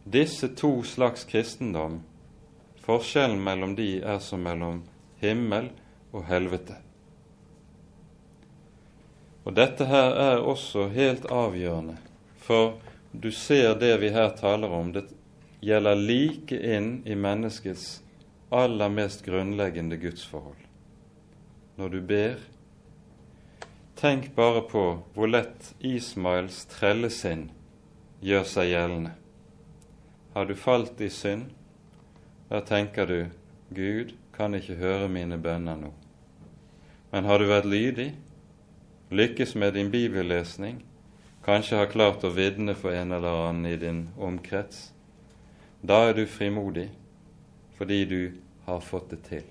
Disse 0.09 0.47
to 0.57 0.79
slags 0.87 1.25
kristendom, 1.29 1.99
forskjellen 2.85 3.41
mellom 3.43 3.75
de 3.77 3.99
er 3.99 4.21
som 4.23 4.41
mellom 4.41 4.81
himmel 5.21 5.69
og 6.13 6.23
helvete. 6.29 6.79
Og 9.45 9.55
Dette 9.57 9.85
her 9.89 10.15
er 10.23 10.45
også 10.45 10.87
helt 10.93 11.27
avgjørende, 11.33 11.97
for 12.37 12.79
du 13.11 13.31
ser 13.31 13.75
det 13.79 13.97
vi 13.97 14.09
her 14.09 14.29
taler 14.29 14.71
om, 14.71 14.93
det 14.93 15.05
gjelder 15.61 15.95
like 15.95 16.55
inn 16.75 17.01
i 17.05 17.15
menneskets 17.15 18.01
aller 18.49 18.89
mest 18.89 19.25
grunnleggende 19.25 19.97
gudsforhold. 19.97 20.61
Når 21.75 21.89
du 21.89 22.01
ber, 22.01 22.39
tenk 23.95 24.33
bare 24.35 24.61
på 24.67 24.83
hvor 25.15 25.31
lett 25.31 25.73
Ismaels 25.79 26.65
trellesinn 26.71 27.49
gjør 28.21 28.45
seg 28.47 28.71
gjeldende. 28.73 29.13
Har 30.33 30.45
du 30.45 30.55
falt 30.55 31.01
i 31.01 31.09
synd, 31.09 31.49
da 32.49 32.61
tenker 32.65 33.09
du 33.09 33.19
Gud 33.75 34.13
kan 34.33 34.55
ikke 34.55 34.79
høre 34.79 35.09
mine 35.11 35.37
bønner 35.37 35.77
nå. 35.77 35.91
Men 37.11 37.25
har 37.25 37.41
du 37.41 37.49
vært 37.49 37.67
lydig, 37.69 38.11
lykkes 39.11 39.55
med 39.57 39.73
din 39.75 39.89
bibellesning, 39.91 40.83
kanskje 41.49 41.77
har 41.77 41.89
klart 41.89 42.23
å 42.23 42.29
vitne 42.29 42.75
for 42.77 42.93
en 42.93 43.11
eller 43.15 43.43
annen 43.47 43.65
i 43.65 43.77
din 43.81 44.03
omkrets, 44.21 44.91
da 45.81 46.03
er 46.09 46.13
du 46.13 46.27
frimodig 46.29 46.89
fordi 47.79 48.03
du 48.05 48.19
har 48.67 48.83
fått 48.85 49.09
det 49.15 49.21
til. 49.25 49.47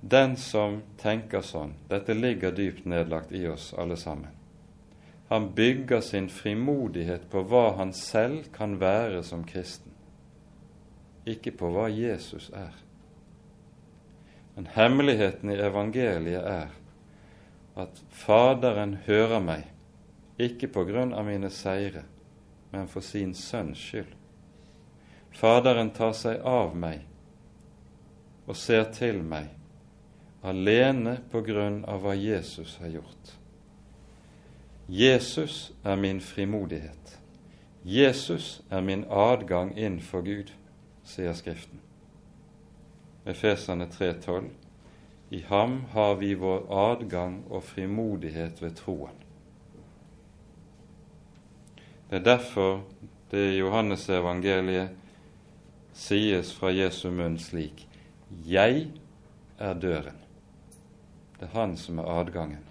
Den 0.00 0.34
som 0.40 0.80
tenker 0.98 1.44
sånn, 1.46 1.76
dette 1.88 2.16
ligger 2.18 2.56
dypt 2.56 2.88
nedlagt 2.88 3.30
i 3.32 3.46
oss 3.46 3.70
alle 3.78 3.96
sammen, 4.00 4.32
han 5.30 5.52
bygger 5.54 6.02
sin 6.02 6.26
frimodighet 6.28 7.30
på 7.30 7.44
hva 7.46 7.76
han 7.78 7.94
selv 7.94 8.50
kan 8.56 8.80
være 8.82 9.22
som 9.22 9.46
kristen, 9.46 9.92
ikke 11.24 11.54
på 11.60 11.70
hva 11.76 11.86
Jesus 11.92 12.50
er. 12.50 12.74
Men 14.56 14.66
hemmeligheten 14.74 15.54
i 15.54 15.62
evangeliet 15.62 16.42
er 16.42 16.80
at 17.76 18.02
Faderen 18.10 18.98
hører 19.06 19.40
meg, 19.42 19.64
ikke 20.38 20.68
på 20.74 20.84
grunn 20.88 21.14
av 21.14 21.26
mine 21.26 21.50
seire, 21.50 22.04
men 22.72 22.88
for 22.90 23.06
sin 23.06 23.34
sønns 23.34 23.78
skyld. 23.78 24.14
Faderen 25.34 25.90
tar 25.94 26.14
seg 26.14 26.42
av 26.46 26.74
meg 26.78 27.02
og 28.46 28.56
ser 28.58 28.86
til 28.94 29.22
meg 29.26 29.50
alene 30.44 31.16
på 31.32 31.40
grunn 31.40 31.80
av 31.88 32.04
hva 32.04 32.14
Jesus 32.14 32.76
har 32.82 32.92
gjort. 32.98 33.32
Jesus 34.88 35.72
er 35.82 35.96
min 35.96 36.20
frimodighet. 36.20 37.14
Jesus 37.84 38.60
er 38.70 38.84
min 38.84 39.06
adgang 39.08 39.72
inn 39.80 39.96
for 40.04 40.24
Gud, 40.24 40.52
sier 41.04 41.32
Skriften. 41.36 41.80
Efeserne 43.24 43.88
3,12. 43.88 44.50
I 45.34 45.44
ham 45.48 45.84
har 45.90 46.14
vi 46.14 46.34
vår 46.34 46.66
adgang 46.70 47.40
og 47.50 47.64
frimodighet 47.66 48.60
ved 48.62 48.76
troen. 48.78 49.16
Det 52.06 52.20
er 52.20 52.26
derfor 52.28 52.84
det 53.32 53.42
i 53.48 53.56
Johannes 53.56 54.04
evangeliet 54.14 54.92
sies 55.90 56.52
fra 56.54 56.70
Jesu 56.70 57.08
munn 57.10 57.34
slik 57.42 57.82
Jeg 58.46 58.86
er 59.58 59.74
døren. 59.74 60.22
Det 61.40 61.48
er 61.48 61.52
Han 61.56 61.74
som 61.82 61.98
er 61.98 62.12
adgangen. 62.20 62.62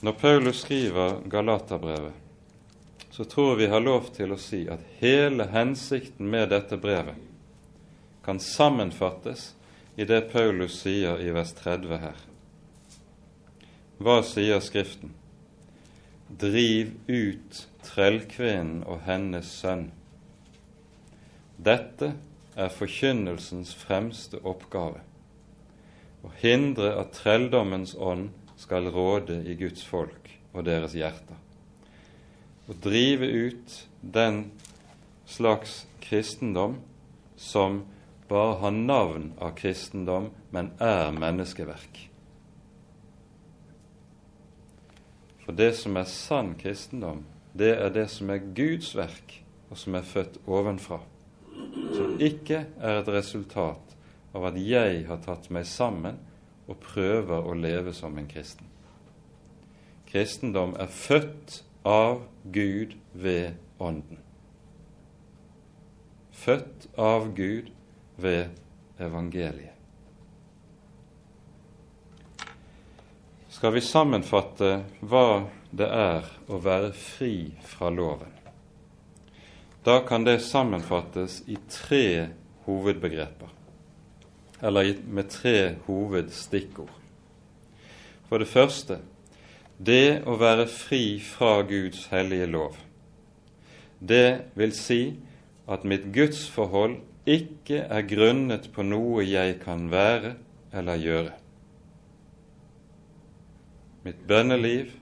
Når 0.00 0.18
Paulus 0.22 0.64
skriver 0.64 1.20
Galaterbrevet, 1.28 2.16
så 3.10 3.24
tror 3.24 3.52
jeg 3.52 3.66
vi 3.66 3.70
har 3.76 3.84
lov 3.84 4.08
til 4.16 4.32
å 4.32 4.40
si 4.40 4.64
at 4.64 4.80
hele 5.04 5.50
hensikten 5.52 6.32
med 6.32 6.48
dette 6.56 6.80
brevet 6.80 7.25
kan 8.26 8.40
sammenfattes 8.42 9.54
i 9.96 10.04
det 10.04 10.26
Paulus 10.32 10.80
sier 10.82 11.22
i 11.22 11.30
vers 11.32 11.54
30 11.56 12.00
her. 12.02 12.18
Hva 14.02 14.18
sier 14.26 14.60
Skriften? 14.60 15.14
Driv 16.28 16.90
ut 17.06 17.62
trellkvinnen 17.86 18.82
og 18.84 19.06
hennes 19.06 19.54
sønn. 19.62 19.88
Dette 21.56 22.12
er 22.58 22.74
forkynnelsens 22.74 23.72
fremste 23.78 24.42
oppgave 24.44 25.00
å 26.26 26.34
hindre 26.42 26.96
at 26.98 27.14
trelldommens 27.22 27.94
ånd 27.94 28.32
skal 28.58 28.90
råde 28.92 29.38
i 29.46 29.54
Guds 29.56 29.86
folk 29.86 30.32
og 30.52 30.66
deres 30.66 30.96
hjerter 30.98 31.38
å 32.66 32.74
drive 32.82 33.26
ut 33.26 33.74
den 34.00 34.46
slags 35.26 35.84
kristendom 36.02 36.80
som 37.38 37.84
bare 38.28 38.58
har 38.60 38.70
navn 38.70 39.32
av 39.38 39.54
kristendom, 39.58 40.30
men 40.50 40.72
er 40.82 41.12
menneskeverk. 41.14 42.06
For 45.46 45.54
det 45.54 45.72
som 45.78 45.96
er 45.96 46.08
sann 46.10 46.54
kristendom, 46.58 47.22
det 47.54 47.76
er 47.78 47.92
det 47.94 48.08
som 48.10 48.30
er 48.34 48.42
Guds 48.56 48.90
verk, 48.98 49.40
og 49.70 49.78
som 49.78 49.94
er 49.94 50.06
født 50.06 50.40
ovenfra. 50.46 50.98
Som 51.94 52.16
ikke 52.20 52.64
er 52.82 53.00
et 53.00 53.10
resultat 53.10 53.94
av 54.34 54.48
at 54.50 54.58
jeg 54.60 55.04
har 55.08 55.22
tatt 55.24 55.46
meg 55.54 55.68
sammen 55.70 56.18
og 56.66 56.80
prøver 56.82 57.46
å 57.46 57.54
leve 57.54 57.94
som 57.94 58.18
en 58.18 58.28
kristen. 58.28 58.66
Kristendom 60.10 60.74
er 60.82 60.90
født 60.90 61.62
av 61.86 62.24
Gud 62.52 62.96
ved 63.14 63.54
Ånden. 63.78 64.18
Født 66.36 66.88
av 66.98 67.30
Gud 67.38 67.70
ved 68.16 68.48
evangeliet. 68.98 69.72
Skal 73.48 73.72
vi 73.72 73.80
sammenfatte 73.80 74.70
hva 75.00 75.46
det 75.72 75.86
er 75.88 76.26
å 76.52 76.58
være 76.60 76.90
fri 76.92 77.54
fra 77.64 77.88
loven? 77.88 78.32
Da 79.86 80.00
kan 80.04 80.26
det 80.26 80.42
sammenfattes 80.44 81.38
i 81.46 81.56
tre 81.70 82.28
hovedbegreper, 82.66 83.48
eller 84.60 84.96
med 85.06 85.30
tre 85.30 85.76
hovedstikkord. 85.86 86.92
For 88.28 88.42
det 88.42 88.50
første 88.50 88.98
det 89.78 90.24
å 90.26 90.36
være 90.40 90.66
fri 90.72 91.20
fra 91.20 91.60
Guds 91.68 92.06
hellige 92.12 92.48
lov, 92.48 92.76
det 94.00 94.52
vil 94.56 94.72
si 94.76 95.00
at 95.68 95.84
mitt 95.84 96.10
gudsforhold 96.12 96.98
ikke 97.26 97.82
er 97.90 98.06
grunnet 98.06 98.68
på 98.74 98.84
noe 98.86 99.24
jeg 99.26 99.58
kan 99.62 99.88
være 99.90 100.36
eller 100.76 101.00
gjøre. 101.02 101.32
Mitt 104.06 104.22
bønneliv, 104.28 104.92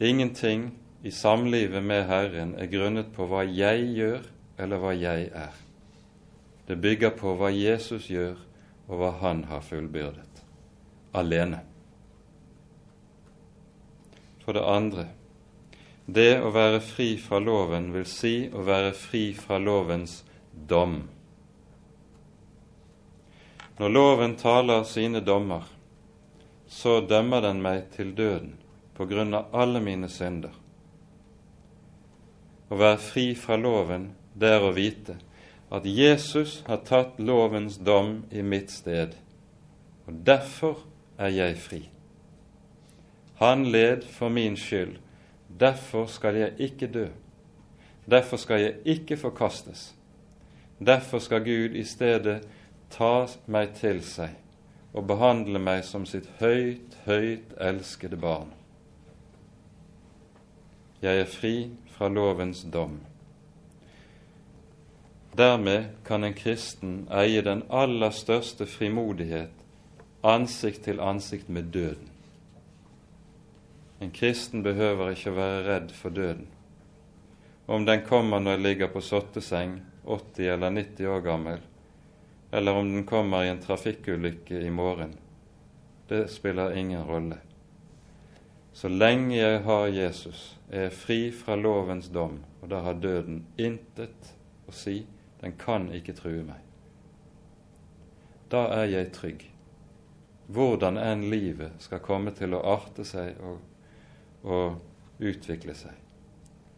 ingenting 0.00 0.68
i 1.02 1.10
samlivet 1.10 1.82
med 1.84 2.04
Herren 2.10 2.52
er 2.60 2.68
grunnet 2.68 3.08
på 3.16 3.24
hva 3.30 3.46
jeg 3.48 3.86
gjør 3.96 4.26
eller 4.60 4.82
hva 4.82 4.92
jeg 4.92 5.30
er. 5.32 5.54
Det 6.68 6.76
bygger 6.80 7.16
på 7.16 7.32
hva 7.40 7.48
Jesus 7.50 8.10
gjør, 8.12 8.36
og 8.90 8.98
hva 8.98 9.10
Han 9.22 9.44
har 9.44 9.60
fullbyrdet, 9.62 10.42
alene. 11.14 11.60
For 14.44 14.52
det 14.52 14.66
andre 14.66 15.06
det 16.10 16.40
å 16.42 16.50
være 16.50 16.80
fri 16.82 17.14
fra 17.22 17.38
loven 17.38 17.92
vil 17.94 18.06
si 18.08 18.34
å 18.50 18.64
være 18.66 18.90
fri 18.98 19.30
fra 19.38 19.60
lovens 19.62 20.20
dom. 20.70 21.02
Når 23.80 23.92
loven 23.92 24.36
taler 24.38 24.84
sine 24.86 25.20
dommer, 25.24 25.66
så 26.70 27.00
dømmer 27.00 27.42
den 27.42 27.62
meg 27.64 27.90
til 27.96 28.14
døden 28.14 28.54
på 28.94 29.06
grunn 29.10 29.34
av 29.34 29.54
alle 29.56 29.80
mine 29.82 30.08
synder. 30.12 30.52
Å 32.70 32.78
være 32.78 33.00
fri 33.02 33.26
fra 33.34 33.58
loven, 33.58 34.12
det 34.38 34.54
er 34.54 34.62
å 34.62 34.74
vite 34.76 35.16
at 35.70 35.86
Jesus 35.86 36.60
har 36.66 36.82
tatt 36.86 37.18
lovens 37.18 37.78
dom 37.78 38.20
i 38.30 38.42
mitt 38.42 38.70
sted, 38.74 39.14
og 40.06 40.22
derfor 40.26 40.84
er 41.18 41.32
jeg 41.34 41.56
fri. 41.62 41.80
Han 43.40 43.64
led 43.72 44.04
for 44.04 44.28
min 44.28 44.56
skyld. 44.56 44.98
Derfor 45.48 46.06
skal 46.06 46.36
jeg 46.36 46.52
ikke 46.58 46.86
dø. 46.92 47.06
Derfor 48.10 48.36
skal 48.36 48.60
jeg 48.60 48.74
ikke 48.84 49.16
forkastes. 49.16 49.94
Derfor 50.86 51.18
skal 51.18 51.44
Gud 51.44 51.76
i 51.76 51.84
stedet 51.84 52.40
ta 52.90 53.26
meg 53.46 53.74
til 53.76 54.00
seg 54.04 54.36
og 54.96 55.06
behandle 55.06 55.60
meg 55.62 55.84
som 55.86 56.06
sitt 56.08 56.26
høyt, 56.40 56.96
høyt 57.04 57.52
elskede 57.60 58.16
barn. 58.18 58.50
Jeg 61.02 61.20
er 61.20 61.28
fri 61.30 61.54
fra 61.94 62.08
lovens 62.08 62.64
dom. 62.72 62.98
Dermed 65.36 65.92
kan 66.04 66.24
en 66.24 66.34
kristen 66.34 67.04
eie 67.12 67.42
den 67.46 67.62
aller 67.70 68.10
største 68.10 68.66
frimodighet 68.66 69.60
ansikt 70.22 70.84
til 70.84 71.00
ansikt 71.00 71.48
med 71.48 71.70
døden. 71.72 72.08
En 74.00 74.10
kristen 74.10 74.62
behøver 74.62 75.12
ikke 75.12 75.30
å 75.30 75.36
være 75.36 75.62
redd 75.68 75.92
for 75.92 76.12
døden. 76.16 76.48
Om 77.70 77.84
den 77.84 78.00
kommer 78.02 78.40
når 78.42 78.56
jeg 78.56 78.60
ligger 78.64 78.88
på 78.90 79.00
sotteseng, 79.00 79.76
80 80.02 80.48
eller 80.56 80.72
90 80.74 81.06
år 81.06 81.20
gammel, 81.22 81.60
eller 82.50 82.74
om 82.74 82.88
den 82.90 83.04
kommer 83.06 83.44
i 83.44 83.52
en 83.52 83.60
trafikkulykke 83.62 84.58
i 84.66 84.72
morgen, 84.74 85.12
det 86.08 86.24
spiller 86.34 86.74
ingen 86.74 87.04
rolle. 87.06 87.38
Så 88.72 88.90
lenge 88.90 89.36
jeg 89.36 89.62
har 89.68 89.86
Jesus, 89.86 90.58
er 90.66 90.88
jeg 90.88 90.96
fri 90.98 91.20
fra 91.30 91.54
lovens 91.54 92.10
dom, 92.10 92.40
og 92.58 92.74
da 92.74 92.82
har 92.88 92.98
døden 92.98 93.44
intet 93.54 94.34
å 94.66 94.74
si. 94.74 95.04
Den 95.38 95.54
kan 95.54 95.92
ikke 95.94 96.18
true 96.18 96.42
meg. 96.42 96.58
Da 98.50 98.66
er 98.82 98.90
jeg 98.90 99.14
trygg. 99.14 99.46
Hvordan 100.50 100.98
enn 100.98 101.28
livet 101.30 101.78
skal 101.78 102.02
komme 102.02 102.34
til 102.34 102.58
å 102.58 102.66
arte 102.74 103.06
seg 103.06 103.38
og, 103.46 103.62
og 104.42 105.22
utvikle 105.22 105.78
seg. 105.78 105.94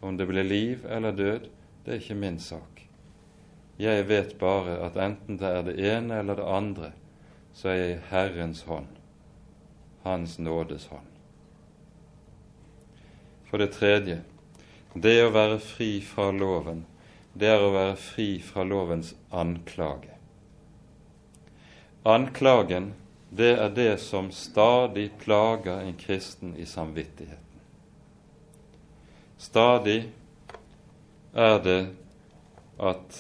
Om 0.03 0.17
det 0.19 0.27
blir 0.27 0.45
liv 0.45 0.87
eller 0.91 1.15
død, 1.15 1.47
det 1.85 1.95
er 1.95 2.01
ikke 2.03 2.19
min 2.19 2.39
sak. 2.43 2.81
Jeg 3.79 4.09
vet 4.09 4.35
bare 4.39 4.81
at 4.83 4.99
enten 4.99 5.39
det 5.39 5.49
er 5.49 5.63
det 5.67 5.77
ene 5.79 6.19
eller 6.19 6.39
det 6.39 6.47
andre, 6.47 6.91
så 7.55 7.71
er 7.71 7.79
jeg 7.79 7.95
i 7.95 8.03
Herrens 8.11 8.63
hånd, 8.67 8.91
Hans 10.03 10.39
nådes 10.39 10.89
hånd. 10.91 11.07
For 13.47 13.63
det 13.63 13.75
tredje, 13.77 14.23
det 14.95 15.15
å 15.23 15.31
være 15.31 15.61
fri 15.63 15.93
fra 16.03 16.31
loven, 16.35 16.83
det 17.39 17.53
er 17.53 17.63
å 17.63 17.71
være 17.73 17.95
fri 18.01 18.27
fra 18.43 18.65
lovens 18.67 19.15
anklage. 19.31 20.19
Anklagen, 22.03 22.93
det 23.31 23.55
er 23.55 23.71
det 23.71 23.93
som 24.03 24.33
stadig 24.35 25.13
plager 25.23 25.79
en 25.81 25.95
kristen 25.97 26.57
i 26.59 26.67
samvittigheten. 26.67 27.52
Stadig 29.43 30.13
er 31.35 31.57
det 31.65 31.81
at 32.79 33.17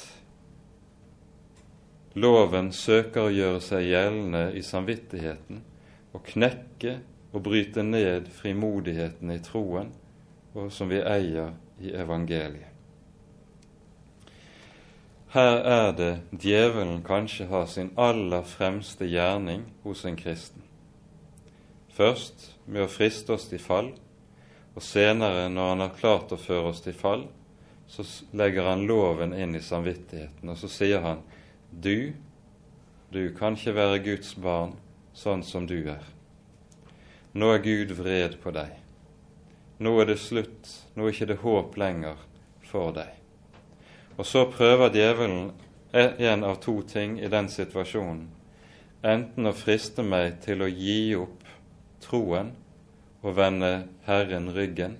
loven 2.14 2.70
søker 2.76 3.26
å 3.26 3.32
gjøre 3.32 3.62
seg 3.64 3.88
gjeldende 3.88 4.42
i 4.54 4.62
samvittigheten 4.62 5.62
og 6.12 6.22
knekke 6.28 7.00
og 7.32 7.42
bryte 7.48 7.82
ned 7.82 8.28
frimodigheten 8.36 9.32
i 9.34 9.40
troen 9.42 9.90
og 10.54 10.70
som 10.70 10.92
vi 10.92 11.00
eier 11.00 11.56
i 11.82 11.94
evangeliet. 11.96 12.68
Her 15.32 15.58
er 15.64 15.92
det 15.96 16.12
djevelen 16.44 17.00
kanskje 17.06 17.48
har 17.48 17.66
sin 17.66 17.88
aller 17.96 18.44
fremste 18.44 19.08
gjerning 19.08 19.64
hos 19.82 20.04
en 20.04 20.18
kristen. 20.20 20.60
Først 21.96 22.50
med 22.66 22.84
å 22.84 22.90
friste 22.92 23.32
oss 23.32 23.48
til 23.48 23.62
fall, 23.64 23.94
og 24.74 24.82
senere, 24.82 25.48
når 25.52 25.68
han 25.68 25.84
har 25.84 25.96
klart 25.98 26.32
å 26.32 26.40
føre 26.40 26.72
oss 26.72 26.80
til 26.84 26.96
fall, 26.96 27.26
så 27.92 28.04
legger 28.36 28.70
han 28.70 28.86
loven 28.88 29.34
inn 29.36 29.56
i 29.56 29.60
samvittigheten, 29.60 30.48
og 30.48 30.56
så 30.56 30.70
sier 30.72 31.02
han 31.04 31.20
du, 31.70 32.12
du 33.12 33.34
kan 33.36 33.56
ikke 33.56 33.76
være 33.76 34.04
Guds 34.04 34.34
barn 34.40 34.76
sånn 35.12 35.44
som 35.44 35.66
du 35.68 35.76
er. 35.92 36.04
Nå 37.36 37.50
er 37.52 37.64
Gud 37.64 37.92
vred 37.96 38.38
på 38.40 38.52
deg. 38.52 38.72
Nå 39.82 39.92
er 40.00 40.08
det 40.12 40.20
slutt, 40.20 40.68
nå 40.94 41.04
er 41.04 41.14
ikke 41.14 41.28
det 41.32 41.40
håp 41.42 41.76
lenger 41.80 42.20
for 42.68 42.94
deg. 42.96 43.12
Og 44.16 44.24
så 44.28 44.46
prøver 44.52 44.92
djevelen 44.94 45.50
en 45.92 46.44
av 46.44 46.60
to 46.64 46.78
ting 46.88 47.18
i 47.20 47.28
den 47.28 47.48
situasjonen. 47.52 48.28
Enten 49.02 49.48
å 49.48 49.54
friste 49.56 50.04
meg 50.06 50.38
til 50.44 50.62
å 50.62 50.68
gi 50.70 51.14
opp 51.18 51.48
troen 52.04 52.52
og 53.22 53.36
vende 53.36 53.72
Herren 54.06 54.50
ryggen, 54.54 54.96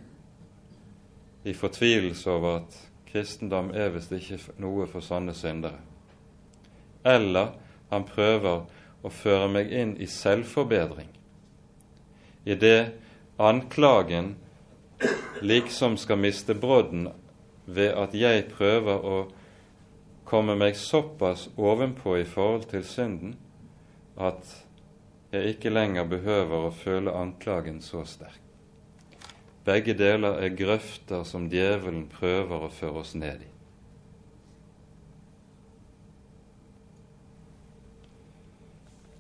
i 1.45 1.53
fortvilelse 1.53 2.31
over 2.31 2.61
at 2.61 2.77
kristendom 3.11 3.73
er 3.75 3.91
visst 3.91 4.13
ikke 4.15 4.39
noe 4.63 4.87
for 4.87 5.03
sånne 5.03 5.35
syndere. 5.35 5.81
Eller 7.03 7.57
han 7.91 8.07
prøver 8.07 8.63
å 9.03 9.11
føre 9.11 9.49
meg 9.51 9.73
inn 9.75 9.97
i 9.99 10.07
selvforbedring, 10.07 11.11
i 12.45 12.55
det 12.59 12.93
anklagen 13.43 14.37
liksom 15.43 15.97
skal 15.99 16.19
miste 16.23 16.55
brodden 16.55 17.09
ved 17.67 17.95
at 17.99 18.15
jeg 18.15 18.49
prøver 18.51 19.07
å 19.07 19.17
komme 20.27 20.55
meg 20.59 20.79
såpass 20.79 21.49
ovenpå 21.59 22.17
i 22.19 22.27
forhold 22.27 22.69
til 22.71 22.85
synden 22.87 23.37
at 24.17 24.47
jeg 25.33 25.55
ikke 25.55 25.73
lenger 25.73 26.05
behøver 26.09 26.67
å 26.67 26.75
føle 26.77 27.15
anklagen 27.17 27.81
så 27.81 28.05
sterk. 28.05 28.41
Begge 29.65 29.95
deler 29.95 30.41
er 30.43 30.57
grøfter 30.59 31.23
som 31.25 31.47
djevelen 31.49 32.09
prøver 32.11 32.67
å 32.67 32.73
føre 32.75 33.05
oss 33.05 33.15
ned 33.15 33.45
i. 33.47 33.51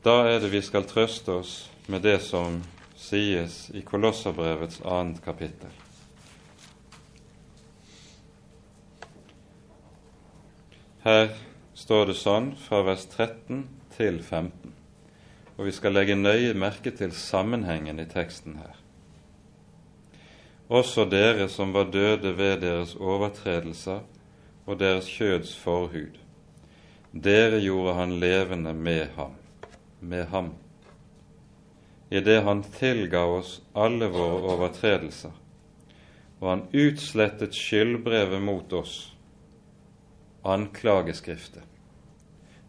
Da 0.02 0.16
er 0.26 0.40
det 0.42 0.50
vi 0.50 0.60
skal 0.66 0.84
trøste 0.90 1.38
oss 1.38 1.54
med 1.86 2.02
det 2.02 2.18
som 2.26 2.58
sies 2.98 3.68
i 3.70 3.84
Kolosserbrevets 3.86 4.82
annet 4.82 5.22
kapittel. 5.22 5.70
Her 11.06 11.32
står 11.78 12.10
det 12.10 12.18
sånn 12.18 12.52
fra 12.58 12.82
vers 12.86 13.06
13 13.14 13.62
til 13.94 14.18
15, 14.22 14.74
og 15.62 15.68
vi 15.68 15.72
skal 15.76 15.94
legge 15.94 16.16
nøye 16.18 16.56
merke 16.58 16.90
til 16.90 17.12
sammenhengen 17.14 18.00
i 18.02 18.06
teksten 18.10 18.56
her. 18.58 18.78
Også 20.66 21.04
dere 21.06 21.46
som 21.48 21.70
var 21.70 21.86
døde 21.94 22.32
ved 22.34 22.64
deres 22.64 22.96
overtredelser 22.98 24.00
og 24.66 24.80
deres 24.80 25.06
kjøds 25.06 25.52
forhud, 25.54 26.18
dere 27.14 27.62
gjorde 27.62 27.94
han 27.94 28.16
levende 28.18 28.74
med 28.74 29.14
ham, 29.14 29.38
med 30.00 30.26
ham 30.34 30.50
idet 32.10 32.42
han 32.42 32.64
tilga 32.80 33.22
oss 33.38 33.54
alle 33.72 34.10
våre 34.10 34.56
overtredelser, 34.56 35.30
og 36.42 36.50
han 36.50 36.66
utslettet 36.74 37.54
skyldbrevet 37.54 38.42
mot 38.42 38.74
oss, 38.82 38.98
anklageskriftet, 40.42 41.62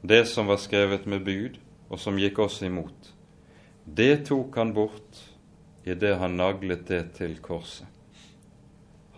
det 0.02 0.28
som 0.30 0.46
var 0.46 0.62
skrevet 0.62 1.10
med 1.10 1.26
bud, 1.26 1.64
og 1.94 2.02
som 2.02 2.18
gikk 2.18 2.40
oss 2.42 2.62
imot. 2.66 3.12
Det 3.86 4.26
tok 4.26 4.56
han 4.58 4.74
bort 4.74 5.20
idet 5.86 6.16
han 6.18 6.40
naglet 6.40 6.88
det 6.90 7.04
til 7.20 7.36
korset. 7.44 7.86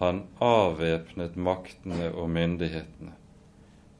Han 0.01 0.25
avvæpnet 0.43 1.37
maktene 1.39 2.09
og 2.11 2.27
myndighetene 2.35 3.13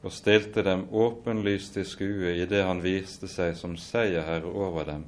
og 0.04 0.12
stilte 0.12 0.62
dem 0.62 0.84
åpenlyst 0.92 1.72
til 1.74 1.86
skue 1.88 2.34
idet 2.36 2.66
han 2.68 2.82
viste 2.84 3.30
seg 3.30 3.56
som 3.58 3.78
seierherre 3.80 4.52
over 4.52 4.84
dem 4.86 5.06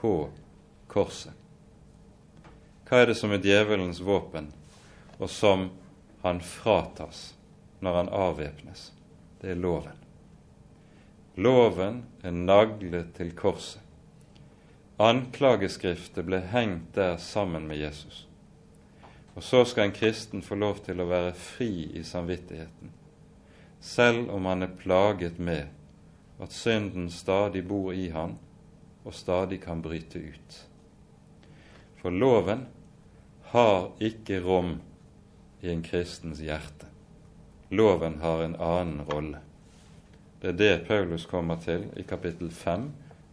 på 0.00 0.14
korset. 0.90 1.34
Hva 2.88 3.02
er 3.02 3.10
det 3.10 3.18
som 3.18 3.34
er 3.34 3.42
djevelens 3.42 4.00
våpen, 4.02 4.48
og 5.18 5.30
som 5.30 5.68
han 6.24 6.40
fratas 6.40 7.28
når 7.84 8.00
han 8.00 8.10
avvæpnes? 8.24 8.88
Det 9.42 9.52
er 9.52 9.62
loven. 9.62 10.05
Loven 11.36 12.04
er 12.24 12.32
naglet 12.32 13.10
til 13.18 13.34
korset. 13.36 13.82
Anklageskriftet 14.96 16.24
ble 16.24 16.38
hengt 16.48 16.94
der 16.96 17.18
sammen 17.20 17.66
med 17.68 17.76
Jesus. 17.76 18.22
Og 19.36 19.44
så 19.44 19.60
skal 19.68 19.90
en 19.90 19.92
kristen 19.92 20.40
få 20.42 20.56
lov 20.56 20.78
til 20.86 21.02
å 21.02 21.08
være 21.10 21.34
fri 21.36 21.90
i 21.92 22.00
samvittigheten, 22.08 22.94
selv 23.84 24.30
om 24.32 24.48
han 24.48 24.64
er 24.64 24.78
plaget 24.80 25.36
med 25.36 25.68
at 26.40 26.56
synden 26.56 27.10
stadig 27.12 27.66
bor 27.68 27.92
i 27.92 28.08
han 28.14 28.38
og 29.04 29.12
stadig 29.14 29.60
kan 29.60 29.82
bryte 29.84 30.18
ut. 30.18 30.56
For 32.00 32.16
loven 32.16 32.64
har 33.52 33.90
ikke 34.00 34.40
rom 34.40 34.78
i 35.60 35.68
en 35.68 35.84
kristens 35.84 36.40
hjerte. 36.40 36.88
Loven 37.68 38.22
har 38.24 38.40
en 38.46 38.56
annen 38.56 39.04
rolle. 39.10 39.45
Det 40.46 40.52
er 40.52 40.58
det 40.58 40.86
Paulus 40.86 41.24
kommer 41.26 41.56
til 41.58 41.88
i 41.98 42.04
kapittel 42.06 42.52
5 42.54 42.82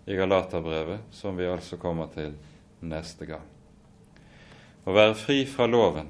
i 0.09 0.15
Galaterbrevet, 0.17 0.99
som 1.11 1.37
vi 1.37 1.45
altså 1.45 1.77
kommer 1.77 2.07
til 2.09 2.31
neste 2.81 3.27
gang. 3.29 3.43
Å 4.81 4.95
være 4.97 5.13
fri 5.13 5.35
fra 5.45 5.67
loven, 5.69 6.07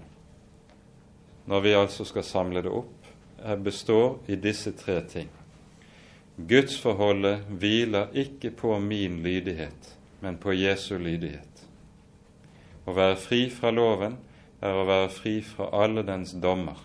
når 1.52 1.64
vi 1.66 1.74
altså 1.76 2.06
skal 2.08 2.24
samle 2.24 2.64
det 2.64 2.72
opp, 2.72 3.10
består 3.66 4.22
i 4.32 4.38
disse 4.40 4.72
tre 4.80 4.96
ting. 5.12 5.28
Gudsforholdet 6.38 7.52
hviler 7.52 8.16
ikke 8.24 8.54
på 8.62 8.78
min 8.80 9.18
lydighet, 9.26 9.90
men 10.22 10.38
på 10.40 10.56
Jesu 10.56 10.94
lydighet. 10.96 11.66
Å 12.88 12.96
være 12.96 13.18
fri 13.20 13.42
fra 13.52 13.74
loven 13.76 14.16
er 14.64 14.80
å 14.80 14.88
være 14.88 15.12
fri 15.12 15.36
fra 15.44 15.68
alle 15.84 16.06
dens 16.08 16.32
dommer. 16.32 16.80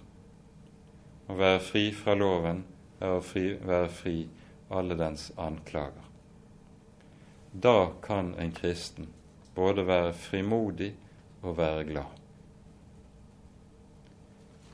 Å 1.31 1.39
være 1.39 1.63
fri 1.63 1.85
fra 1.95 2.19
loven 2.19 2.65
er 3.01 3.17
å 3.17 3.23
fri, 3.23 3.53
være 3.63 3.89
fri 3.93 4.17
alle 4.71 4.97
dens 4.99 5.31
anklager. 5.37 6.07
Da 7.53 7.91
kan 8.03 8.35
en 8.39 8.53
kristen 8.53 9.09
både 9.55 9.87
være 9.87 10.13
frimodig 10.13 10.93
og 11.43 11.57
være 11.59 11.85
glad. 11.85 12.15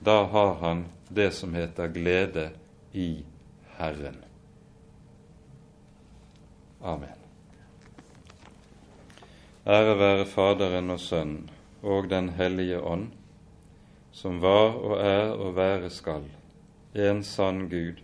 Da 0.05 0.25
har 0.29 0.55
han 0.61 0.85
det 1.09 1.31
som 1.33 1.55
heter 1.55 1.89
glede 1.89 2.51
i 2.93 3.25
Herren. 3.79 4.19
Amen. 6.83 7.21
Ære 9.67 9.95
være 9.99 10.27
Faderen 10.29 10.91
og 10.93 11.01
Sønnen 11.01 11.51
og 11.83 12.11
Den 12.11 12.29
hellige 12.37 12.81
ånd, 12.81 13.07
som 14.13 14.43
var 14.43 14.77
og 14.77 14.99
er 15.01 15.33
og 15.33 15.57
være 15.57 15.89
skal, 15.91 16.29
en 16.95 17.23
sann 17.25 17.69
Gud, 17.73 18.04